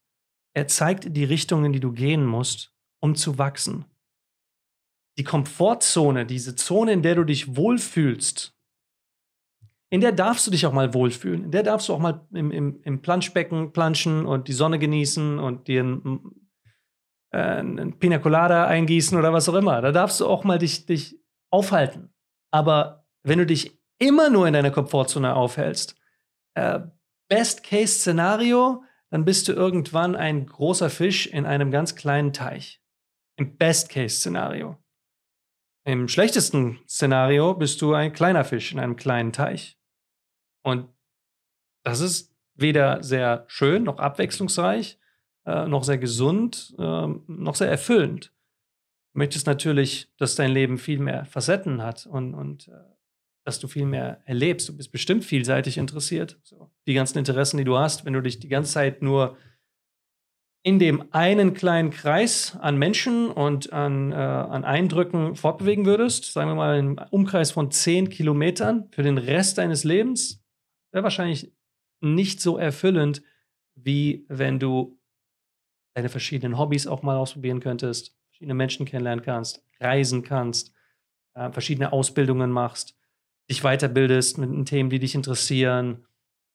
Er 0.54 0.66
zeigt 0.68 1.16
die 1.16 1.24
Richtungen, 1.24 1.66
in 1.66 1.72
die 1.72 1.80
du 1.80 1.92
gehen 1.92 2.24
musst, 2.24 2.72
um 3.00 3.14
zu 3.14 3.38
wachsen. 3.38 3.84
Die 5.18 5.24
Komfortzone, 5.24 6.26
diese 6.26 6.54
Zone, 6.56 6.92
in 6.92 7.02
der 7.02 7.16
du 7.16 7.24
dich 7.24 7.56
wohlfühlst, 7.56 8.54
in 9.90 10.00
der 10.00 10.12
darfst 10.12 10.46
du 10.46 10.50
dich 10.50 10.66
auch 10.66 10.72
mal 10.72 10.92
wohlfühlen. 10.92 11.44
In 11.44 11.50
der 11.50 11.62
darfst 11.62 11.88
du 11.88 11.94
auch 11.94 11.98
mal 11.98 12.26
im, 12.32 12.50
im, 12.50 12.80
im 12.82 13.00
Planschbecken 13.00 13.72
planschen 13.72 14.26
und 14.26 14.48
die 14.48 14.52
Sonne 14.52 14.78
genießen 14.78 15.38
und 15.38 15.66
dir 15.66 15.82
ein, 15.82 16.20
äh, 17.30 17.62
Pina 17.92 18.18
Colada 18.18 18.66
eingießen 18.66 19.18
oder 19.18 19.32
was 19.32 19.48
auch 19.48 19.54
immer. 19.54 19.80
Da 19.80 19.92
darfst 19.92 20.20
du 20.20 20.26
auch 20.26 20.44
mal 20.44 20.58
dich, 20.58 20.86
dich 20.86 21.18
aufhalten. 21.50 22.10
Aber 22.50 23.06
wenn 23.22 23.38
du 23.38 23.46
dich 23.46 23.78
immer 23.98 24.30
nur 24.30 24.46
in 24.46 24.54
deiner 24.54 24.70
Komfortzone 24.70 25.34
aufhältst, 25.34 25.96
äh, 26.54 26.80
Best-Case-Szenario, 27.28 28.84
dann 29.10 29.24
bist 29.24 29.48
du 29.48 29.52
irgendwann 29.52 30.16
ein 30.16 30.46
großer 30.46 30.90
Fisch 30.90 31.26
in 31.26 31.46
einem 31.46 31.70
ganz 31.70 31.94
kleinen 31.94 32.32
Teich. 32.32 32.82
Im 33.36 33.56
Best-Case-Szenario. 33.56 34.76
Im 35.84 36.08
schlechtesten 36.08 36.80
Szenario 36.86 37.54
bist 37.54 37.80
du 37.80 37.94
ein 37.94 38.12
kleiner 38.12 38.44
Fisch 38.44 38.72
in 38.72 38.78
einem 38.78 38.96
kleinen 38.96 39.32
Teich. 39.32 39.78
Und 40.62 40.88
das 41.82 42.00
ist 42.00 42.34
weder 42.54 43.02
sehr 43.02 43.44
schön 43.48 43.84
noch 43.84 43.98
abwechslungsreich, 43.98 44.98
äh, 45.46 45.66
noch 45.66 45.84
sehr 45.84 45.96
gesund, 45.96 46.74
äh, 46.78 47.06
noch 47.26 47.54
sehr 47.54 47.70
erfüllend. 47.70 48.34
Möchtest 49.12 49.46
natürlich, 49.46 50.08
dass 50.16 50.36
dein 50.36 50.52
Leben 50.52 50.78
viel 50.78 50.98
mehr 50.98 51.24
Facetten 51.24 51.82
hat 51.82 52.06
und, 52.06 52.34
und 52.34 52.68
äh, 52.68 52.72
dass 53.44 53.58
du 53.58 53.66
viel 53.66 53.86
mehr 53.86 54.20
erlebst. 54.26 54.68
Du 54.68 54.76
bist 54.76 54.92
bestimmt 54.92 55.24
vielseitig 55.24 55.78
interessiert. 55.78 56.38
So. 56.42 56.70
Die 56.86 56.94
ganzen 56.94 57.18
Interessen, 57.18 57.56
die 57.56 57.64
du 57.64 57.78
hast, 57.78 58.04
wenn 58.04 58.12
du 58.12 58.20
dich 58.20 58.38
die 58.38 58.48
ganze 58.48 58.72
Zeit 58.72 59.00
nur 59.00 59.38
in 60.62 60.78
dem 60.78 61.04
einen 61.12 61.54
kleinen 61.54 61.90
Kreis 61.90 62.56
an 62.60 62.76
Menschen 62.76 63.30
und 63.30 63.72
an, 63.72 64.12
äh, 64.12 64.16
an 64.16 64.64
Eindrücken 64.64 65.34
fortbewegen 65.34 65.86
würdest, 65.86 66.32
sagen 66.32 66.50
wir 66.50 66.56
mal 66.56 66.78
im 66.78 67.00
Umkreis 67.10 67.50
von 67.50 67.70
10 67.70 68.10
Kilometern 68.10 68.88
für 68.90 69.02
den 69.02 69.16
Rest 69.16 69.56
deines 69.56 69.84
Lebens, 69.84 70.44
wäre 70.92 71.04
wahrscheinlich 71.04 71.54
nicht 72.00 72.40
so 72.40 72.58
erfüllend, 72.58 73.22
wie 73.76 74.26
wenn 74.28 74.58
du 74.58 75.00
deine 75.94 76.08
verschiedenen 76.08 76.58
Hobbys 76.58 76.86
auch 76.86 77.02
mal 77.02 77.16
ausprobieren 77.16 77.60
könntest, 77.60 78.17
verschiedene 78.38 78.54
Menschen 78.54 78.86
kennenlernen 78.86 79.24
kannst, 79.24 79.64
reisen 79.80 80.22
kannst, 80.22 80.72
äh, 81.34 81.50
verschiedene 81.50 81.92
Ausbildungen 81.92 82.52
machst, 82.52 82.94
dich 83.50 83.62
weiterbildest 83.62 84.38
mit 84.38 84.48
den 84.48 84.64
Themen, 84.64 84.90
die 84.90 85.00
dich 85.00 85.16
interessieren, 85.16 86.04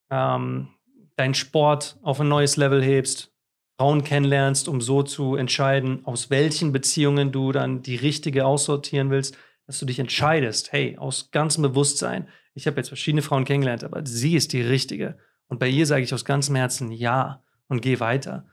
ähm, 0.09 0.69
deinen 1.17 1.33
Sport 1.33 1.99
auf 2.01 2.21
ein 2.21 2.29
neues 2.29 2.55
Level 2.55 2.81
hebst, 2.81 3.33
Frauen 3.77 4.05
kennenlernst, 4.05 4.69
um 4.69 4.79
so 4.79 5.03
zu 5.03 5.35
entscheiden, 5.35 6.05
aus 6.05 6.29
welchen 6.29 6.71
Beziehungen 6.71 7.33
du 7.33 7.51
dann 7.51 7.81
die 7.81 7.97
richtige 7.97 8.45
aussortieren 8.45 9.09
willst, 9.09 9.37
dass 9.67 9.77
du 9.79 9.85
dich 9.85 9.99
entscheidest, 9.99 10.71
hey, 10.71 10.97
aus 10.97 11.31
ganzem 11.31 11.63
Bewusstsein, 11.63 12.29
ich 12.53 12.65
habe 12.65 12.77
jetzt 12.77 12.87
verschiedene 12.87 13.23
Frauen 13.23 13.43
kennengelernt, 13.43 13.83
aber 13.83 14.05
sie 14.05 14.35
ist 14.35 14.53
die 14.53 14.61
richtige. 14.61 15.17
Und 15.47 15.59
bei 15.59 15.67
ihr 15.67 15.85
sage 15.85 16.03
ich 16.03 16.13
aus 16.13 16.23
ganzem 16.23 16.55
Herzen 16.55 16.93
ja 16.93 17.43
und 17.67 17.81
geh 17.81 17.99
weiter. 17.99 18.45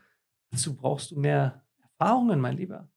Dazu 0.49 0.75
brauchst 0.75 1.11
du 1.11 1.19
mehr 1.19 1.63
Erfahrungen, 1.81 2.41
mein 2.41 2.57
Lieber. 2.57 2.89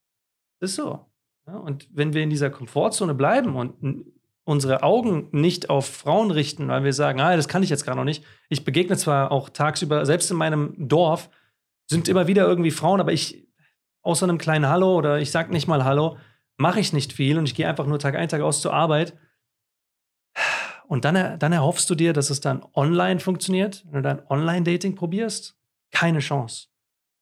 Ist 0.64 0.76
so. 0.76 1.06
Ja, 1.46 1.56
und 1.56 1.88
wenn 1.92 2.14
wir 2.14 2.22
in 2.22 2.30
dieser 2.30 2.50
Komfortzone 2.50 3.14
bleiben 3.14 3.54
und 3.54 4.06
unsere 4.44 4.82
Augen 4.82 5.28
nicht 5.32 5.70
auf 5.70 5.86
Frauen 5.86 6.30
richten, 6.30 6.68
weil 6.68 6.84
wir 6.84 6.92
sagen, 6.92 7.20
ah, 7.20 7.36
das 7.36 7.48
kann 7.48 7.62
ich 7.62 7.70
jetzt 7.70 7.84
gerade 7.84 7.98
noch 7.98 8.04
nicht. 8.04 8.24
Ich 8.48 8.64
begegne 8.64 8.96
zwar 8.96 9.30
auch 9.30 9.48
tagsüber, 9.48 10.04
selbst 10.06 10.30
in 10.30 10.36
meinem 10.36 10.74
Dorf 10.76 11.30
sind 11.86 12.08
immer 12.08 12.26
wieder 12.26 12.46
irgendwie 12.46 12.70
Frauen, 12.70 13.00
aber 13.00 13.12
ich, 13.12 13.46
außer 14.02 14.24
einem 14.24 14.38
kleinen 14.38 14.68
Hallo 14.68 14.96
oder 14.96 15.18
ich 15.18 15.30
sag 15.30 15.50
nicht 15.50 15.66
mal 15.66 15.84
Hallo, 15.84 16.16
mache 16.56 16.80
ich 16.80 16.92
nicht 16.92 17.12
viel 17.12 17.38
und 17.38 17.46
ich 17.46 17.54
gehe 17.54 17.68
einfach 17.68 17.86
nur 17.86 17.98
Tag 17.98 18.14
ein, 18.16 18.28
Tag 18.28 18.40
aus 18.40 18.60
zur 18.60 18.72
Arbeit 18.72 19.14
und 20.86 21.04
dann, 21.04 21.38
dann 21.38 21.52
erhoffst 21.52 21.88
du 21.88 21.94
dir, 21.94 22.12
dass 22.12 22.30
es 22.30 22.40
dann 22.40 22.64
online 22.74 23.20
funktioniert, 23.20 23.84
wenn 23.86 24.02
du 24.02 24.08
dann 24.08 24.22
Online-Dating 24.28 24.94
probierst. 24.94 25.56
Keine 25.90 26.18
Chance. 26.18 26.68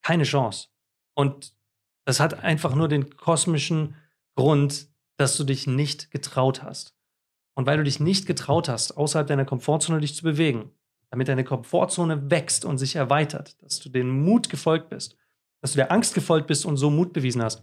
Keine 0.02 0.24
Chance. 0.24 0.68
Und 1.14 1.54
das 2.04 2.20
hat 2.20 2.42
einfach 2.42 2.74
nur 2.74 2.88
den 2.88 3.16
kosmischen 3.16 3.94
Grund, 4.34 4.88
dass 5.16 5.36
du 5.36 5.44
dich 5.44 5.66
nicht 5.66 6.10
getraut 6.10 6.62
hast. 6.62 6.94
Und 7.54 7.66
weil 7.66 7.76
du 7.76 7.84
dich 7.84 8.00
nicht 8.00 8.26
getraut 8.26 8.68
hast, 8.68 8.92
außerhalb 8.92 9.26
deiner 9.26 9.44
Komfortzone 9.44 10.00
dich 10.00 10.14
zu 10.14 10.22
bewegen, 10.22 10.70
damit 11.10 11.28
deine 11.28 11.44
Komfortzone 11.44 12.30
wächst 12.30 12.64
und 12.64 12.78
sich 12.78 12.96
erweitert, 12.96 13.62
dass 13.62 13.78
du 13.78 13.90
den 13.90 14.08
Mut 14.08 14.48
gefolgt 14.48 14.88
bist, 14.88 15.16
dass 15.60 15.72
du 15.72 15.76
der 15.76 15.92
Angst 15.92 16.14
gefolgt 16.14 16.46
bist 16.46 16.64
und 16.64 16.76
so 16.76 16.90
Mut 16.90 17.12
bewiesen 17.12 17.42
hast, 17.42 17.62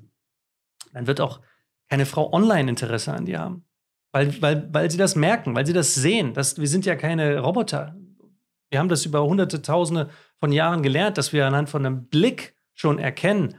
dann 0.94 1.08
wird 1.08 1.20
auch 1.20 1.42
keine 1.90 2.06
Frau 2.06 2.32
online 2.32 2.70
Interesse 2.70 3.14
an 3.14 3.26
dir 3.26 3.40
haben. 3.40 3.66
Weil, 4.12 4.42
weil, 4.42 4.74
weil 4.74 4.90
sie 4.90 4.98
das 4.98 5.16
merken, 5.16 5.56
weil 5.56 5.66
sie 5.66 5.74
das 5.74 5.96
sehen. 5.96 6.34
Dass, 6.34 6.58
wir 6.58 6.68
sind 6.68 6.86
ja 6.86 6.96
keine 6.96 7.40
Roboter. 7.40 7.96
Wir 8.70 8.80
haben 8.80 8.90
das 8.90 9.06
über 9.06 9.24
hunderte, 9.24 9.62
tausende 9.62 10.10
von 10.38 10.52
Jahren 10.52 10.84
gelernt, 10.84 11.18
dass 11.18 11.34
wir 11.34 11.46
anhand 11.46 11.70
von 11.70 11.86
einem 11.86 12.06
Blick 12.08 12.56
schon 12.74 13.00
erkennen, 13.00 13.56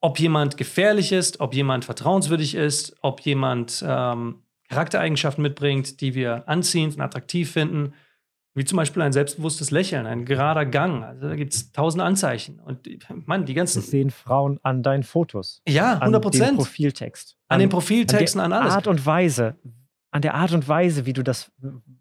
ob 0.00 0.18
jemand 0.18 0.56
gefährlich 0.56 1.12
ist, 1.12 1.40
ob 1.40 1.54
jemand 1.54 1.84
vertrauenswürdig 1.84 2.54
ist, 2.54 2.96
ob 3.02 3.20
jemand 3.20 3.84
ähm, 3.86 4.42
Charaktereigenschaften 4.68 5.42
mitbringt, 5.42 6.00
die 6.00 6.14
wir 6.14 6.48
anziehend 6.48 6.96
und 6.96 7.00
attraktiv 7.00 7.50
finden. 7.50 7.94
Wie 8.54 8.64
zum 8.64 8.76
Beispiel 8.76 9.02
ein 9.02 9.12
selbstbewusstes 9.12 9.70
Lächeln, 9.70 10.06
ein 10.06 10.24
gerader 10.24 10.66
Gang. 10.66 11.04
Also 11.04 11.28
da 11.28 11.36
gibt 11.36 11.54
es 11.54 11.70
tausend 11.70 12.02
Anzeichen. 12.02 12.58
Und 12.58 12.88
man, 13.26 13.44
die 13.44 13.54
ganzen. 13.54 13.80
Das 13.80 13.90
sehen 13.90 14.10
Frauen 14.10 14.58
an 14.62 14.82
deinen 14.82 15.04
Fotos. 15.04 15.62
Ja, 15.68 15.98
100 15.98 16.22
Prozent. 16.22 16.42
An 16.42 16.48
dem 16.48 16.56
Profiltext. 16.56 17.36
An, 17.46 17.54
an 17.54 17.60
den 17.60 17.68
Profiltexten, 17.68 18.40
an, 18.40 18.52
an 18.52 18.62
alles. 18.62 18.74
Art 18.74 18.86
und 18.88 19.06
Weise, 19.06 19.54
an 20.10 20.22
der 20.22 20.34
Art 20.34 20.52
und 20.52 20.66
Weise, 20.66 21.06
wie 21.06 21.12
du 21.12 21.22
das, 21.22 21.52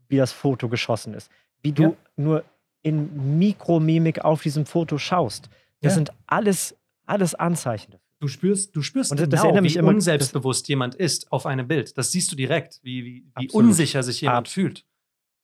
wie 0.08 0.18
das 0.18 0.32
Foto 0.32 0.68
geschossen 0.68 1.14
ist. 1.14 1.30
Wie 1.62 1.74
du 1.74 1.84
ja. 1.84 1.94
nur 2.16 2.44
in 2.82 3.38
Mikromimik 3.38 4.24
auf 4.24 4.42
diesem 4.42 4.66
Foto 4.66 4.98
schaust. 4.98 5.50
Das 5.82 5.92
ja. 5.92 5.96
sind 5.96 6.12
alles, 6.26 6.76
alles 7.08 7.36
Anzeichen 7.36 7.92
dafür. 7.92 8.06
Du 8.20 8.28
spürst, 8.28 8.76
du 8.76 8.82
spürst 8.82 9.12
und 9.12 9.20
das 9.20 9.42
genau, 9.42 9.62
mich 9.62 9.76
wie 9.76 9.80
immer, 9.80 9.90
unselbstbewusst 9.90 10.68
jemand 10.68 10.96
ist 10.96 11.32
auf 11.32 11.46
einem 11.46 11.68
Bild. 11.68 11.98
Das 11.98 12.12
siehst 12.12 12.32
du 12.32 12.36
direkt, 12.36 12.80
wie, 12.84 13.06
wie, 13.06 13.26
wie 13.38 13.50
unsicher 13.52 14.02
sich 14.02 14.22
jemand 14.22 14.48
Ab. 14.48 14.54
fühlt. 14.54 14.86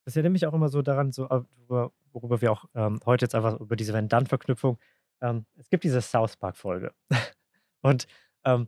Das 0.06 0.16
erinnert 0.16 0.34
mich 0.34 0.46
auch 0.48 0.54
immer 0.54 0.70
so 0.70 0.82
daran, 0.82 1.12
so, 1.12 1.30
äh, 1.30 1.42
worüber 1.68 2.42
wir 2.42 2.52
auch 2.52 2.66
ähm, 2.74 3.00
heute 3.06 3.26
jetzt 3.26 3.36
einfach 3.36 3.60
über 3.60 3.76
diese 3.76 3.94
Van-Dann-Verknüpfung. 3.94 4.80
Ähm, 5.22 5.46
es 5.58 5.70
gibt 5.70 5.84
diese 5.84 6.02
South 6.02 6.36
Park-Folge. 6.36 6.94
und 7.82 8.08
ähm, 8.44 8.68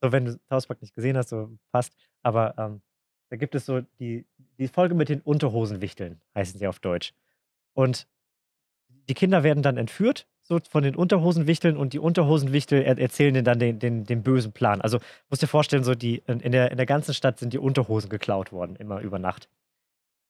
so, 0.00 0.12
wenn 0.12 0.24
du 0.24 0.40
South 0.48 0.66
Park 0.66 0.80
nicht 0.80 0.94
gesehen 0.94 1.16
hast, 1.16 1.28
so 1.28 1.56
passt. 1.72 1.94
Aber 2.22 2.54
ähm, 2.58 2.82
da 3.30 3.36
gibt 3.36 3.54
es 3.54 3.66
so 3.66 3.80
die, 3.98 4.26
die 4.58 4.68
Folge 4.68 4.94
mit 4.94 5.08
den 5.08 5.20
Unterhosenwichteln, 5.20 6.20
heißen 6.34 6.58
sie 6.58 6.66
auf 6.66 6.78
Deutsch. 6.78 7.12
Und 7.74 8.08
die 9.08 9.14
Kinder 9.14 9.42
werden 9.42 9.62
dann 9.62 9.76
entführt, 9.76 10.26
so 10.46 10.60
von 10.70 10.82
den 10.82 10.94
Unterhosenwichteln, 10.94 11.76
und 11.76 11.92
die 11.92 11.98
Unterhosenwichtel 11.98 12.82
er 12.82 12.98
erzählen 12.98 13.34
denen 13.34 13.44
dann 13.44 13.58
den, 13.58 13.78
den, 13.78 14.04
den 14.04 14.22
bösen 14.22 14.52
Plan. 14.52 14.80
Also 14.80 14.98
musst 15.28 15.42
dir 15.42 15.48
vorstellen, 15.48 15.84
so 15.84 15.94
die, 15.94 16.22
in, 16.26 16.52
der, 16.52 16.70
in 16.70 16.76
der 16.76 16.86
ganzen 16.86 17.14
Stadt 17.14 17.38
sind 17.38 17.52
die 17.52 17.58
Unterhosen 17.58 18.08
geklaut 18.08 18.52
worden, 18.52 18.76
immer 18.76 19.00
über 19.00 19.18
Nacht. 19.18 19.48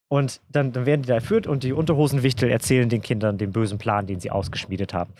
Und 0.09 0.41
dann, 0.49 0.73
dann 0.73 0.87
werden 0.87 1.03
die 1.03 1.09
da 1.09 1.17
entführt 1.17 1.47
und 1.47 1.65
die 1.65 1.73
Unterhosenwichtel 1.73 2.49
erzählen 2.49 2.89
den 2.89 3.03
Kindern 3.03 3.39
den 3.39 3.53
bösen 3.53 3.79
Plan, 3.79 4.07
den 4.07 4.21
sie 4.21 4.31
ausgeschmiedet 4.31 4.95
haben. 4.95 5.13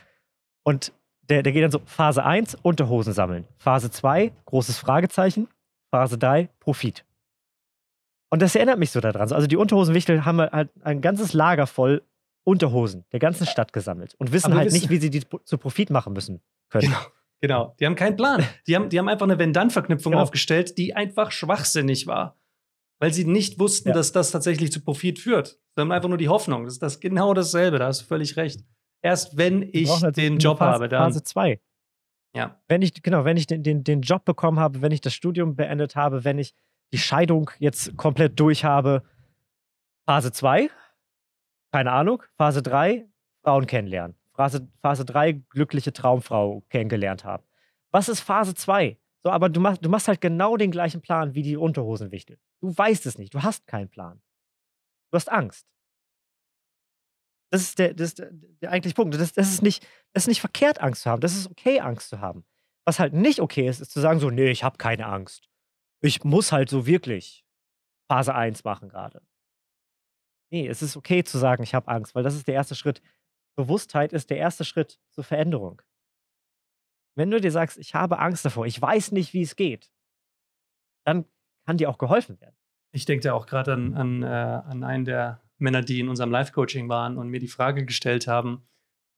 Und 0.63 0.93
der, 1.23 1.43
der 1.43 1.53
geht 1.53 1.65
dann 1.65 1.73
so: 1.73 1.81
Phase 1.85 2.25
1, 2.25 2.57
Unterhosen 2.63 3.13
sammeln. 3.13 3.47
Phase 3.59 3.91
2, 3.91 4.33
großes 4.47 4.79
Fragezeichen. 4.79 5.49
Phase 5.91 6.19
3, 6.19 6.49
Profit. 6.61 7.05
Und 8.31 8.43
das 8.43 8.55
erinnert 8.55 8.79
mich 8.79 8.91
so 8.91 9.01
daran. 9.01 9.33
Also 9.33 9.47
die 9.47 9.57
Unterhosenwichtel 9.57 10.25
haben 10.25 10.41
halt 10.41 10.71
ein 10.83 11.01
ganzes 11.01 11.33
Lager 11.33 11.67
voll 11.67 12.03
Unterhosen 12.47 13.05
der 13.13 13.19
ganzen 13.19 13.47
Stadt 13.47 13.73
gesammelt 13.73 14.15
und 14.19 14.33
wissen 14.33 14.47
Aber 14.53 14.57
halt 14.61 14.67
wissen 14.67 14.77
nicht, 14.79 14.91
wie 14.91 14.99
sie 14.99 15.11
die 15.11 15.23
zu 15.45 15.59
Profit 15.59 15.91
machen 15.91 16.13
müssen 16.13 16.41
können. 16.71 16.87
Genau. 16.89 17.01
Genau. 17.41 17.75
Die 17.79 17.87
haben 17.87 17.97
keinen 17.97 18.17
Plan. 18.17 18.45
Die 18.67 18.75
haben, 18.77 18.89
die 18.89 18.99
haben 18.99 19.09
einfach 19.09 19.27
eine 19.27 19.39
Wenn-Dann-Verknüpfung 19.39 20.13
Genau. 20.13 20.23
aufgestellt, 20.23 20.79
die 20.79 20.95
einfach 20.95 21.33
schwachsinnig 21.33 22.07
war. 22.07 22.39
Weil 22.99 23.13
sie 23.13 23.25
nicht 23.27 23.59
wussten, 23.59 23.89
Ja. 23.91 23.95
dass 23.95 24.13
das 24.13 24.31
tatsächlich 24.31 24.73
zu 24.73 24.81
Profit 24.83 25.19
führt. 25.19 25.59
Sie 25.75 25.81
haben 25.83 25.93
einfach 25.93 26.09
nur 26.09 26.17
die 26.19 26.29
Hoffnung. 26.31 26.65
Das 26.65 26.75
ist 26.75 26.83
das 26.83 27.01
genau 27.01 27.35
dasselbe. 27.35 27.79
Da 27.79 27.89
hast 27.89 28.01
du 28.03 28.05
völlig 28.07 28.37
recht. 28.39 28.61
Erst 29.03 29.37
wenn 29.37 29.69
ich 29.73 29.91
den 30.17 30.39
Job 30.39 30.59
Phase, 30.59 30.75
habe, 30.75 30.89
dann. 30.89 31.03
Phase 31.13 31.23
2. 31.23 31.61
Ja. 32.35 32.59
Wenn 32.69 32.81
ich, 32.81 33.03
genau, 33.03 33.25
wenn 33.27 33.37
ich 33.37 33.47
den, 33.47 33.63
den, 33.63 33.85
den 33.85 34.01
Job 34.01 34.25
bekommen 34.25 34.59
habe, 34.59 34.81
wenn 34.81 34.93
ich 34.93 35.01
das 35.03 35.13
Studium 35.13 35.57
beendet 35.57 35.95
habe, 35.97 36.25
wenn 36.25 36.39
ich 36.39 36.55
die 36.93 36.99
Scheidung 36.99 37.51
jetzt 37.59 37.97
komplett 37.99 38.41
durch 38.41 38.65
habe, 38.65 39.03
Phase 40.07 40.33
2, 40.33 40.71
keine 41.73 41.93
Ahnung, 41.93 42.23
Phase 42.37 42.63
3, 42.63 43.07
Frauen 43.43 43.67
kennenlernen. 43.67 44.17
Phase, 44.35 44.69
Phase 44.83 45.05
3, 45.05 45.33
glückliche 45.33 45.93
Traumfrau 45.93 46.63
kennengelernt 46.69 47.25
haben. 47.25 47.45
Was 47.91 48.09
ist 48.09 48.21
Phase 48.21 48.55
2? 48.55 48.99
So, 49.23 49.31
aber 49.31 49.49
du 49.49 49.61
machst, 49.61 49.85
du 49.85 49.89
machst 49.89 50.09
halt 50.09 50.21
genau 50.21 50.57
den 50.57 50.71
gleichen 50.71 51.01
Plan 51.01 51.35
wie 51.35 51.43
die 51.43 51.57
Unterhosenwichtel. 51.57 52.39
Du 52.61 52.77
weißt 52.77 53.07
es 53.07 53.19
nicht, 53.19 53.35
du 53.35 53.43
hast 53.43 53.67
keinen 53.67 53.89
Plan. 53.89 54.21
Du 55.11 55.17
hast 55.17 55.31
Angst. 55.31 55.67
Das 57.51 57.63
ist 57.63 57.79
der, 57.79 57.95
das 57.95 58.09
ist 58.09 58.19
der, 58.19 58.71
eigentliche 58.71 58.95
Punkt. 58.95 59.15
Das, 59.15 59.33
das, 59.33 59.49
ist 59.49 59.63
nicht, 59.63 59.87
das 60.13 60.25
ist 60.25 60.29
nicht 60.29 60.41
verkehrt, 60.41 60.81
Angst 60.81 61.03
zu 61.03 61.11
haben. 61.11 61.21
Das 61.21 61.37
ist 61.37 61.51
okay, 61.51 61.81
Angst 61.81 62.09
zu 62.09 62.21
haben. 62.21 62.45
Was 62.85 62.99
halt 62.99 63.15
nicht 63.15 63.41
okay 63.41 63.69
ist, 63.69 63.81
ist 63.81 63.93
zu 63.93 64.01
sagen 64.01 64.21
so, 64.21 64.31
nee, 64.31 64.51
ich 64.51 64.63
habe 64.63 64.79
keine 64.79 65.07
Angst. 65.07 65.49
Ich 66.01 66.25
muss 66.25 66.53
halt 66.53 66.69
so 66.69 66.87
wirklich 66.87 67.45
Phase 68.09 68.35
1 68.35 68.65
machen 68.65 68.89
gerade. 68.89 69.23
Nee, 70.57 70.69
es 70.69 70.81
ist 70.81 70.97
okay 70.97 71.23
zu 71.23 71.37
sagen, 71.37 71.63
ich 71.63 71.75
habe 71.75 71.89
Angst, 71.89 72.15
weil 72.15 72.23
das 72.23 72.35
ist 72.35 72.49
der 72.49 72.55
erste 72.55 72.75
Schritt. 72.75 73.03
Bewusstheit 73.57 74.15
ist 74.15 74.31
der 74.31 74.39
erste 74.39 74.65
Schritt 74.65 74.99
zur 75.11 75.23
Veränderung. 75.23 75.83
Wenn 77.15 77.31
du 77.31 77.39
dir 77.39 77.51
sagst, 77.51 77.77
ich 77.77 77.95
habe 77.95 78.19
Angst 78.21 78.43
davor, 78.47 78.65
ich 78.65 78.81
weiß 78.81 79.13
nicht, 79.13 79.35
wie 79.35 79.43
es 79.43 79.55
geht, 79.55 79.91
dann 81.05 81.27
kann 81.67 81.77
dir 81.77 81.91
auch 81.91 81.99
geholfen 81.99 82.41
werden. 82.41 82.57
Ich 82.93 83.05
denke 83.05 83.25
da 83.25 83.35
auch 83.35 83.45
gerade 83.45 83.75
an, 83.75 83.93
an, 83.95 84.23
äh, 84.23 84.27
an 84.27 84.83
einen 84.83 85.05
der 85.05 85.43
Männer, 85.59 85.83
die 85.83 86.01
in 86.01 86.09
unserem 86.09 86.31
Live-Coaching 86.31 86.89
waren 86.89 87.19
und 87.19 87.29
mir 87.29 87.41
die 87.41 87.49
Frage 87.49 87.85
gestellt 87.85 88.27
haben. 88.27 88.67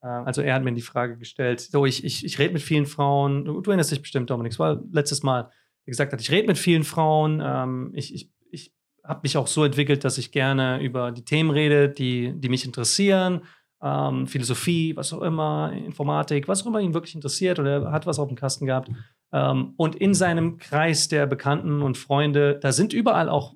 Äh, 0.02 0.08
also 0.08 0.42
er 0.42 0.54
hat 0.54 0.64
mir 0.64 0.74
die 0.74 0.82
Frage 0.82 1.18
gestellt, 1.18 1.60
so 1.60 1.86
ich, 1.86 2.02
ich, 2.02 2.24
ich 2.24 2.36
rede 2.40 2.52
mit 2.52 2.62
vielen 2.62 2.86
Frauen, 2.86 3.44
du, 3.44 3.60
du 3.60 3.70
erinnerst 3.70 3.92
dich 3.92 4.02
bestimmt, 4.02 4.28
Dominik, 4.28 4.58
war 4.58 4.82
letztes 4.90 5.22
Mal, 5.22 5.52
gesagt 5.86 6.12
hat, 6.12 6.20
ich 6.20 6.32
rede 6.32 6.48
mit 6.48 6.58
vielen 6.58 6.82
Frauen, 6.82 7.40
ähm, 7.44 7.92
ich, 7.94 8.12
ich, 8.12 8.32
ich 8.50 8.74
habe 9.08 9.20
mich 9.22 9.36
auch 9.36 9.46
so 9.46 9.64
entwickelt, 9.64 10.04
dass 10.04 10.18
ich 10.18 10.30
gerne 10.30 10.80
über 10.82 11.10
die 11.10 11.24
Themen 11.24 11.50
rede, 11.50 11.88
die, 11.88 12.32
die 12.36 12.48
mich 12.48 12.64
interessieren, 12.64 13.42
ähm, 13.82 14.26
Philosophie, 14.26 14.94
was 14.96 15.12
auch 15.12 15.22
immer, 15.22 15.72
Informatik, 15.72 16.46
was 16.46 16.62
auch 16.62 16.66
immer 16.66 16.80
ihn 16.80 16.94
wirklich 16.94 17.14
interessiert 17.14 17.58
oder 17.58 17.84
er 17.84 17.92
hat 17.92 18.06
was 18.06 18.18
auf 18.18 18.28
dem 18.28 18.36
Kasten 18.36 18.66
gehabt. 18.66 18.90
Ähm, 19.32 19.74
und 19.76 19.96
in 19.96 20.14
seinem 20.14 20.58
Kreis 20.58 21.08
der 21.08 21.26
Bekannten 21.26 21.82
und 21.82 21.96
Freunde, 21.96 22.58
da 22.60 22.72
sind 22.72 22.92
überall 22.92 23.28
auch 23.28 23.54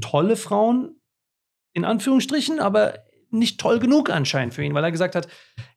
tolle 0.00 0.36
Frauen, 0.36 1.00
in 1.72 1.84
Anführungsstrichen, 1.84 2.60
aber 2.60 2.94
nicht 3.30 3.60
toll 3.60 3.78
genug 3.78 4.10
anscheinend 4.10 4.54
für 4.54 4.62
ihn, 4.62 4.74
weil 4.74 4.84
er 4.84 4.92
gesagt 4.92 5.14
hat, 5.14 5.28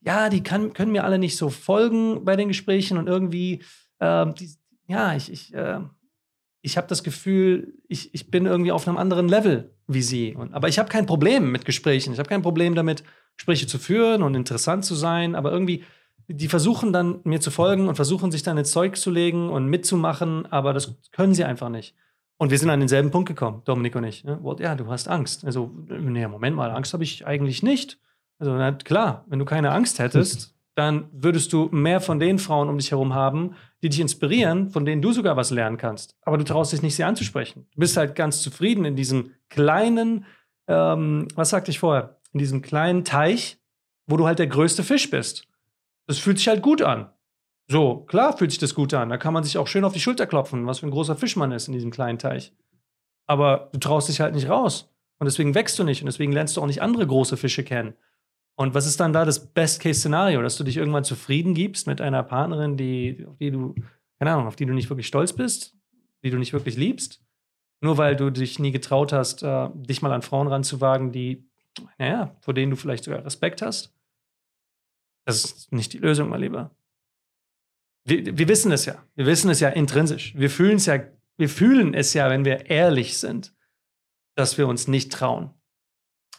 ja, 0.02 0.30
die 0.30 0.43
kann, 0.43 0.74
können 0.74 0.91
mir 0.91 1.04
alle 1.04 1.20
nicht 1.20 1.38
so 1.38 1.49
folgen 1.49 2.24
bei 2.24 2.36
den 2.36 2.47
Gesprächen 2.47 2.97
und 2.97 3.08
irgendwie, 3.08 3.64
ähm, 3.99 4.36
die, 4.36 4.49
ja, 4.88 5.16
ich, 5.16 5.32
ich, 5.32 5.54
äh, 5.54 5.80
ich 6.62 6.78
habe 6.78 6.88
das 6.88 7.03
Gefühl, 7.03 7.74
ich, 7.88 8.14
ich 8.14 8.30
bin 8.30 8.45
irgendwie 8.45 8.72
auf 8.72 8.88
einem 8.88 8.97
anderen 8.97 9.28
Level 9.28 9.72
wie 9.93 10.01
sie. 10.01 10.36
Und, 10.36 10.53
aber 10.53 10.68
ich 10.68 10.80
habe 10.80 10.89
kein 10.89 11.05
Problem 11.05 11.51
mit 11.51 11.66
Gesprächen. 11.66 12.14
Ich 12.14 12.20
habe 12.20 12.30
kein 12.30 12.41
Problem 12.41 12.76
damit, 12.76 13.03
Gespräche 13.38 13.68
zu 13.68 13.78
führen 13.78 14.24
und 14.24 14.36
interessant 14.36 14.86
zu 14.86 14.95
sein, 14.95 15.36
aber 15.36 15.51
irgendwie, 15.51 15.84
die 16.28 16.47
versuchen 16.47 16.93
dann 16.93 17.20
mir 17.24 17.39
zu 17.39 17.51
folgen 17.51 17.88
und 17.88 17.95
versuchen 17.95 18.32
sich 18.32 18.43
dann 18.43 18.57
ins 18.57 18.72
Zeug 18.72 18.97
zu 18.97 19.09
legen 19.09 19.49
und 19.49 19.68
mitzumachen, 19.68 20.51
aber 20.51 20.74
das 20.74 20.95
können 21.12 21.34
sie 21.34 21.43
einfach 21.43 21.70
nicht. 21.70 21.95
Und 22.38 22.51
wir 22.51 22.57
sind 22.57 22.70
an 22.70 22.80
denselben 22.80 23.12
Punkt 23.12 23.28
gekommen, 23.28 23.62
Dominik 23.66 23.95
und 23.95 24.03
ich. 24.03 24.24
Ne? 24.24 24.39
Ja, 24.59 24.76
du 24.76 24.88
hast 24.88 25.07
Angst. 25.07 25.45
Also, 25.45 25.72
nee, 25.88 26.28
Moment 26.28 26.55
mal, 26.55 26.72
Angst 26.72 26.93
habe 26.93 27.03
ich 27.03 27.26
eigentlich 27.26 27.62
nicht. 27.62 27.99
Also, 28.39 28.53
na, 28.53 28.72
klar, 28.72 29.26
wenn 29.28 29.39
du 29.39 29.45
keine 29.45 29.72
Angst 29.72 29.99
hättest, 29.99 30.55
dann 30.76 31.09
würdest 31.11 31.51
du 31.53 31.67
mehr 31.72 31.99
von 31.99 32.19
den 32.19 32.39
Frauen 32.39 32.69
um 32.69 32.78
dich 32.78 32.91
herum 32.91 33.13
haben, 33.13 33.55
die 33.84 33.89
dich 33.89 33.99
inspirieren, 33.99 34.69
von 34.69 34.86
denen 34.86 35.01
du 35.01 35.11
sogar 35.11 35.36
was 35.36 35.51
lernen 35.51 35.78
kannst. 35.78 36.15
Aber 36.22 36.38
du 36.38 36.43
traust 36.43 36.72
dich 36.72 36.82
nicht, 36.82 36.95
sie 36.95 37.03
anzusprechen. 37.03 37.67
Du 37.74 37.80
bist 37.80 37.97
halt 37.97 38.15
ganz 38.15 38.41
zufrieden 38.41 38.86
in 38.86 38.95
diesem 38.95 39.32
kleinen, 39.49 40.26
ähm, 40.67 41.28
was 41.36 41.49
sagte 41.49 41.72
ich 41.72 41.80
vorher, 41.80 42.22
in 42.32 42.39
diesem 42.39 42.61
kleinen 42.61 43.03
Teich, 43.03 43.59
wo 44.07 44.17
du 44.17 44.26
halt 44.26 44.39
der 44.39 44.47
größte 44.47 44.84
Fisch 44.84 45.09
bist. 45.09 45.47
Das 46.07 46.19
fühlt 46.19 46.38
sich 46.38 46.47
halt 46.47 46.61
gut 46.61 46.82
an. 46.82 47.09
So, 47.67 47.97
klar 48.01 48.38
fühlt 48.38 48.51
sich 48.51 48.59
das 48.59 48.76
gut 48.76 48.93
an. 48.93 49.09
Da 49.09 49.17
kann 49.17 49.34
man 49.34 49.43
sich 49.43 49.57
auch 49.57 49.67
schön 49.67 49.84
auf 49.84 49.93
die 49.93 49.99
Schulter 49.99 50.28
klopfen, 50.28 50.67
was 50.67 50.80
für 50.80 50.88
ein 50.88 50.91
großer 50.91 51.15
Fisch 51.15 51.36
man 51.36 51.51
ist 51.51 51.67
in 51.67 51.74
diesem 51.74 51.91
kleinen 51.91 52.19
Teich. 52.19 52.53
Aber 53.28 53.69
du 53.72 53.80
traust 53.80 54.09
dich 54.09 54.19
halt 54.22 54.36
nicht 54.36 54.49
raus. 54.49 54.89
Und 55.19 55.26
deswegen 55.26 55.53
wächst 55.53 55.78
du 55.78 55.84
nicht 55.84 56.01
und 56.01 56.07
deswegen 56.07 56.32
lernst 56.32 56.57
du 56.57 56.61
auch 56.61 56.65
nicht 56.65 56.82
andere 56.82 57.05
große 57.05 57.38
Fische 57.38 57.63
kennen. 57.63 57.93
Und 58.56 58.74
was 58.74 58.86
ist 58.86 58.99
dann 58.99 59.14
da 59.14 59.26
das 59.26 59.54
Best-Case-Szenario? 59.54 60.41
Dass 60.41 60.58
du 60.58 60.64
dich 60.64 60.78
irgendwann 60.78 61.04
zufrieden 61.04 61.54
gibst 61.54 61.88
mit 61.88 62.02
einer 62.02 62.24
Partnerin, 62.24 62.78
die, 62.78 63.26
auf 63.28 63.38
die 63.38 63.52
du, 63.52 63.74
keine 64.20 64.32
Ahnung, 64.32 64.47
auf 64.47 64.56
die 64.56 64.66
du 64.66 64.74
nicht 64.74 64.89
wirklich 64.89 65.08
stolz 65.08 65.34
bist, 65.34 65.76
die 66.24 66.30
du 66.30 66.38
nicht 66.38 66.54
wirklich 66.54 66.78
liebst, 66.78 67.24
nur 67.82 67.97
weil 67.97 68.16
du 68.16 68.30
dich 68.30 68.60
nie 68.60 68.72
getraut 68.72 69.14
hast, 69.14 69.41
äh, 69.43 69.70
dich 69.74 70.02
mal 70.02 70.12
an 70.12 70.22
Frauen 70.22 70.47
ranzuwagen, 70.47 71.12
die, 71.12 71.47
naja, 71.97 72.36
vor 72.41 72.54
denen 72.54 72.70
du 72.70 72.78
vielleicht 72.78 73.04
sogar 73.04 73.26
Respekt 73.26 73.62
hast. 73.62 73.95
Das 75.26 75.43
ist 75.43 75.72
nicht 75.72 75.93
die 75.93 75.99
Lösung, 75.99 76.30
mein 76.30 76.41
Lieber. 76.41 76.72
Wir, 78.04 78.38
wir 78.38 78.47
wissen 78.47 78.72
es 78.72 78.86
ja. 78.86 79.04
Wir 79.16 79.26
wissen 79.26 79.49
es 79.49 79.60
ja 79.60 79.70
intrinsisch. 79.70 80.36
Wir 80.36 80.49
fühlen 80.49 80.78
es 80.78 80.86
ja, 80.86 81.04
wir 81.38 81.49
fühlen 81.49 81.93
es 81.93 82.14
ja, 82.14 82.30
wenn 82.30 82.45
wir 82.45 82.70
ehrlich 82.70 83.18
sind, 83.18 83.54
dass 84.36 84.58
wir 84.58 84.68
uns 84.68 84.88
nicht 84.88 85.12
trauen. 85.12 85.52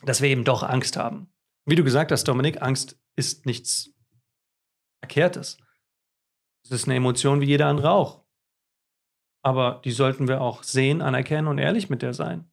Dass 0.05 0.21
wir 0.21 0.29
eben 0.29 0.45
doch 0.45 0.63
Angst 0.63 0.97
haben. 0.97 1.32
Wie 1.65 1.77
du 1.77 1.85
gesagt 1.85 2.11
hast, 2.11 2.25
Dominik, 2.25 2.61
Angst 2.61 2.99
ist 3.17 3.47
nichts 3.47 3.95
Verkehrtes. 5.01 5.59
Es 6.65 6.71
ist 6.71 6.87
eine 6.87 6.97
Emotion 6.97 7.41
wie 7.41 7.47
jeder 7.47 7.67
andere 7.67 7.91
auch. 7.91 8.25
Aber 9.45 9.81
die 9.85 9.91
sollten 9.91 10.29
wir 10.29 10.41
auch 10.41 10.63
sehen, 10.63 11.03
anerkennen 11.03 11.49
und 11.49 11.59
ehrlich 11.59 11.91
mit 11.91 12.03
der 12.03 12.15
sein. 12.15 12.51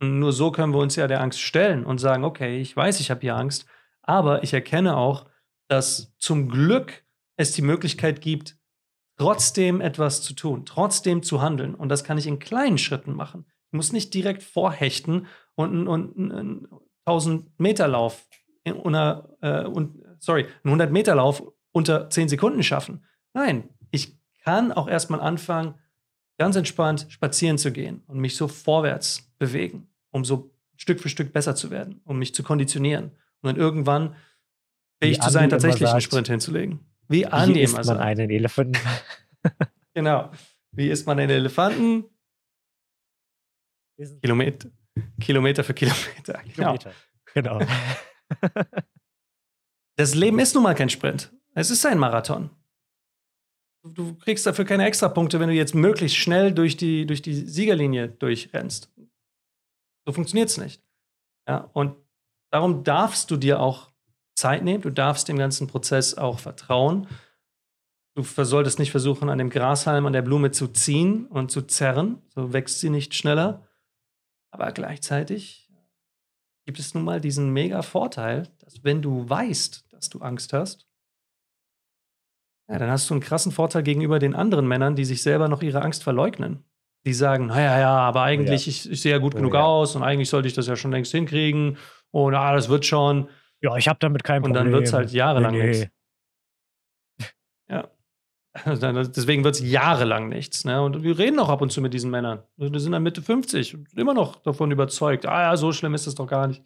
Und 0.00 0.18
nur 0.18 0.32
so 0.32 0.50
können 0.50 0.74
wir 0.74 0.80
uns 0.80 0.96
ja 0.96 1.06
der 1.06 1.20
Angst 1.20 1.40
stellen 1.40 1.84
und 1.84 1.98
sagen, 1.98 2.24
okay, 2.24 2.60
ich 2.60 2.76
weiß, 2.76 3.00
ich 3.00 3.10
habe 3.10 3.20
hier 3.20 3.36
Angst, 3.36 3.66
aber 4.02 4.42
ich 4.42 4.52
erkenne 4.52 4.96
auch, 4.96 5.26
dass 5.68 6.14
zum 6.18 6.48
Glück 6.48 7.04
es 7.36 7.52
die 7.52 7.62
Möglichkeit 7.62 8.20
gibt, 8.20 8.58
trotzdem 9.18 9.80
etwas 9.80 10.22
zu 10.22 10.34
tun, 10.34 10.66
trotzdem 10.66 11.22
zu 11.22 11.40
handeln. 11.40 11.74
Und 11.74 11.88
das 11.88 12.04
kann 12.04 12.18
ich 12.18 12.26
in 12.26 12.38
kleinen 12.38 12.78
Schritten 12.78 13.14
machen. 13.14 13.46
Ich 13.70 13.76
muss 13.76 13.92
nicht 13.92 14.12
direkt 14.12 14.42
vorhechten 14.42 15.26
und, 15.54 15.88
und, 15.88 16.30
und 16.30 16.68
1000 17.06 17.58
Meter 17.58 17.88
Lauf 17.88 18.28
unter, 18.64 19.36
äh, 19.40 19.64
und, 19.64 20.02
sorry, 20.18 20.44
einen 20.44 20.80
100 20.80 20.90
Meter 20.90 21.14
Lauf 21.14 21.42
unter 21.72 22.08
10 22.08 22.28
Sekunden 22.28 22.62
schaffen. 22.62 23.04
Nein, 23.34 23.68
ich 23.90 24.16
kann 24.42 24.72
auch 24.72 24.88
erstmal 24.88 25.20
anfangen, 25.20 25.74
ganz 26.38 26.56
entspannt 26.56 27.06
spazieren 27.10 27.58
zu 27.58 27.72
gehen 27.72 28.02
und 28.06 28.18
mich 28.18 28.36
so 28.36 28.48
vorwärts 28.48 29.32
bewegen, 29.38 29.88
um 30.10 30.24
so 30.24 30.50
Stück 30.76 31.00
für 31.00 31.08
Stück 31.08 31.32
besser 31.32 31.54
zu 31.54 31.70
werden, 31.70 32.00
um 32.04 32.18
mich 32.18 32.34
zu 32.34 32.42
konditionieren 32.42 33.12
und 33.40 33.48
dann 33.48 33.56
irgendwann 33.56 34.16
fähig 35.00 35.20
zu 35.20 35.30
sein, 35.30 35.50
tatsächlich 35.50 35.82
einen 35.82 36.00
sagt, 36.00 36.02
Sprint 36.02 36.28
hinzulegen. 36.28 36.80
Wie 37.08 37.26
Andi 37.26 37.56
Wie 37.56 37.62
isst 37.62 37.74
man 37.74 37.84
sagt. 37.84 38.00
einen 38.00 38.30
Elefanten? 38.30 38.78
Genau. 39.96 40.32
Wie 40.72 40.88
isst 40.88 41.06
man 41.06 41.20
einen 41.20 41.30
Elefanten? 41.30 42.04
Kilometer, 44.20 44.70
Kilometer 45.20 45.64
für 45.64 45.74
Kilometer. 45.74 46.40
Genau. 46.54 46.76
Kilometer. 46.76 46.92
Genau. 47.34 47.60
Das 49.96 50.14
Leben 50.14 50.38
ist 50.40 50.54
nun 50.54 50.64
mal 50.64 50.74
kein 50.74 50.90
Sprint. 50.90 51.32
Es 51.54 51.70
ist 51.70 51.86
ein 51.86 51.98
Marathon. 51.98 52.50
Du- 53.86 54.14
kriegst 54.16 54.44
dafür 54.46 54.64
keine 54.64 54.86
Extrapunkte, 54.86 55.38
wenn 55.38 55.48
du 55.48 55.54
jetzt 55.54 55.74
möglichst 55.74 56.16
schnell 56.16 56.52
durch 56.52 56.76
die, 56.76 57.06
durch 57.06 57.22
die 57.22 57.34
Siegerlinie 57.34 58.08
durchrennst. 58.08 58.90
So 60.04 60.12
funktioniert 60.12 60.48
es 60.48 60.56
nicht. 60.58 60.82
Ja, 61.48 61.70
und 61.74 61.94
darum 62.50 62.82
darfst 62.82 63.30
du 63.30 63.36
dir 63.36 63.60
auch 63.60 63.92
Zeit 64.34 64.64
nehmen. 64.64 64.82
Du 64.82 64.90
darfst 64.90 65.28
dem 65.28 65.38
ganzen 65.38 65.66
Prozess 65.68 66.14
auch 66.14 66.40
vertrauen. 66.40 67.06
Du 68.16 68.22
solltest 68.24 68.78
nicht 68.78 68.90
versuchen, 68.90 69.28
an 69.28 69.38
dem 69.38 69.50
Grashalm, 69.50 70.06
an 70.06 70.12
der 70.12 70.22
Blume 70.22 70.50
zu 70.50 70.68
ziehen 70.68 71.26
und 71.26 71.50
zu 71.50 71.62
zerren. 71.62 72.22
So 72.34 72.52
wächst 72.52 72.80
sie 72.80 72.90
nicht 72.90 73.14
schneller. 73.14 73.68
Aber 74.54 74.70
gleichzeitig 74.70 75.68
gibt 76.64 76.78
es 76.78 76.94
nun 76.94 77.02
mal 77.02 77.20
diesen 77.20 77.50
mega 77.50 77.82
Vorteil, 77.82 78.48
dass 78.60 78.84
wenn 78.84 79.02
du 79.02 79.28
weißt, 79.28 79.86
dass 79.92 80.10
du 80.10 80.20
Angst 80.20 80.52
hast, 80.52 80.86
ja, 82.70 82.78
dann 82.78 82.88
hast 82.88 83.10
du 83.10 83.14
einen 83.14 83.20
krassen 83.20 83.50
Vorteil 83.50 83.82
gegenüber 83.82 84.20
den 84.20 84.36
anderen 84.36 84.68
Männern, 84.68 84.94
die 84.94 85.04
sich 85.04 85.22
selber 85.22 85.48
noch 85.48 85.60
ihre 85.60 85.82
Angst 85.82 86.04
verleugnen. 86.04 86.64
Die 87.04 87.12
sagen, 87.12 87.46
naja, 87.46 87.80
ja, 87.80 87.96
aber 87.98 88.22
eigentlich, 88.22 88.68
ich, 88.68 88.88
ich 88.88 89.02
sehe 89.02 89.10
ja 89.10 89.18
gut 89.18 89.34
Oh 89.34 89.38
genug 89.38 89.54
ja. 89.54 89.64
aus 89.64 89.96
und 89.96 90.04
eigentlich 90.04 90.30
sollte 90.30 90.46
ich 90.46 90.54
das 90.54 90.68
ja 90.68 90.76
schon 90.76 90.92
längst 90.92 91.10
hinkriegen 91.10 91.76
und 92.12 92.34
ah, 92.36 92.54
das 92.54 92.68
wird 92.68 92.86
schon. 92.86 93.28
ja, 93.60 93.76
ich 93.76 93.88
habe 93.88 93.98
damit 93.98 94.22
kein 94.22 94.36
Und 94.44 94.52
Problem. 94.52 94.66
dann 94.66 94.72
wird 94.72 94.84
es 94.86 94.92
halt 94.92 95.10
jahrelang 95.10 95.52
Nee, 95.52 95.62
nee. 95.62 95.66
nichts. 95.66 95.88
Ja. 97.68 97.90
Deswegen 98.66 99.42
wird 99.42 99.56
es 99.56 99.60
jahrelang 99.60 100.28
nichts. 100.28 100.64
Ne? 100.64 100.80
Und 100.80 101.02
wir 101.02 101.18
reden 101.18 101.38
auch 101.40 101.48
ab 101.48 101.60
und 101.60 101.70
zu 101.70 101.80
mit 101.80 101.92
diesen 101.92 102.10
Männern. 102.10 102.42
Die 102.56 102.78
sind 102.78 102.92
dann 102.92 103.02
Mitte 103.02 103.20
50 103.20 103.74
und 103.74 103.98
immer 103.98 104.14
noch 104.14 104.36
davon 104.36 104.70
überzeugt, 104.70 105.26
ah 105.26 105.42
ja, 105.42 105.56
so 105.56 105.72
schlimm 105.72 105.94
ist 105.94 106.06
es 106.06 106.14
doch 106.14 106.26
gar 106.26 106.46
nicht. 106.46 106.62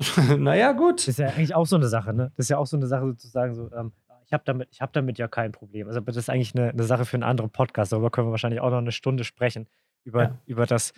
naja, 0.38 0.72
gut. 0.72 1.00
Das 1.00 1.08
ist 1.08 1.18
ja 1.18 1.28
eigentlich 1.28 1.54
auch 1.54 1.66
so 1.66 1.76
eine 1.76 1.88
Sache, 1.88 2.14
ne? 2.14 2.32
Das 2.36 2.46
ist 2.46 2.50
ja 2.50 2.58
auch 2.58 2.66
so 2.66 2.76
eine 2.76 2.86
Sache, 2.86 3.06
sozusagen, 3.06 3.54
so, 3.54 3.70
ähm, 3.72 3.92
ich 4.24 4.32
habe 4.32 4.42
damit, 4.46 4.68
hab 4.80 4.92
damit 4.92 5.18
ja 5.18 5.28
kein 5.28 5.52
Problem. 5.52 5.88
Also, 5.88 6.00
das 6.00 6.16
ist 6.16 6.30
eigentlich 6.30 6.54
eine, 6.54 6.70
eine 6.70 6.84
Sache 6.84 7.04
für 7.04 7.16
einen 7.16 7.24
anderen 7.24 7.50
Podcast. 7.50 7.92
Darüber 7.92 8.10
können 8.10 8.28
wir 8.28 8.30
wahrscheinlich 8.30 8.60
auch 8.60 8.70
noch 8.70 8.78
eine 8.78 8.92
Stunde 8.92 9.24
sprechen. 9.24 9.68
Über, 10.04 10.22
ja. 10.22 10.38
über 10.46 10.66
das, 10.66 10.92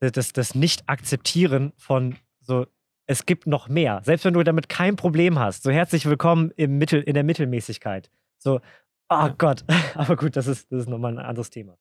das, 0.00 0.32
das 0.32 0.54
Nicht-Akzeptieren 0.54 1.72
von 1.76 2.16
so, 2.40 2.66
es 3.06 3.26
gibt 3.26 3.46
noch 3.46 3.68
mehr. 3.68 4.00
Selbst 4.02 4.24
wenn 4.24 4.34
du 4.34 4.42
damit 4.42 4.68
kein 4.68 4.96
Problem 4.96 5.38
hast. 5.38 5.62
So 5.62 5.70
herzlich 5.70 6.06
willkommen 6.06 6.52
im 6.56 6.78
Mittel, 6.78 7.02
in 7.02 7.14
der 7.14 7.24
Mittelmäßigkeit. 7.24 8.10
So, 8.38 8.60
oh. 9.08 9.28
Gott. 9.36 9.64
Aber 9.94 10.16
gut, 10.16 10.36
das 10.36 10.46
ist, 10.46 10.70
das 10.70 10.82
ist 10.82 10.88
nochmal 10.88 11.12
ein 11.12 11.24
anderes 11.24 11.50
Thema. 11.50 11.78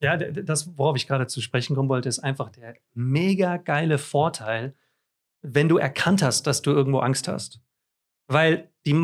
Ja, 0.00 0.16
das, 0.16 0.78
worauf 0.78 0.96
ich 0.96 1.08
gerade 1.08 1.26
zu 1.26 1.40
sprechen 1.40 1.74
kommen 1.74 1.88
wollte, 1.88 2.08
ist 2.08 2.20
einfach 2.20 2.50
der 2.50 2.76
mega 2.94 3.56
geile 3.56 3.98
Vorteil, 3.98 4.76
wenn 5.42 5.68
du 5.68 5.76
erkannt 5.76 6.22
hast, 6.22 6.46
dass 6.46 6.62
du 6.62 6.70
irgendwo 6.70 7.00
Angst 7.00 7.26
hast. 7.26 7.60
Weil 8.28 8.70
die 8.86 8.94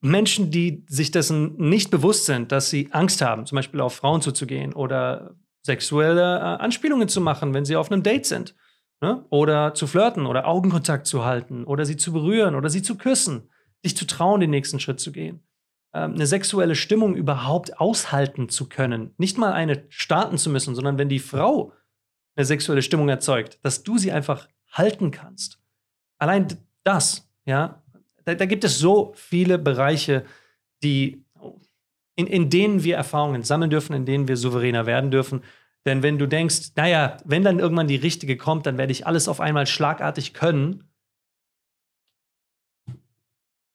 Menschen, 0.00 0.50
die 0.50 0.84
sich 0.88 1.10
dessen 1.10 1.56
nicht 1.56 1.90
bewusst 1.90 2.26
sind, 2.26 2.52
dass 2.52 2.68
sie 2.68 2.88
Angst 2.92 3.22
haben, 3.22 3.46
zum 3.46 3.56
Beispiel 3.56 3.80
auf 3.80 3.94
Frauen 3.94 4.22
zuzugehen 4.22 4.72
oder 4.72 5.36
sexuelle 5.62 6.38
äh, 6.38 6.62
Anspielungen 6.62 7.08
zu 7.08 7.20
machen, 7.20 7.54
wenn 7.54 7.64
sie 7.64 7.76
auf 7.76 7.90
einem 7.90 8.02
Date 8.02 8.26
sind, 8.26 8.54
ne? 9.00 9.24
oder 9.30 9.74
zu 9.74 9.86
flirten 9.86 10.26
oder 10.26 10.46
Augenkontakt 10.46 11.06
zu 11.06 11.24
halten 11.24 11.64
oder 11.64 11.86
sie 11.86 11.96
zu 11.96 12.12
berühren 12.12 12.54
oder 12.54 12.68
sie 12.68 12.82
zu 12.82 12.96
küssen, 12.96 13.50
dich 13.84 13.96
zu 13.96 14.06
trauen, 14.06 14.40
den 14.40 14.50
nächsten 14.50 14.80
Schritt 14.80 15.00
zu 15.00 15.12
gehen. 15.12 15.46
Ähm, 15.94 16.14
eine 16.14 16.26
sexuelle 16.26 16.74
Stimmung 16.74 17.14
überhaupt 17.14 17.80
aushalten 17.80 18.48
zu 18.48 18.68
können, 18.68 19.14
nicht 19.16 19.38
mal 19.38 19.52
eine 19.52 19.86
starten 19.88 20.36
zu 20.36 20.50
müssen, 20.50 20.74
sondern 20.74 20.98
wenn 20.98 21.08
die 21.08 21.18
Frau 21.18 21.72
eine 22.36 22.44
sexuelle 22.44 22.82
Stimmung 22.82 23.08
erzeugt, 23.08 23.58
dass 23.62 23.82
du 23.82 23.96
sie 23.96 24.12
einfach 24.12 24.48
halten 24.70 25.10
kannst 25.10 25.60
allein 26.18 26.48
das, 26.84 27.28
ja, 27.44 27.82
da, 28.24 28.34
da, 28.34 28.46
gibt 28.46 28.64
es 28.64 28.78
so 28.78 29.12
viele 29.14 29.58
Bereiche, 29.58 30.24
die, 30.82 31.24
in, 32.16 32.26
in 32.26 32.50
denen 32.50 32.84
wir 32.84 32.96
Erfahrungen 32.96 33.42
sammeln 33.42 33.70
dürfen, 33.70 33.94
in 33.94 34.06
denen 34.06 34.28
wir 34.28 34.36
souveräner 34.36 34.86
werden 34.86 35.10
dürfen. 35.10 35.42
Denn 35.86 36.02
wenn 36.02 36.18
du 36.18 36.26
denkst, 36.26 36.72
naja, 36.76 37.18
wenn 37.24 37.44
dann 37.44 37.58
irgendwann 37.58 37.88
die 37.88 37.96
richtige 37.96 38.38
kommt, 38.38 38.64
dann 38.64 38.78
werde 38.78 38.92
ich 38.92 39.06
alles 39.06 39.28
auf 39.28 39.40
einmal 39.40 39.66
schlagartig 39.66 40.32
können. 40.32 40.88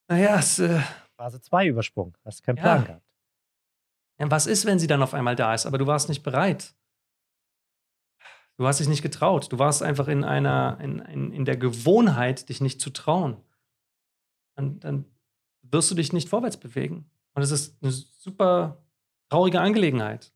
Naja, 0.07 0.39
es. 0.39 0.57
Äh, 0.57 0.81
Phase 1.19 1.41
2 1.41 1.67
Übersprung. 1.67 2.17
Hast 2.23 2.43
keinen 2.43 2.55
Plan 2.55 2.79
ja. 2.79 2.87
gehabt. 2.87 3.05
Ja, 4.19 4.31
was 4.31 4.47
ist, 4.47 4.65
wenn 4.65 4.79
sie 4.79 4.87
dann 4.87 5.03
auf 5.03 5.13
einmal 5.13 5.35
da 5.35 5.53
ist, 5.53 5.65
aber 5.65 5.77
du 5.77 5.85
warst 5.85 6.07
nicht 6.07 6.23
bereit? 6.23 6.73
Du 8.55 8.65
hast 8.65 8.79
dich 8.79 8.87
nicht 8.87 9.01
getraut. 9.01 9.51
Du 9.51 9.59
warst 9.59 9.83
einfach 9.83 10.07
in 10.07 10.23
einer, 10.23 10.77
in, 10.81 10.99
in, 10.99 11.33
in 11.33 11.43
der 11.43 11.57
Gewohnheit, 11.57 12.47
dich 12.47 12.61
nicht 12.61 12.79
zu 12.79 12.89
trauen. 12.89 13.35
Und 14.55 14.85
dann 14.85 15.03
wirst 15.61 15.91
du 15.91 15.95
dich 15.95 16.13
nicht 16.13 16.29
vorwärts 16.29 16.55
bewegen. 16.55 17.09
Und 17.33 17.41
es 17.41 17.51
ist 17.51 17.83
eine 17.83 17.91
super 17.91 18.81
traurige 19.29 19.59
Angelegenheit. 19.59 20.31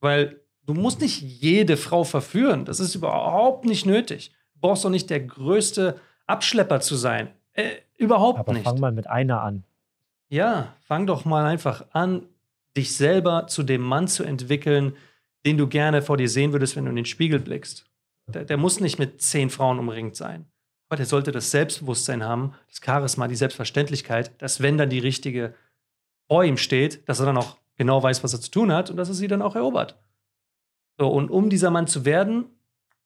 Weil 0.00 0.40
du 0.62 0.72
musst 0.72 1.00
nicht 1.00 1.20
jede 1.20 1.76
Frau 1.76 2.04
verführen. 2.04 2.64
Das 2.64 2.78
ist 2.78 2.94
überhaupt 2.94 3.64
nicht 3.64 3.86
nötig. 3.86 4.32
Du 4.54 4.60
brauchst 4.60 4.84
doch 4.84 4.90
nicht 4.90 5.10
der 5.10 5.20
größte 5.20 6.00
Abschlepper 6.28 6.78
zu 6.78 6.94
sein. 6.94 7.34
Äh, 7.54 7.78
überhaupt 7.96 8.38
Aber 8.38 8.52
nicht. 8.52 8.64
fang 8.64 8.78
mal 8.78 8.92
mit 8.92 9.08
einer 9.08 9.42
an. 9.42 9.64
Ja, 10.28 10.76
fang 10.80 11.06
doch 11.06 11.24
mal 11.24 11.46
einfach 11.46 11.86
an, 11.92 12.28
dich 12.76 12.94
selber 12.96 13.46
zu 13.46 13.62
dem 13.62 13.80
Mann 13.80 14.08
zu 14.08 14.24
entwickeln, 14.24 14.96
den 15.46 15.56
du 15.56 15.66
gerne 15.66 16.02
vor 16.02 16.16
dir 16.16 16.28
sehen 16.28 16.52
würdest, 16.52 16.76
wenn 16.76 16.84
du 16.84 16.90
in 16.90 16.96
den 16.96 17.04
Spiegel 17.06 17.40
blickst. 17.40 17.86
Der, 18.26 18.44
der 18.44 18.56
muss 18.56 18.80
nicht 18.80 18.98
mit 18.98 19.22
zehn 19.22 19.48
Frauen 19.48 19.78
umringt 19.78 20.16
sein. 20.16 20.46
Aber 20.88 20.96
der 20.96 21.06
sollte 21.06 21.32
das 21.32 21.50
Selbstbewusstsein 21.50 22.24
haben, 22.24 22.54
das 22.68 22.80
Charisma, 22.84 23.28
die 23.28 23.36
Selbstverständlichkeit, 23.36 24.40
dass 24.40 24.60
wenn 24.60 24.78
dann 24.78 24.90
die 24.90 24.98
richtige 24.98 25.54
vor 26.26 26.44
ihm 26.44 26.58
steht, 26.58 27.08
dass 27.08 27.20
er 27.20 27.26
dann 27.26 27.38
auch 27.38 27.56
genau 27.76 28.02
weiß, 28.02 28.22
was 28.22 28.34
er 28.34 28.40
zu 28.40 28.50
tun 28.50 28.72
hat 28.72 28.90
und 28.90 28.96
dass 28.96 29.08
er 29.08 29.14
sie 29.14 29.28
dann 29.28 29.42
auch 29.42 29.54
erobert. 29.54 29.98
So, 30.98 31.08
und 31.08 31.30
um 31.30 31.48
dieser 31.48 31.70
Mann 31.70 31.86
zu 31.86 32.04
werden, 32.04 32.46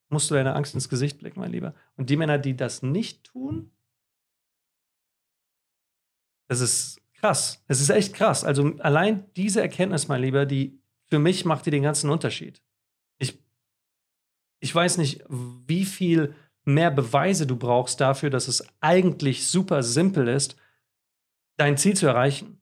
musst 0.09 0.31
du 0.31 0.35
deine 0.35 0.55
Angst 0.55 0.75
ins 0.75 0.89
Gesicht 0.89 1.19
blicken, 1.19 1.41
mein 1.41 1.53
Lieber. 1.53 1.75
Und 1.97 2.11
die 2.11 2.17
Männer, 2.17 2.39
die 2.39 2.57
das 2.57 2.83
nicht 2.83 3.25
tun, 3.25 3.71
das 6.49 6.61
ist 6.61 7.02
krass. 7.23 7.63
Es 7.69 7.81
ist 7.81 7.91
echt 7.91 8.15
krass. 8.15 8.45
Also 8.45 8.75
allein 8.81 9.25
diese 9.37 9.63
Erkenntnis, 9.63 10.09
mein 10.09 10.21
Lieber, 10.21 10.45
die 10.45 10.81
für 11.09 11.19
mich 11.19 11.45
macht 11.45 11.67
die 11.67 11.71
den 11.71 11.83
ganzen 11.83 12.11
Unterschied. 12.11 12.63
Ich, 13.19 13.39
ich 14.61 14.75
weiß 14.75 14.99
nicht, 14.99 15.25
wie 15.29 15.85
viel 15.85 16.35
mehr 16.65 16.91
Beweise 16.91 17.47
du 17.47 17.57
brauchst 17.57 18.01
dafür, 18.01 18.31
dass 18.31 18.49
es 18.49 18.65
eigentlich 18.81 19.47
super 19.47 19.83
simpel 19.83 20.29
ist, 20.29 20.57
dein 21.57 21.77
Ziel 21.77 21.97
zu 21.97 22.07
erreichen. 22.07 22.61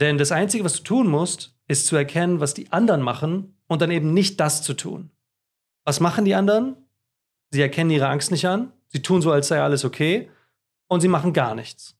Denn 0.00 0.18
das 0.18 0.32
Einzige, 0.32 0.64
was 0.64 0.76
du 0.76 0.82
tun 0.84 1.08
musst, 1.08 1.56
ist 1.66 1.86
zu 1.86 1.96
erkennen, 1.96 2.40
was 2.40 2.54
die 2.54 2.70
anderen 2.72 3.02
machen 3.02 3.56
und 3.66 3.82
dann 3.82 3.90
eben 3.90 4.14
nicht 4.14 4.38
das 4.40 4.62
zu 4.62 4.74
tun. 4.74 5.10
Was 5.84 6.00
machen 6.00 6.24
die 6.24 6.34
anderen? 6.34 6.76
Sie 7.50 7.60
erkennen 7.60 7.90
ihre 7.90 8.08
Angst 8.08 8.30
nicht 8.30 8.46
an, 8.46 8.72
sie 8.88 9.02
tun 9.02 9.22
so, 9.22 9.32
als 9.32 9.48
sei 9.48 9.60
alles 9.60 9.84
okay 9.84 10.30
und 10.86 11.00
sie 11.00 11.08
machen 11.08 11.32
gar 11.32 11.54
nichts. 11.54 11.96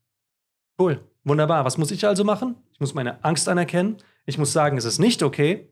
Cool, 0.78 1.00
wunderbar. 1.28 1.64
Was 1.64 1.78
muss 1.78 1.90
ich 1.90 2.06
also 2.06 2.24
machen? 2.24 2.56
Ich 2.72 2.80
muss 2.80 2.94
meine 2.94 3.22
Angst 3.24 3.48
anerkennen, 3.48 3.96
ich 4.26 4.38
muss 4.38 4.52
sagen, 4.52 4.76
es 4.76 4.84
ist 4.84 4.98
nicht 4.98 5.22
okay. 5.22 5.68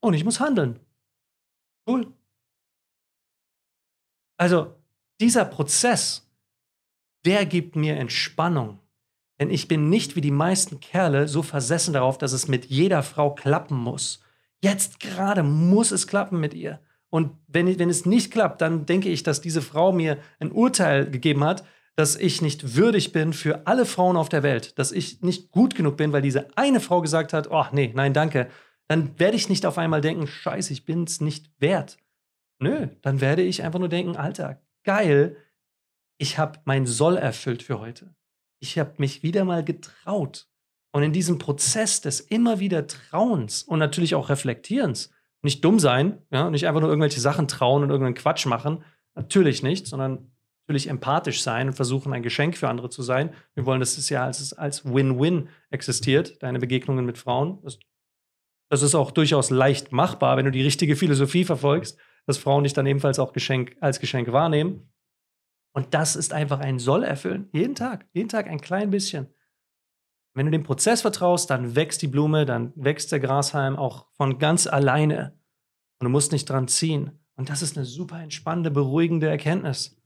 Und 0.00 0.14
ich 0.14 0.24
muss 0.24 0.40
handeln. 0.40 0.78
Cool. 1.86 2.12
Also, 4.36 4.74
dieser 5.20 5.44
Prozess, 5.44 6.28
der 7.24 7.46
gibt 7.46 7.76
mir 7.76 7.96
Entspannung. 7.96 8.78
Denn 9.40 9.50
ich 9.50 9.68
bin 9.68 9.88
nicht 9.88 10.14
wie 10.16 10.20
die 10.20 10.30
meisten 10.30 10.80
Kerle 10.80 11.26
so 11.26 11.42
versessen 11.42 11.94
darauf, 11.94 12.18
dass 12.18 12.32
es 12.32 12.48
mit 12.48 12.66
jeder 12.66 13.02
Frau 13.02 13.34
klappen 13.34 13.76
muss. 13.76 14.22
Jetzt 14.62 15.00
gerade 15.00 15.42
muss 15.42 15.90
es 15.90 16.06
klappen 16.06 16.38
mit 16.40 16.54
ihr. 16.54 16.80
Und 17.10 17.32
wenn, 17.46 17.78
wenn 17.78 17.90
es 17.90 18.06
nicht 18.06 18.32
klappt, 18.32 18.60
dann 18.60 18.86
denke 18.86 19.08
ich, 19.08 19.22
dass 19.22 19.40
diese 19.40 19.62
Frau 19.62 19.92
mir 19.92 20.18
ein 20.40 20.52
Urteil 20.52 21.10
gegeben 21.10 21.44
hat, 21.44 21.64
dass 21.96 22.16
ich 22.16 22.42
nicht 22.42 22.74
würdig 22.74 23.12
bin 23.12 23.32
für 23.32 23.66
alle 23.66 23.86
Frauen 23.86 24.16
auf 24.16 24.28
der 24.28 24.42
Welt, 24.42 24.78
dass 24.78 24.92
ich 24.92 25.22
nicht 25.22 25.50
gut 25.50 25.74
genug 25.74 25.96
bin, 25.96 26.12
weil 26.12 26.22
diese 26.22 26.48
eine 26.56 26.80
Frau 26.80 27.00
gesagt 27.00 27.32
hat, 27.32 27.50
oh 27.50 27.66
nee, 27.72 27.92
nein, 27.94 28.12
danke, 28.12 28.48
dann 28.88 29.18
werde 29.18 29.36
ich 29.36 29.48
nicht 29.48 29.64
auf 29.64 29.78
einmal 29.78 30.00
denken, 30.00 30.26
scheiße, 30.26 30.72
ich 30.72 30.84
bin 30.84 31.04
es 31.04 31.20
nicht 31.20 31.50
wert. 31.58 31.96
Nö, 32.58 32.88
dann 33.02 33.20
werde 33.20 33.42
ich 33.42 33.62
einfach 33.62 33.78
nur 33.78 33.88
denken, 33.88 34.16
Alter, 34.16 34.60
geil, 34.84 35.36
ich 36.18 36.38
habe 36.38 36.60
mein 36.64 36.86
Soll 36.86 37.16
erfüllt 37.16 37.62
für 37.62 37.80
heute. 37.80 38.14
Ich 38.60 38.78
habe 38.78 38.94
mich 38.98 39.22
wieder 39.22 39.44
mal 39.44 39.64
getraut. 39.64 40.48
Und 40.92 41.02
in 41.02 41.12
diesem 41.12 41.38
Prozess 41.38 42.00
des 42.00 42.20
immer 42.20 42.60
wieder 42.60 42.86
Trauens 42.86 43.64
und 43.64 43.80
natürlich 43.80 44.14
auch 44.14 44.28
Reflektierens, 44.28 45.10
nicht 45.42 45.64
dumm 45.64 45.78
sein, 45.78 46.22
ja, 46.30 46.50
nicht 46.50 46.66
einfach 46.66 46.80
nur 46.80 46.88
irgendwelche 46.88 47.20
Sachen 47.20 47.48
trauen 47.48 47.82
und 47.82 47.90
irgendeinen 47.90 48.14
Quatsch 48.14 48.46
machen, 48.46 48.84
natürlich 49.14 49.62
nicht, 49.62 49.86
sondern 49.86 50.30
natürlich 50.66 50.88
empathisch 50.88 51.42
sein 51.42 51.68
und 51.68 51.74
versuchen, 51.74 52.12
ein 52.12 52.22
Geschenk 52.22 52.56
für 52.56 52.68
andere 52.68 52.88
zu 52.88 53.02
sein. 53.02 53.34
Wir 53.54 53.66
wollen, 53.66 53.80
dass 53.80 53.98
es 53.98 54.08
ja 54.08 54.24
als, 54.24 54.52
als 54.54 54.84
Win-Win 54.84 55.48
existiert, 55.70 56.42
deine 56.42 56.58
Begegnungen 56.58 57.04
mit 57.04 57.18
Frauen. 57.18 57.60
Das, 57.62 57.78
das, 58.70 58.82
ist 58.82 58.94
auch 58.94 59.10
durchaus 59.10 59.50
leicht 59.50 59.92
machbar, 59.92 60.36
wenn 60.36 60.46
du 60.46 60.50
die 60.50 60.62
richtige 60.62 60.96
Philosophie 60.96 61.44
verfolgst, 61.44 61.98
dass 62.26 62.38
Frauen 62.38 62.64
dich 62.64 62.72
dann 62.72 62.86
ebenfalls 62.86 63.18
auch 63.18 63.34
Geschenk, 63.34 63.76
als 63.80 64.00
Geschenk 64.00 64.32
wahrnehmen. 64.32 64.90
Und 65.74 65.92
das 65.92 66.16
ist 66.16 66.32
einfach 66.32 66.60
ein 66.60 66.78
Soll 66.78 67.04
erfüllen. 67.04 67.50
Jeden 67.52 67.74
Tag, 67.74 68.06
jeden 68.12 68.30
Tag 68.30 68.46
ein 68.46 68.60
klein 68.60 68.90
bisschen. 68.90 69.28
Wenn 70.32 70.46
du 70.46 70.52
dem 70.52 70.62
Prozess 70.62 71.02
vertraust, 71.02 71.50
dann 71.50 71.76
wächst 71.76 72.00
die 72.00 72.08
Blume, 72.08 72.46
dann 72.46 72.72
wächst 72.74 73.12
der 73.12 73.20
Grashalm 73.20 73.76
auch 73.76 74.06
von 74.12 74.38
ganz 74.38 74.66
alleine. 74.66 75.38
Und 76.00 76.06
du 76.06 76.10
musst 76.10 76.32
nicht 76.32 76.48
dran 76.48 76.68
ziehen. 76.68 77.20
Und 77.36 77.50
das 77.50 77.60
ist 77.60 77.76
eine 77.76 77.84
super 77.84 78.20
entspannende, 78.20 78.70
beruhigende 78.70 79.28
Erkenntnis 79.28 80.00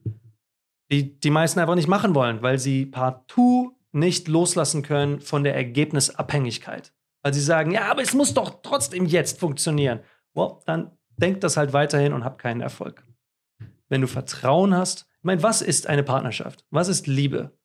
die 0.91 1.19
die 1.19 1.29
meisten 1.29 1.59
einfach 1.59 1.75
nicht 1.75 1.87
machen 1.87 2.15
wollen, 2.15 2.41
weil 2.41 2.59
sie 2.59 2.85
partout 2.85 3.75
nicht 3.91 4.27
loslassen 4.27 4.83
können 4.83 5.21
von 5.21 5.43
der 5.43 5.55
Ergebnisabhängigkeit. 5.55 6.93
Weil 7.21 7.33
sie 7.33 7.41
sagen, 7.41 7.71
ja, 7.71 7.89
aber 7.91 8.01
es 8.01 8.13
muss 8.13 8.33
doch 8.33 8.61
trotzdem 8.61 9.05
jetzt 9.05 9.39
funktionieren. 9.39 9.99
Well, 10.33 10.57
dann 10.65 10.91
denk 11.17 11.41
das 11.41 11.57
halt 11.57 11.73
weiterhin 11.73 12.13
und 12.13 12.23
hab 12.23 12.37
keinen 12.37 12.61
Erfolg. 12.61 13.03
Wenn 13.89 14.01
du 14.01 14.07
Vertrauen 14.07 14.75
hast, 14.75 15.07
ich 15.17 15.23
meine, 15.23 15.43
was 15.43 15.61
ist 15.61 15.87
eine 15.87 16.03
Partnerschaft? 16.03 16.65
Was 16.69 16.87
ist 16.87 17.07
Liebe? 17.07 17.57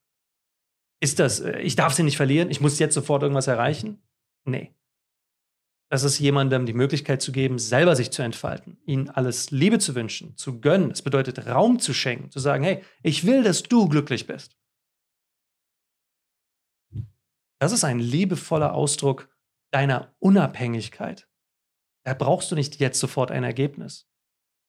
Ist 1.01 1.18
das, 1.18 1.41
äh, 1.41 1.59
ich 1.61 1.77
darf 1.77 1.93
sie 1.93 2.03
nicht 2.03 2.16
verlieren, 2.16 2.51
ich 2.51 2.61
muss 2.61 2.79
jetzt 2.79 2.95
sofort 2.95 3.22
irgendwas 3.22 3.47
erreichen? 3.47 4.03
Nee 4.45 4.74
das 5.91 6.03
ist 6.03 6.18
jemandem 6.18 6.66
die 6.66 6.72
Möglichkeit 6.72 7.22
zu 7.22 7.30
geben, 7.30 7.59
selber 7.59 7.95
sich 7.95 8.11
zu 8.11 8.22
entfalten, 8.22 8.78
ihnen 8.85 9.11
alles 9.11 9.51
Liebe 9.51 9.78
zu 9.78 9.95
wünschen, 9.95 10.37
zu 10.37 10.61
gönnen. 10.61 10.91
Es 10.91 11.03
bedeutet 11.03 11.47
Raum 11.47 11.78
zu 11.78 11.95
schenken, 11.95 12.30
zu 12.30 12.41
sagen, 12.41 12.64
hey, 12.64 12.82
ich 13.03 13.26
will, 13.26 13.43
dass 13.43 13.62
du 13.62 13.89
glücklich 13.89 14.26
bist. 14.26 14.57
Das 17.61 17.72
ist 17.72 17.85
ein 17.85 17.99
liebevoller 17.99 18.74
Ausdruck 18.74 19.28
deiner 19.70 20.14
Unabhängigkeit. 20.18 21.28
Da 22.05 22.14
brauchst 22.14 22.51
du 22.51 22.55
nicht 22.55 22.80
jetzt 22.80 23.01
sofort 23.01 23.30
ein 23.30 23.45
Ergebnis. 23.45 24.09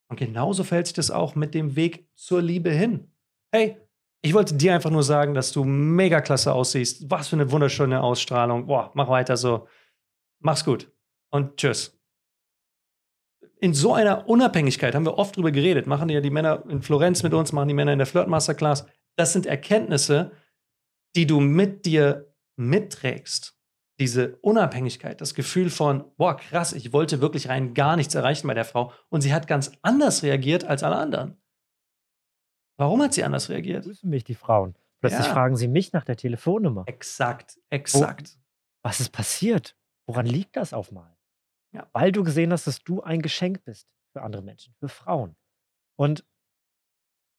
Und 0.08 0.18
genauso 0.18 0.64
fällt 0.64 0.86
sich 0.86 0.94
das 0.94 1.10
auch 1.10 1.34
mit 1.34 1.54
dem 1.54 1.76
Weg 1.76 2.08
zur 2.14 2.40
Liebe 2.40 2.70
hin. 2.70 3.12
Hey, 3.52 3.76
ich 4.22 4.34
wollte 4.34 4.54
dir 4.54 4.74
einfach 4.74 4.90
nur 4.90 5.02
sagen, 5.02 5.34
dass 5.34 5.52
du 5.52 5.64
mega 5.64 6.20
klasse 6.20 6.52
aussiehst. 6.52 7.10
Was 7.10 7.28
für 7.28 7.36
eine 7.36 7.50
wunderschöne 7.50 8.02
Ausstrahlung. 8.02 8.66
Boah, 8.66 8.90
mach 8.94 9.08
weiter 9.08 9.36
so. 9.36 9.68
Mach's 10.40 10.64
gut. 10.64 10.90
Und 11.36 11.56
tschüss. 11.56 11.92
In 13.58 13.74
so 13.74 13.94
einer 13.94 14.28
Unabhängigkeit 14.28 14.94
haben 14.94 15.06
wir 15.06 15.18
oft 15.18 15.36
drüber 15.36 15.50
geredet. 15.50 15.86
Machen 15.86 16.08
ja 16.08 16.20
die 16.20 16.30
Männer 16.30 16.64
in 16.68 16.82
Florenz 16.82 17.22
mit 17.22 17.32
uns, 17.34 17.52
machen 17.52 17.68
die 17.68 17.74
Männer 17.74 17.92
in 17.92 17.98
der 17.98 18.06
Flirt 18.06 18.28
Masterclass. 18.28 18.86
Das 19.16 19.32
sind 19.32 19.46
Erkenntnisse, 19.46 20.32
die 21.14 21.26
du 21.26 21.40
mit 21.40 21.86
dir 21.86 22.34
mitträgst. 22.56 23.54
Diese 23.98 24.36
Unabhängigkeit, 24.36 25.22
das 25.22 25.34
Gefühl 25.34 25.70
von, 25.70 26.04
boah, 26.16 26.36
krass, 26.36 26.74
ich 26.74 26.92
wollte 26.92 27.22
wirklich 27.22 27.48
rein 27.48 27.72
gar 27.72 27.96
nichts 27.96 28.14
erreichen 28.14 28.46
bei 28.46 28.52
der 28.54 28.66
Frau 28.66 28.92
und 29.08 29.22
sie 29.22 29.32
hat 29.32 29.46
ganz 29.46 29.72
anders 29.80 30.22
reagiert 30.22 30.64
als 30.64 30.82
alle 30.82 30.96
anderen. 30.96 31.40
Warum 32.78 33.00
hat 33.02 33.14
sie 33.14 33.24
anders 33.24 33.48
reagiert? 33.48 33.84
Grüßen 33.84 34.10
mich 34.10 34.24
die 34.24 34.34
Frauen. 34.34 34.74
Plötzlich 35.00 35.26
Ja. 35.26 35.32
fragen 35.32 35.56
sie 35.56 35.68
mich 35.68 35.94
nach 35.94 36.04
der 36.04 36.16
Telefonnummer. 36.16 36.84
Exakt, 36.86 37.58
exakt. 37.70 38.38
Was 38.82 39.00
ist 39.00 39.12
passiert? 39.12 39.78
Woran 40.06 40.26
liegt 40.26 40.56
das 40.56 40.74
auf 40.74 40.92
mal? 40.92 41.15
Ja. 41.76 41.86
Weil 41.92 42.12
du 42.12 42.24
gesehen 42.24 42.52
hast, 42.52 42.66
dass 42.66 42.82
du 42.82 43.02
ein 43.02 43.22
Geschenk 43.22 43.64
bist 43.64 43.92
für 44.12 44.22
andere 44.22 44.42
Menschen, 44.42 44.74
für 44.78 44.88
Frauen. 44.88 45.36
Und 45.96 46.24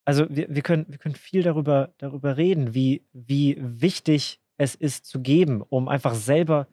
also 0.05 0.27
wir, 0.29 0.53
wir, 0.53 0.61
können, 0.61 0.85
wir 0.87 0.99
können 0.99 1.15
viel 1.15 1.43
darüber, 1.43 1.93
darüber 1.97 2.37
reden, 2.37 2.73
wie, 2.73 3.05
wie 3.13 3.57
wichtig 3.59 4.39
es 4.57 4.75
ist 4.75 5.05
zu 5.05 5.21
geben, 5.21 5.61
um 5.61 5.87
einfach 5.87 6.13
selber, 6.13 6.67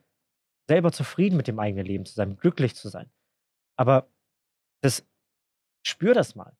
selber 0.69 0.93
zufrieden 0.93 1.37
mit 1.37 1.49
dem 1.49 1.59
eigenen 1.59 1.87
Leben 1.87 2.05
zu 2.05 2.15
sein, 2.15 2.37
glücklich 2.37 2.75
zu 2.77 2.89
sein. 2.89 3.11
Aber 3.77 4.09
das, 4.83 5.07
spür 5.87 6.15
das 6.15 6.35
mal. 6.35 6.57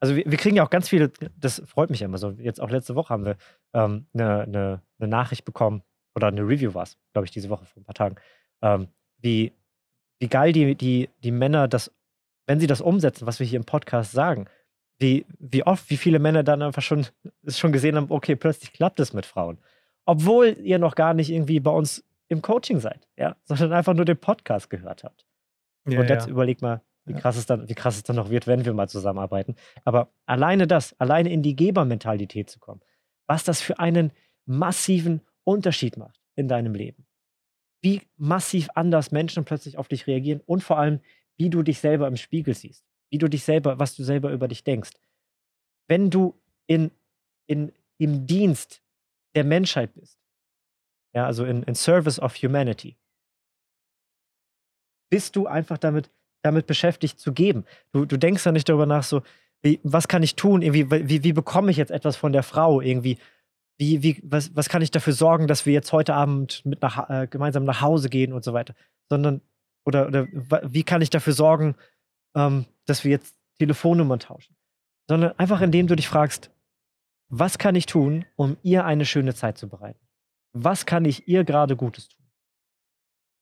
Also 0.00 0.16
wir, 0.16 0.24
wir 0.26 0.38
kriegen 0.38 0.56
ja 0.56 0.64
auch 0.64 0.70
ganz 0.70 0.88
viele, 0.88 1.10
das 1.36 1.62
freut 1.66 1.90
mich 1.90 2.02
immer 2.02 2.18
so. 2.18 2.30
Jetzt 2.30 2.60
auch 2.60 2.70
letzte 2.70 2.94
Woche 2.94 3.12
haben 3.12 3.24
wir 3.24 3.36
ähm, 3.74 4.06
eine, 4.14 4.42
eine, 4.42 4.82
eine 4.98 5.08
Nachricht 5.08 5.44
bekommen, 5.44 5.82
oder 6.14 6.28
eine 6.28 6.42
Review 6.42 6.72
war 6.72 6.84
es, 6.84 6.98
glaube 7.12 7.26
ich, 7.26 7.30
diese 7.30 7.50
Woche 7.50 7.66
vor 7.66 7.82
ein 7.82 7.84
paar 7.84 7.94
Tagen, 7.94 8.16
ähm, 8.62 8.88
wie, 9.18 9.52
wie 10.18 10.28
geil 10.28 10.52
die, 10.52 10.74
die, 10.74 11.08
die 11.22 11.30
Männer 11.30 11.68
das, 11.68 11.92
wenn 12.46 12.60
sie 12.60 12.66
das 12.66 12.80
umsetzen, 12.80 13.26
was 13.26 13.40
wir 13.40 13.46
hier 13.46 13.58
im 13.58 13.64
Podcast 13.64 14.12
sagen, 14.12 14.46
wie, 14.98 15.26
wie 15.38 15.64
oft, 15.64 15.90
wie 15.90 15.96
viele 15.96 16.18
Männer 16.18 16.42
dann 16.42 16.62
einfach 16.62 16.82
schon, 16.82 17.06
es 17.42 17.58
schon 17.58 17.72
gesehen 17.72 17.96
haben, 17.96 18.06
okay, 18.10 18.36
plötzlich 18.36 18.72
klappt 18.72 19.00
es 19.00 19.12
mit 19.12 19.26
Frauen. 19.26 19.58
Obwohl 20.04 20.56
ihr 20.62 20.78
noch 20.78 20.94
gar 20.94 21.14
nicht 21.14 21.30
irgendwie 21.30 21.60
bei 21.60 21.70
uns 21.70 22.04
im 22.28 22.42
Coaching 22.42 22.80
seid, 22.80 23.06
ja, 23.16 23.36
sondern 23.44 23.72
einfach 23.72 23.94
nur 23.94 24.04
den 24.04 24.16
Podcast 24.16 24.70
gehört 24.70 25.04
habt. 25.04 25.26
Ja, 25.86 26.00
Und 26.00 26.08
jetzt 26.08 26.26
ja. 26.26 26.32
überleg 26.32 26.62
mal, 26.62 26.80
wie 27.04 27.14
krass, 27.14 27.36
es 27.36 27.46
dann, 27.46 27.68
wie 27.68 27.74
krass 27.74 27.96
es 27.96 28.02
dann 28.02 28.16
noch 28.16 28.30
wird, 28.30 28.46
wenn 28.46 28.64
wir 28.64 28.74
mal 28.74 28.88
zusammenarbeiten. 28.88 29.54
Aber 29.84 30.10
alleine 30.26 30.66
das, 30.66 30.98
alleine 30.98 31.30
in 31.30 31.42
die 31.42 31.54
Gebermentalität 31.54 32.50
zu 32.50 32.58
kommen, 32.58 32.80
was 33.26 33.44
das 33.44 33.60
für 33.60 33.78
einen 33.78 34.12
massiven 34.44 35.20
Unterschied 35.44 35.96
macht 35.96 36.20
in 36.34 36.48
deinem 36.48 36.74
Leben. 36.74 37.06
Wie 37.86 38.02
massiv 38.16 38.68
anders 38.74 39.12
Menschen 39.12 39.44
plötzlich 39.44 39.78
auf 39.78 39.86
dich 39.86 40.08
reagieren 40.08 40.40
und 40.44 40.64
vor 40.64 40.76
allem, 40.76 40.98
wie 41.36 41.50
du 41.50 41.62
dich 41.62 41.78
selber 41.78 42.08
im 42.08 42.16
Spiegel 42.16 42.52
siehst, 42.52 42.84
wie 43.10 43.18
du 43.18 43.28
dich 43.28 43.44
selber, 43.44 43.78
was 43.78 43.94
du 43.94 44.02
selber 44.02 44.32
über 44.32 44.48
dich 44.48 44.64
denkst. 44.64 44.90
Wenn 45.86 46.10
du 46.10 46.34
in, 46.66 46.90
in, 47.46 47.70
im 47.98 48.26
Dienst 48.26 48.82
der 49.36 49.44
Menschheit 49.44 49.94
bist, 49.94 50.18
ja, 51.14 51.26
also 51.26 51.44
in, 51.44 51.62
in 51.62 51.76
Service 51.76 52.18
of 52.18 52.34
Humanity, 52.34 52.96
bist 55.08 55.36
du 55.36 55.46
einfach 55.46 55.78
damit, 55.78 56.10
damit 56.42 56.66
beschäftigt 56.66 57.20
zu 57.20 57.32
geben. 57.32 57.66
Du, 57.92 58.04
du 58.04 58.16
denkst 58.16 58.44
ja 58.44 58.50
nicht 58.50 58.68
darüber 58.68 58.86
nach, 58.86 59.04
so, 59.04 59.22
wie, 59.62 59.78
was 59.84 60.08
kann 60.08 60.24
ich 60.24 60.34
tun? 60.34 60.60
Irgendwie, 60.60 60.90
wie, 60.90 61.22
wie 61.22 61.32
bekomme 61.32 61.70
ich 61.70 61.76
jetzt 61.76 61.92
etwas 61.92 62.16
von 62.16 62.32
der 62.32 62.42
Frau? 62.42 62.80
Irgendwie, 62.80 63.16
wie, 63.78 64.02
wie, 64.02 64.20
was, 64.24 64.54
was 64.56 64.68
kann 64.68 64.82
ich 64.82 64.90
dafür 64.90 65.12
sorgen, 65.12 65.46
dass 65.46 65.66
wir 65.66 65.72
jetzt 65.72 65.92
heute 65.92 66.14
Abend 66.14 66.64
mit 66.64 66.80
nach, 66.82 67.10
äh, 67.10 67.26
gemeinsam 67.26 67.64
nach 67.64 67.80
Hause 67.80 68.08
gehen 68.08 68.32
und 68.32 68.44
so 68.44 68.52
weiter? 68.52 68.74
Sondern, 69.08 69.42
oder, 69.84 70.06
oder 70.06 70.26
wie 70.64 70.82
kann 70.82 71.02
ich 71.02 71.10
dafür 71.10 71.34
sorgen, 71.34 71.76
ähm, 72.34 72.66
dass 72.86 73.04
wir 73.04 73.10
jetzt 73.10 73.36
Telefonnummern 73.58 74.18
tauschen? 74.18 74.56
Sondern 75.08 75.38
einfach, 75.38 75.60
indem 75.60 75.86
du 75.86 75.94
dich 75.94 76.08
fragst, 76.08 76.50
was 77.28 77.58
kann 77.58 77.74
ich 77.74 77.86
tun, 77.86 78.24
um 78.36 78.56
ihr 78.62 78.84
eine 78.84 79.04
schöne 79.04 79.34
Zeit 79.34 79.58
zu 79.58 79.68
bereiten? 79.68 80.00
Was 80.52 80.86
kann 80.86 81.04
ich 81.04 81.28
ihr 81.28 81.44
gerade 81.44 81.76
Gutes 81.76 82.08
tun? 82.08 82.24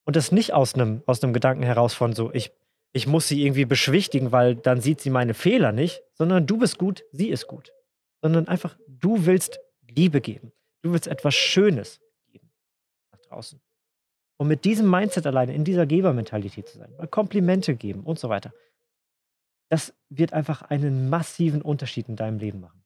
Und 0.05 0.17
das 0.17 0.33
nicht 0.33 0.53
aus 0.53 0.75
einem, 0.75 1.03
aus 1.07 1.21
Gedanken 1.21 1.63
heraus 1.63 1.95
von 1.95 2.13
so, 2.13 2.33
ich, 2.33 2.53
ich 2.93 3.07
muss 3.07 3.29
sie 3.29 3.43
irgendwie 3.43 3.65
beschwichtigen, 3.65 4.33
weil 4.33 4.57
dann 4.57 4.81
sieht 4.81 5.01
sie 5.01 5.11
meine 5.11 5.35
Fehler 5.35 5.73
nicht, 5.73 6.03
sondern 6.15 6.47
du 6.47 6.59
bist 6.59 6.79
gut, 6.79 7.05
sie 7.13 7.29
ist 7.29 7.47
gut. 7.47 7.73
Sondern 8.21 8.49
einfach, 8.49 8.77
du 8.87 9.27
willst 9.27 9.61
Liebe 9.95 10.21
geben. 10.21 10.53
Du 10.83 10.93
willst 10.93 11.07
etwas 11.07 11.35
Schönes 11.35 12.01
geben 12.27 12.51
nach 13.13 13.21
draußen. 13.21 13.61
Und 14.37 14.49
mit 14.49 14.65
diesem 14.65 14.91
Mindset 14.91 15.27
alleine, 15.27 15.55
in 15.55 15.65
dieser 15.65 15.87
Gebermentalität 15.87 16.69
zu 16.69 16.79
sein, 16.79 16.95
mal 16.97 17.07
Komplimente 17.07 17.77
geben 17.77 18.03
und 18.03 18.19
so 18.19 18.29
weiter, 18.29 18.53
das 19.71 19.95
wird 20.09 20.33
einfach 20.33 20.63
einen 20.63 21.09
massiven 21.09 21.63
Unterschied 21.63 22.09
in 22.09 22.17
deinem 22.17 22.39
Leben 22.39 22.61
machen. 22.61 22.85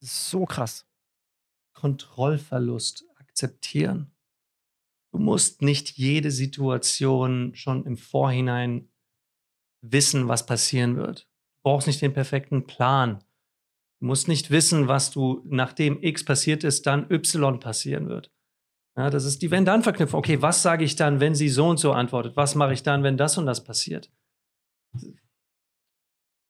Das 0.00 0.10
ist 0.10 0.30
so 0.30 0.46
krass. 0.46 0.86
Kontrollverlust 1.74 3.04
akzeptieren. 3.16 4.10
Du 5.12 5.18
musst 5.18 5.62
nicht 5.62 5.96
jede 5.96 6.30
Situation 6.30 7.54
schon 7.54 7.84
im 7.84 7.96
Vorhinein 7.96 8.88
wissen, 9.82 10.28
was 10.28 10.46
passieren 10.46 10.96
wird. 10.96 11.28
Du 11.56 11.62
brauchst 11.62 11.86
nicht 11.86 12.02
den 12.02 12.12
perfekten 12.12 12.66
Plan. 12.66 13.22
Du 14.00 14.06
musst 14.06 14.28
nicht 14.28 14.50
wissen, 14.50 14.88
was 14.88 15.10
du, 15.10 15.42
nachdem 15.46 16.02
X 16.02 16.24
passiert 16.24 16.64
ist, 16.64 16.86
dann 16.86 17.10
Y 17.10 17.60
passieren 17.60 18.08
wird. 18.08 18.30
Ja, 18.96 19.10
das 19.10 19.24
ist 19.24 19.42
die 19.42 19.50
Wenn-Dann-Verknüpfung. 19.50 20.18
Okay, 20.18 20.40
was 20.40 20.62
sage 20.62 20.84
ich 20.84 20.96
dann, 20.96 21.20
wenn 21.20 21.34
sie 21.34 21.48
so 21.48 21.68
und 21.68 21.78
so 21.78 21.92
antwortet? 21.92 22.36
Was 22.36 22.54
mache 22.54 22.72
ich 22.72 22.82
dann, 22.82 23.02
wenn 23.02 23.16
das 23.16 23.36
und 23.36 23.46
das 23.46 23.62
passiert? 23.62 24.10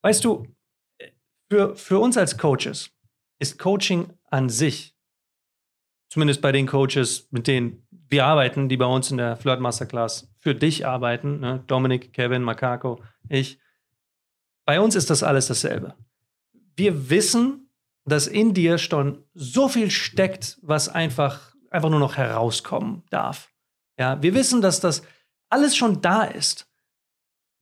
Weißt 0.02 0.24
du, 0.24 0.46
für, 1.50 1.74
für 1.76 1.98
uns 1.98 2.16
als 2.16 2.38
Coaches 2.38 2.90
ist 3.40 3.58
Coaching 3.58 4.12
an 4.30 4.48
sich, 4.48 4.96
zumindest 6.08 6.40
bei 6.40 6.52
den 6.52 6.66
Coaches, 6.66 7.28
mit 7.32 7.46
denen 7.46 7.86
wir 7.90 8.24
arbeiten, 8.24 8.68
die 8.68 8.76
bei 8.76 8.86
uns 8.86 9.10
in 9.10 9.16
der 9.16 9.36
Flirt 9.36 9.60
Masterclass 9.60 10.32
für 10.38 10.54
dich 10.54 10.86
arbeiten, 10.86 11.40
ne? 11.40 11.64
Dominik, 11.66 12.12
Kevin, 12.12 12.42
Makako, 12.42 13.02
ich, 13.28 13.60
bei 14.64 14.80
uns 14.80 14.94
ist 14.94 15.10
das 15.10 15.24
alles 15.24 15.48
dasselbe. 15.48 15.96
Wir 16.76 17.10
wissen, 17.10 17.70
dass 18.04 18.26
in 18.26 18.54
dir 18.54 18.78
schon 18.78 19.24
so 19.34 19.68
viel 19.68 19.90
steckt, 19.90 20.58
was 20.62 20.88
einfach, 20.88 21.54
einfach 21.70 21.90
nur 21.90 21.98
noch 21.98 22.16
herauskommen 22.16 23.02
darf. 23.10 23.50
Ja, 23.98 24.22
wir 24.22 24.34
wissen, 24.34 24.60
dass 24.60 24.80
das 24.80 25.02
alles 25.48 25.76
schon 25.76 26.00
da 26.02 26.22
ist. 26.24 26.68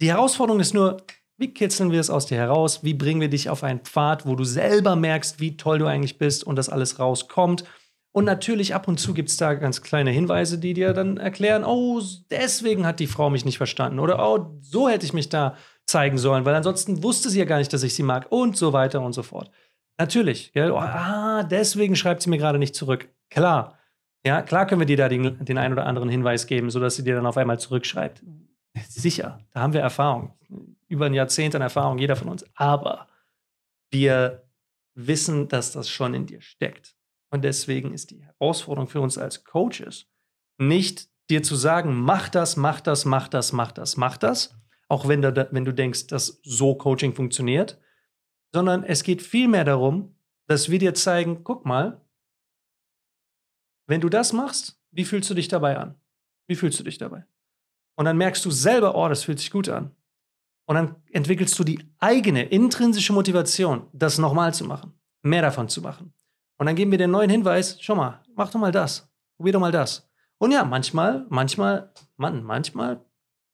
Die 0.00 0.08
Herausforderung 0.08 0.60
ist 0.60 0.74
nur, 0.74 0.98
wie 1.36 1.52
kitzeln 1.52 1.90
wir 1.90 2.00
es 2.00 2.10
aus 2.10 2.26
dir 2.26 2.36
heraus? 2.36 2.84
Wie 2.84 2.94
bringen 2.94 3.20
wir 3.20 3.30
dich 3.30 3.48
auf 3.48 3.64
einen 3.64 3.80
Pfad, 3.80 4.26
wo 4.26 4.36
du 4.36 4.44
selber 4.44 4.96
merkst, 4.96 5.40
wie 5.40 5.56
toll 5.56 5.78
du 5.78 5.86
eigentlich 5.86 6.18
bist 6.18 6.44
und 6.44 6.56
das 6.56 6.68
alles 6.68 6.98
rauskommt? 6.98 7.64
Und 8.12 8.24
natürlich 8.24 8.74
ab 8.74 8.86
und 8.86 9.00
zu 9.00 9.12
gibt 9.12 9.30
es 9.30 9.36
da 9.36 9.54
ganz 9.54 9.82
kleine 9.82 10.12
Hinweise, 10.12 10.58
die 10.58 10.74
dir 10.74 10.92
dann 10.92 11.16
erklären, 11.16 11.64
oh, 11.64 12.00
deswegen 12.30 12.86
hat 12.86 13.00
die 13.00 13.08
Frau 13.08 13.28
mich 13.30 13.44
nicht 13.44 13.58
verstanden 13.58 13.98
oder 13.98 14.24
oh, 14.24 14.56
so 14.60 14.88
hätte 14.88 15.04
ich 15.04 15.12
mich 15.12 15.28
da 15.28 15.56
zeigen 15.86 16.18
sollen, 16.18 16.44
weil 16.44 16.54
ansonsten 16.54 17.02
wusste 17.02 17.30
sie 17.30 17.38
ja 17.38 17.44
gar 17.44 17.58
nicht, 17.58 17.72
dass 17.72 17.82
ich 17.82 17.94
sie 17.94 18.02
mag 18.02 18.30
und 18.30 18.56
so 18.56 18.72
weiter 18.72 19.00
und 19.00 19.12
so 19.12 19.22
fort. 19.22 19.50
Natürlich, 19.98 20.52
gell? 20.52 20.70
Oh, 20.72 20.78
ah, 20.78 21.44
deswegen 21.44 21.94
schreibt 21.94 22.22
sie 22.22 22.30
mir 22.30 22.38
gerade 22.38 22.58
nicht 22.58 22.74
zurück. 22.74 23.08
Klar. 23.30 23.78
Ja, 24.26 24.42
klar 24.42 24.66
können 24.66 24.80
wir 24.80 24.86
dir 24.86 24.96
da 24.96 25.08
den, 25.08 25.44
den 25.44 25.58
einen 25.58 25.74
oder 25.74 25.86
anderen 25.86 26.08
Hinweis 26.08 26.46
geben, 26.46 26.70
sodass 26.70 26.96
sie 26.96 27.04
dir 27.04 27.14
dann 27.14 27.26
auf 27.26 27.36
einmal 27.36 27.58
zurückschreibt. 27.58 28.22
Sicher, 28.88 29.40
da 29.52 29.60
haben 29.60 29.72
wir 29.72 29.82
Erfahrung. 29.82 30.32
Über 30.88 31.06
ein 31.06 31.14
Jahrzehnt 31.14 31.54
an 31.54 31.62
Erfahrung, 31.62 31.98
jeder 31.98 32.16
von 32.16 32.28
uns. 32.28 32.44
Aber 32.54 33.06
wir 33.90 34.44
wissen, 34.94 35.48
dass 35.48 35.72
das 35.72 35.88
schon 35.88 36.14
in 36.14 36.26
dir 36.26 36.40
steckt. 36.40 36.96
Und 37.30 37.42
deswegen 37.42 37.92
ist 37.92 38.10
die 38.10 38.24
Herausforderung 38.24 38.88
für 38.88 39.00
uns 39.00 39.18
als 39.18 39.44
Coaches 39.44 40.06
nicht 40.58 41.08
dir 41.30 41.42
zu 41.42 41.56
sagen, 41.56 41.94
mach 41.94 42.28
das, 42.28 42.56
mach 42.56 42.80
das, 42.80 43.04
mach 43.04 43.28
das, 43.28 43.52
mach 43.52 43.72
das, 43.72 43.96
mach 43.96 44.16
das, 44.16 44.54
auch 44.88 45.08
wenn 45.08 45.22
du, 45.22 45.48
wenn 45.50 45.64
du 45.64 45.72
denkst, 45.72 46.08
dass 46.08 46.40
so 46.42 46.74
Coaching 46.74 47.14
funktioniert, 47.14 47.80
sondern 48.52 48.84
es 48.84 49.02
geht 49.02 49.22
vielmehr 49.22 49.64
darum, 49.64 50.14
dass 50.46 50.70
wir 50.70 50.78
dir 50.78 50.94
zeigen, 50.94 51.42
guck 51.44 51.64
mal, 51.64 52.00
wenn 53.86 54.00
du 54.00 54.08
das 54.08 54.32
machst, 54.32 54.80
wie 54.90 55.04
fühlst 55.04 55.28
du 55.30 55.34
dich 55.34 55.48
dabei 55.48 55.78
an? 55.78 55.96
Wie 56.46 56.54
fühlst 56.54 56.78
du 56.78 56.84
dich 56.84 56.98
dabei? 56.98 57.24
Und 57.96 58.04
dann 58.06 58.16
merkst 58.16 58.44
du 58.44 58.50
selber, 58.50 58.94
oh, 58.94 59.08
das 59.08 59.24
fühlt 59.24 59.38
sich 59.38 59.50
gut 59.50 59.68
an. 59.68 59.94
Und 60.66 60.76
dann 60.76 60.96
entwickelst 61.12 61.58
du 61.58 61.64
die 61.64 61.84
eigene 61.98 62.44
intrinsische 62.44 63.12
Motivation, 63.12 63.88
das 63.92 64.18
nochmal 64.18 64.54
zu 64.54 64.64
machen, 64.64 64.94
mehr 65.22 65.42
davon 65.42 65.68
zu 65.68 65.82
machen. 65.82 66.12
Und 66.56 66.66
dann 66.66 66.76
geben 66.76 66.90
wir 66.90 66.98
den 66.98 67.10
neuen 67.10 67.30
Hinweis, 67.30 67.76
schau 67.80 67.94
mal, 67.94 68.22
mach 68.34 68.50
doch 68.50 68.60
mal 68.60 68.72
das, 68.72 69.10
probier 69.36 69.52
doch 69.52 69.60
mal 69.60 69.72
das. 69.72 70.08
Und 70.38 70.52
ja, 70.52 70.64
manchmal, 70.64 71.26
manchmal, 71.28 71.92
Mann, 72.16 72.42
manchmal 72.42 73.04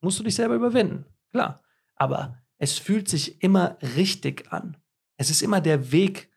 musst 0.01 0.19
du 0.19 0.23
dich 0.23 0.35
selber 0.35 0.55
überwinden. 0.55 1.05
Klar. 1.31 1.61
Aber 1.95 2.37
es 2.57 2.77
fühlt 2.77 3.09
sich 3.09 3.41
immer 3.41 3.77
richtig 3.95 4.51
an. 4.51 4.77
Es 5.17 5.29
ist 5.29 5.41
immer 5.41 5.61
der 5.61 5.91
Weg, 5.91 6.29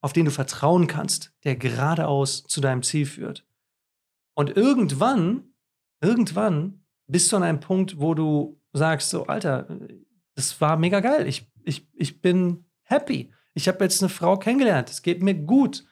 auf 0.00 0.12
den 0.12 0.24
du 0.24 0.30
vertrauen 0.30 0.86
kannst, 0.86 1.32
der 1.44 1.56
geradeaus 1.56 2.44
zu 2.44 2.60
deinem 2.60 2.82
Ziel 2.82 3.06
führt. 3.06 3.46
Und 4.34 4.56
irgendwann, 4.56 5.54
irgendwann 6.00 6.84
bist 7.06 7.30
du 7.30 7.36
an 7.36 7.42
einem 7.42 7.60
Punkt, 7.60 8.00
wo 8.00 8.14
du 8.14 8.60
sagst, 8.72 9.10
so, 9.10 9.26
Alter, 9.26 9.66
das 10.34 10.60
war 10.60 10.76
mega 10.76 11.00
geil. 11.00 11.26
Ich, 11.26 11.46
ich, 11.64 11.86
ich 11.94 12.20
bin 12.20 12.64
happy. 12.82 13.32
Ich 13.54 13.68
habe 13.68 13.84
jetzt 13.84 14.02
eine 14.02 14.08
Frau 14.08 14.38
kennengelernt. 14.38 14.90
Es 14.90 15.02
geht 15.02 15.22
mir 15.22 15.34
gut. 15.34 15.84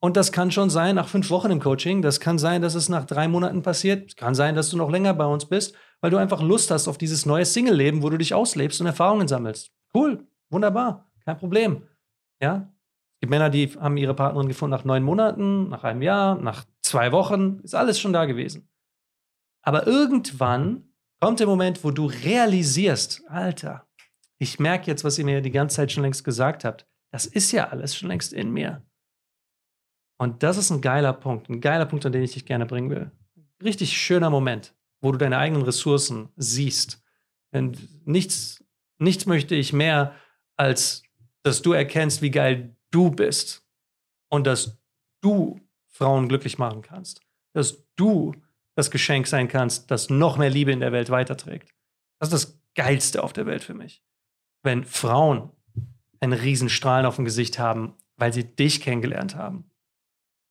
Und 0.00 0.16
das 0.16 0.32
kann 0.32 0.50
schon 0.50 0.70
sein 0.70 0.96
nach 0.96 1.08
fünf 1.08 1.30
Wochen 1.30 1.50
im 1.50 1.60
Coaching. 1.60 2.02
Das 2.02 2.20
kann 2.20 2.38
sein, 2.38 2.62
dass 2.62 2.74
es 2.74 2.88
nach 2.88 3.04
drei 3.04 3.28
Monaten 3.28 3.62
passiert. 3.62 4.08
Es 4.08 4.16
kann 4.16 4.34
sein, 4.34 4.54
dass 4.54 4.70
du 4.70 4.76
noch 4.76 4.90
länger 4.90 5.14
bei 5.14 5.26
uns 5.26 5.44
bist, 5.44 5.74
weil 6.00 6.10
du 6.10 6.16
einfach 6.16 6.42
Lust 6.42 6.70
hast 6.70 6.88
auf 6.88 6.98
dieses 6.98 7.26
neue 7.26 7.44
Single-Leben, 7.44 8.02
wo 8.02 8.10
du 8.10 8.18
dich 8.18 8.34
auslebst 8.34 8.80
und 8.80 8.86
Erfahrungen 8.86 9.28
sammelst. 9.28 9.72
Cool, 9.94 10.26
wunderbar, 10.50 11.10
kein 11.24 11.38
Problem. 11.38 11.82
Ja, 12.42 12.72
es 13.14 13.20
gibt 13.20 13.30
Männer, 13.30 13.50
die 13.50 13.68
haben 13.68 13.96
ihre 13.96 14.14
Partnerin 14.14 14.48
gefunden 14.48 14.70
nach 14.70 14.84
neun 14.84 15.02
Monaten, 15.02 15.68
nach 15.68 15.84
einem 15.84 16.02
Jahr, 16.02 16.36
nach 16.36 16.64
zwei 16.80 17.12
Wochen. 17.12 17.60
Ist 17.62 17.74
alles 17.74 18.00
schon 18.00 18.12
da 18.14 18.24
gewesen. 18.24 18.68
Aber 19.62 19.86
irgendwann 19.86 20.90
kommt 21.20 21.40
der 21.40 21.46
Moment, 21.46 21.84
wo 21.84 21.90
du 21.90 22.06
realisierst, 22.06 23.22
Alter, 23.28 23.86
ich 24.38 24.58
merke 24.58 24.86
jetzt, 24.86 25.04
was 25.04 25.18
ihr 25.18 25.26
mir 25.26 25.42
die 25.42 25.50
ganze 25.50 25.76
Zeit 25.76 25.92
schon 25.92 26.02
längst 26.02 26.24
gesagt 26.24 26.64
habt. 26.64 26.86
Das 27.12 27.26
ist 27.26 27.52
ja 27.52 27.68
alles 27.68 27.94
schon 27.94 28.08
längst 28.08 28.32
in 28.32 28.50
mir. 28.50 28.82
Und 30.18 30.42
das 30.42 30.56
ist 30.56 30.70
ein 30.70 30.80
geiler 30.80 31.12
Punkt, 31.12 31.48
ein 31.50 31.60
geiler 31.60 31.86
Punkt, 31.86 32.06
an 32.06 32.12
den 32.12 32.22
ich 32.22 32.32
dich 32.32 32.46
gerne 32.46 32.64
bringen 32.64 32.90
will. 32.90 33.10
Richtig 33.62 33.96
schöner 33.96 34.30
Moment, 34.30 34.74
wo 35.00 35.12
du 35.12 35.18
deine 35.18 35.38
eigenen 35.38 35.62
Ressourcen 35.62 36.28
siehst. 36.36 37.02
Und 37.52 38.06
nichts, 38.06 38.64
nichts 38.98 39.26
möchte 39.26 39.54
ich 39.54 39.72
mehr, 39.72 40.14
als 40.56 41.02
dass 41.42 41.62
du 41.62 41.72
erkennst, 41.72 42.22
wie 42.22 42.30
geil 42.30 42.76
du 42.90 43.10
bist 43.10 43.64
und 44.28 44.46
dass 44.46 44.78
du 45.20 45.60
Frauen 45.88 46.28
glücklich 46.28 46.58
machen 46.58 46.82
kannst. 46.82 47.20
Dass 47.52 47.84
du 47.96 48.34
das 48.76 48.90
Geschenk 48.90 49.26
sein 49.26 49.48
kannst, 49.48 49.90
das 49.90 50.10
noch 50.10 50.36
mehr 50.36 50.50
Liebe 50.50 50.72
in 50.72 50.80
der 50.80 50.92
Welt 50.92 51.10
weiterträgt. 51.10 51.74
Das 52.18 52.32
ist 52.32 52.32
das 52.32 52.60
Geilste 52.74 53.22
auf 53.22 53.32
der 53.32 53.46
Welt 53.46 53.64
für 53.64 53.74
mich. 53.74 54.02
Wenn 54.62 54.84
Frauen 54.84 55.50
einen 56.20 56.34
Riesenstrahlen 56.34 57.06
auf 57.06 57.16
dem 57.16 57.24
Gesicht 57.24 57.58
haben, 57.58 57.94
weil 58.16 58.32
sie 58.32 58.44
dich 58.44 58.80
kennengelernt 58.80 59.34
haben 59.34 59.69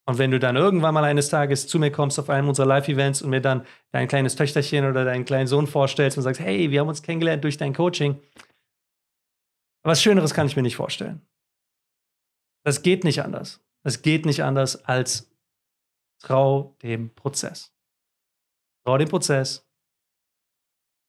und 0.10 0.18
wenn 0.18 0.32
du 0.32 0.39
dann 0.39 0.55
irgendwann 0.55 0.95
mal 0.95 1.03
eines 1.03 1.30
Tages 1.30 1.68
zu 1.68 1.78
mir 1.78 1.91
kommst 1.91 2.18
auf 2.18 2.32
einem 2.32 2.47
unserer 2.47 2.66
Live-Events 2.66 3.22
und 3.22 3.30
mir 3.30 3.41
dann 3.41 3.64
dein 3.91 4.07
kleines 4.07 4.36
Töchterchen 4.36 4.89
oder 4.89 5.05
deinen 5.05 5.24
kleinen 5.24 5.45
Sohn 5.45 5.68
vorstellst 5.68 6.18
und 6.18 6.24
sagst, 6.24 6.41
hey, 6.41 6.72
wir 6.72 6.80
haben 6.80 6.88
uns 6.88 7.03
kennengelernt 7.03 7.43
durch 7.43 7.57
dein 7.57 7.76
Coaching, 7.76 8.20
was 9.84 10.01
Schöneres 10.01 10.34
kann 10.34 10.47
ich 10.47 10.55
mir 10.55 10.64
nicht 10.64 10.78
vorstellen. 10.78 11.22
Das 12.66 12.82
geht 12.82 13.03
nicht 13.03 13.22
anders. 13.22 13.64
Es 13.84 14.01
geht 14.01 14.26
nicht 14.26 14.41
anders 14.41 14.84
als 14.84 15.32
trau 16.24 16.76
dem 16.82 17.14
Prozess. 17.14 17.72
Trau 18.88 18.97
dem 18.97 19.10
Prozess. 19.10 19.70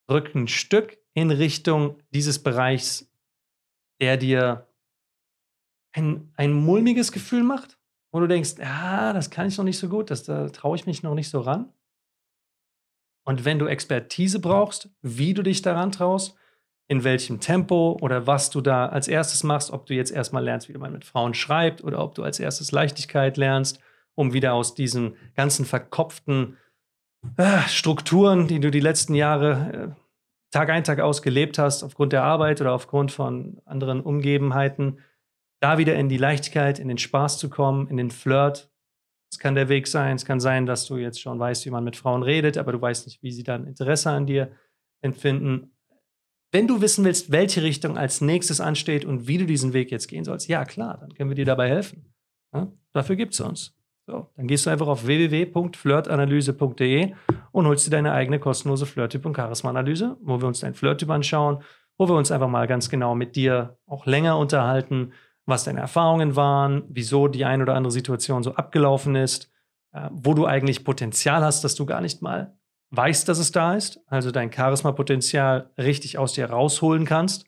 Drück 0.07 0.35
ein 0.35 0.47
Stück 0.47 0.99
in 1.15 1.31
Richtung 1.31 1.97
dieses 2.11 2.43
Bereichs, 2.43 3.11
der 3.99 4.17
dir 4.17 4.67
ein, 5.91 6.31
ein 6.35 6.53
mulmiges 6.53 7.11
Gefühl 7.11 7.41
macht 7.41 7.80
wo 8.11 8.19
du 8.19 8.27
denkst, 8.27 8.55
ja, 8.59 9.13
das 9.13 9.29
kann 9.29 9.47
ich 9.47 9.57
noch 9.57 9.65
nicht 9.65 9.79
so 9.79 9.87
gut, 9.87 10.11
das, 10.11 10.23
da 10.23 10.49
traue 10.49 10.75
ich 10.75 10.85
mich 10.85 11.03
noch 11.03 11.15
nicht 11.15 11.29
so 11.29 11.39
ran. 11.39 11.71
Und 13.23 13.45
wenn 13.45 13.59
du 13.59 13.67
Expertise 13.67 14.39
brauchst, 14.39 14.89
wie 15.01 15.33
du 15.33 15.43
dich 15.43 15.61
daran 15.61 15.91
traust, 15.91 16.35
in 16.87 17.03
welchem 17.03 17.39
Tempo 17.39 17.97
oder 18.01 18.27
was 18.27 18.49
du 18.49 18.59
da 18.59 18.87
als 18.87 19.07
erstes 19.07 19.43
machst, 19.43 19.71
ob 19.71 19.85
du 19.85 19.93
jetzt 19.93 20.11
erstmal 20.11 20.43
lernst, 20.43 20.67
wie 20.67 20.77
man 20.77 20.91
mit 20.91 21.05
Frauen 21.05 21.33
schreibt 21.33 21.83
oder 21.83 22.03
ob 22.03 22.15
du 22.15 22.23
als 22.23 22.39
erstes 22.39 22.71
Leichtigkeit 22.71 23.37
lernst, 23.37 23.79
um 24.15 24.33
wieder 24.33 24.53
aus 24.53 24.75
diesen 24.75 25.15
ganzen 25.35 25.65
verkopften 25.65 26.57
äh, 27.37 27.61
Strukturen, 27.67 28.47
die 28.47 28.59
du 28.59 28.71
die 28.71 28.81
letzten 28.81 29.15
Jahre 29.15 29.95
äh, 29.95 30.01
Tag 30.51 30.69
ein, 30.69 30.83
Tag 30.83 30.99
aus 30.99 31.21
gelebt 31.21 31.57
hast, 31.57 31.83
aufgrund 31.83 32.11
der 32.11 32.23
Arbeit 32.23 32.59
oder 32.59 32.73
aufgrund 32.73 33.13
von 33.13 33.61
anderen 33.63 34.01
Umgebenheiten, 34.01 34.99
da 35.61 35.77
wieder 35.77 35.95
in 35.95 36.09
die 36.09 36.17
Leichtigkeit, 36.17 36.79
in 36.79 36.89
den 36.89 36.97
Spaß 36.97 37.37
zu 37.37 37.49
kommen, 37.49 37.87
in 37.87 37.95
den 37.95 38.11
Flirt. 38.11 38.69
Es 39.31 39.39
kann 39.39 39.55
der 39.55 39.69
Weg 39.69 39.87
sein. 39.87 40.17
Es 40.17 40.25
kann 40.25 40.41
sein, 40.41 40.65
dass 40.65 40.85
du 40.87 40.97
jetzt 40.97 41.21
schon 41.21 41.39
weißt, 41.39 41.65
wie 41.65 41.69
man 41.69 41.85
mit 41.85 41.95
Frauen 41.95 42.23
redet, 42.23 42.57
aber 42.57 42.73
du 42.73 42.81
weißt 42.81 43.05
nicht, 43.05 43.23
wie 43.23 43.31
sie 43.31 43.43
dann 43.43 43.65
Interesse 43.65 44.09
an 44.09 44.25
dir 44.25 44.51
empfinden. 45.01 45.71
Wenn 46.51 46.67
du 46.67 46.81
wissen 46.81 47.05
willst, 47.05 47.31
welche 47.31 47.63
Richtung 47.63 47.97
als 47.97 48.19
nächstes 48.19 48.59
ansteht 48.59 49.05
und 49.05 49.27
wie 49.27 49.37
du 49.37 49.45
diesen 49.45 49.71
Weg 49.71 49.91
jetzt 49.91 50.07
gehen 50.07 50.25
sollst, 50.25 50.49
ja 50.49 50.65
klar, 50.65 50.97
dann 50.99 51.13
können 51.13 51.29
wir 51.29 51.35
dir 51.35 51.45
dabei 51.45 51.69
helfen. 51.69 52.11
Ja, 52.53 52.69
dafür 52.91 53.15
gibt 53.15 53.33
es 53.33 53.39
uns. 53.39 53.73
So, 54.07 54.27
dann 54.35 54.47
gehst 54.47 54.65
du 54.65 54.71
einfach 54.71 54.87
auf 54.87 55.05
www.flirtanalyse.de 55.05 57.13
und 57.51 57.67
holst 57.67 57.87
dir 57.87 57.91
deine 57.91 58.11
eigene 58.11 58.39
kostenlose 58.39 58.85
Flirttyp- 58.85 59.25
und 59.25 59.37
Charisma-Analyse, 59.37 60.17
wo 60.21 60.41
wir 60.41 60.47
uns 60.47 60.59
deinen 60.59 60.73
Flirttyp 60.73 61.09
anschauen, 61.11 61.63
wo 61.97 62.09
wir 62.09 62.15
uns 62.15 62.31
einfach 62.31 62.49
mal 62.49 62.67
ganz 62.67 62.89
genau 62.89 63.15
mit 63.15 63.37
dir 63.37 63.77
auch 63.85 64.05
länger 64.05 64.37
unterhalten, 64.37 65.13
was 65.45 65.63
deine 65.63 65.79
Erfahrungen 65.79 66.35
waren, 66.35 66.83
wieso 66.87 67.27
die 67.27 67.45
eine 67.45 67.63
oder 67.63 67.75
andere 67.75 67.91
Situation 67.91 68.43
so 68.43 68.55
abgelaufen 68.55 69.15
ist, 69.15 69.51
äh, 69.93 70.09
wo 70.11 70.33
du 70.33 70.45
eigentlich 70.45 70.83
Potenzial 70.83 71.43
hast, 71.43 71.63
dass 71.63 71.75
du 71.75 71.85
gar 71.85 72.01
nicht 72.01 72.21
mal 72.21 72.57
weißt, 72.91 73.27
dass 73.27 73.39
es 73.39 73.51
da 73.51 73.75
ist, 73.75 73.99
also 74.07 74.31
dein 74.31 74.51
Charisma-Potenzial 74.51 75.71
richtig 75.77 76.17
aus 76.17 76.33
dir 76.33 76.49
rausholen 76.49 77.05
kannst 77.05 77.45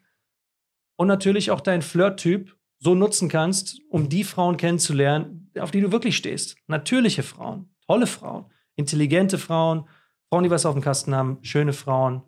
und 0.96 1.08
natürlich 1.08 1.52
auch 1.52 1.62
deinen 1.62 1.82
Flirt-Typ 1.82 2.56
so 2.80 2.96
nutzen 2.96 3.30
kannst, 3.30 3.80
um 3.90 4.10
die 4.10 4.24
Frauen 4.24 4.58
kennenzulernen, 4.58 5.52
auf 5.60 5.72
die 5.72 5.82
du 5.82 5.92
wirklich 5.92 6.18
stehst. 6.18 6.58
Natürliche 6.68 7.24
Frauen, 7.24 7.74
tolle 7.88 8.08
Frauen, 8.08 8.46
intelligente 8.76 9.38
Frauen, 9.38 9.88
Frauen, 10.30 10.44
die 10.44 10.50
was 10.50 10.66
auf 10.66 10.74
dem 10.74 10.82
Kasten 10.82 11.14
haben, 11.14 11.38
schöne 11.44 11.74
Frauen, 11.74 12.24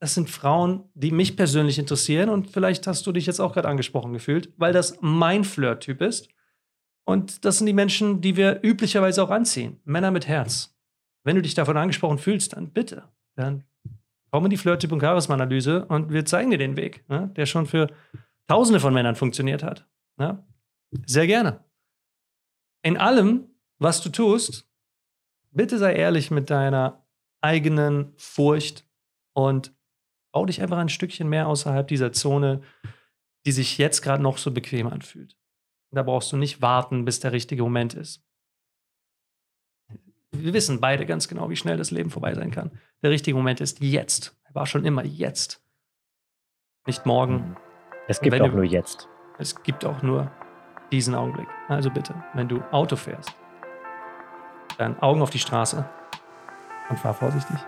das 0.00 0.14
sind 0.14 0.30
Frauen, 0.30 0.84
die 0.94 1.10
mich 1.10 1.36
persönlich 1.36 1.78
interessieren 1.78 2.30
und 2.30 2.50
vielleicht 2.50 2.86
hast 2.86 3.06
du 3.06 3.12
dich 3.12 3.26
jetzt 3.26 3.38
auch 3.38 3.52
gerade 3.52 3.68
angesprochen 3.68 4.14
gefühlt, 4.14 4.52
weil 4.56 4.72
das 4.72 4.96
mein 5.00 5.44
Flirt-Typ 5.44 6.00
ist. 6.00 6.28
Und 7.04 7.44
das 7.44 7.58
sind 7.58 7.66
die 7.66 7.74
Menschen, 7.74 8.20
die 8.22 8.36
wir 8.36 8.60
üblicherweise 8.62 9.22
auch 9.22 9.30
anziehen. 9.30 9.78
Männer 9.84 10.10
mit 10.10 10.26
Herz. 10.26 10.74
Wenn 11.22 11.36
du 11.36 11.42
dich 11.42 11.54
davon 11.54 11.76
angesprochen 11.76 12.18
fühlst, 12.18 12.54
dann 12.54 12.70
bitte. 12.70 13.04
Dann 13.36 13.64
komm 14.30 14.44
in 14.44 14.50
die 14.50 14.56
Flirt-Typ- 14.56 14.92
und 14.92 15.00
Charisma-Analyse 15.00 15.84
und 15.84 16.10
wir 16.10 16.24
zeigen 16.24 16.50
dir 16.50 16.58
den 16.58 16.76
Weg, 16.76 17.04
ne, 17.08 17.30
der 17.36 17.44
schon 17.44 17.66
für 17.66 17.88
Tausende 18.48 18.80
von 18.80 18.94
Männern 18.94 19.16
funktioniert 19.16 19.62
hat. 19.62 19.86
Ne? 20.16 20.42
Sehr 21.06 21.26
gerne. 21.26 21.62
In 22.82 22.96
allem, 22.96 23.50
was 23.78 24.02
du 24.02 24.08
tust, 24.08 24.66
bitte 25.50 25.78
sei 25.78 25.94
ehrlich 25.94 26.30
mit 26.30 26.48
deiner 26.48 27.04
eigenen 27.42 28.14
Furcht 28.16 28.86
und 29.34 29.72
Bau 30.32 30.46
dich 30.46 30.62
einfach 30.62 30.78
ein 30.78 30.88
Stückchen 30.88 31.28
mehr 31.28 31.48
außerhalb 31.48 31.86
dieser 31.88 32.12
Zone, 32.12 32.62
die 33.46 33.52
sich 33.52 33.78
jetzt 33.78 34.02
gerade 34.02 34.22
noch 34.22 34.38
so 34.38 34.50
bequem 34.50 34.86
anfühlt. 34.86 35.36
Da 35.92 36.02
brauchst 36.02 36.30
du 36.32 36.36
nicht 36.36 36.62
warten, 36.62 37.04
bis 37.04 37.20
der 37.20 37.32
richtige 37.32 37.62
Moment 37.62 37.94
ist. 37.94 38.22
Wir 40.32 40.52
wissen 40.54 40.80
beide 40.80 41.06
ganz 41.06 41.26
genau, 41.26 41.50
wie 41.50 41.56
schnell 41.56 41.76
das 41.76 41.90
Leben 41.90 42.10
vorbei 42.10 42.34
sein 42.34 42.52
kann. 42.52 42.70
Der 43.02 43.10
richtige 43.10 43.36
Moment 43.36 43.60
ist 43.60 43.80
jetzt. 43.80 44.36
Er 44.44 44.54
war 44.54 44.66
schon 44.66 44.84
immer 44.84 45.04
jetzt. 45.04 45.60
Nicht 46.86 47.04
morgen. 47.06 47.56
Es 48.06 48.20
gibt 48.20 48.40
auch 48.40 48.48
du, 48.48 48.56
nur 48.56 48.64
jetzt. 48.64 49.08
Es 49.38 49.60
gibt 49.62 49.84
auch 49.84 50.02
nur 50.02 50.30
diesen 50.92 51.14
Augenblick. 51.14 51.48
Also 51.68 51.90
bitte, 51.90 52.14
wenn 52.34 52.48
du 52.48 52.62
Auto 52.70 52.94
fährst, 52.94 53.34
dann 54.78 54.98
Augen 55.00 55.22
auf 55.22 55.30
die 55.30 55.38
Straße 55.38 55.88
und 56.88 56.98
fahr 56.98 57.14
vorsichtig. 57.14 57.58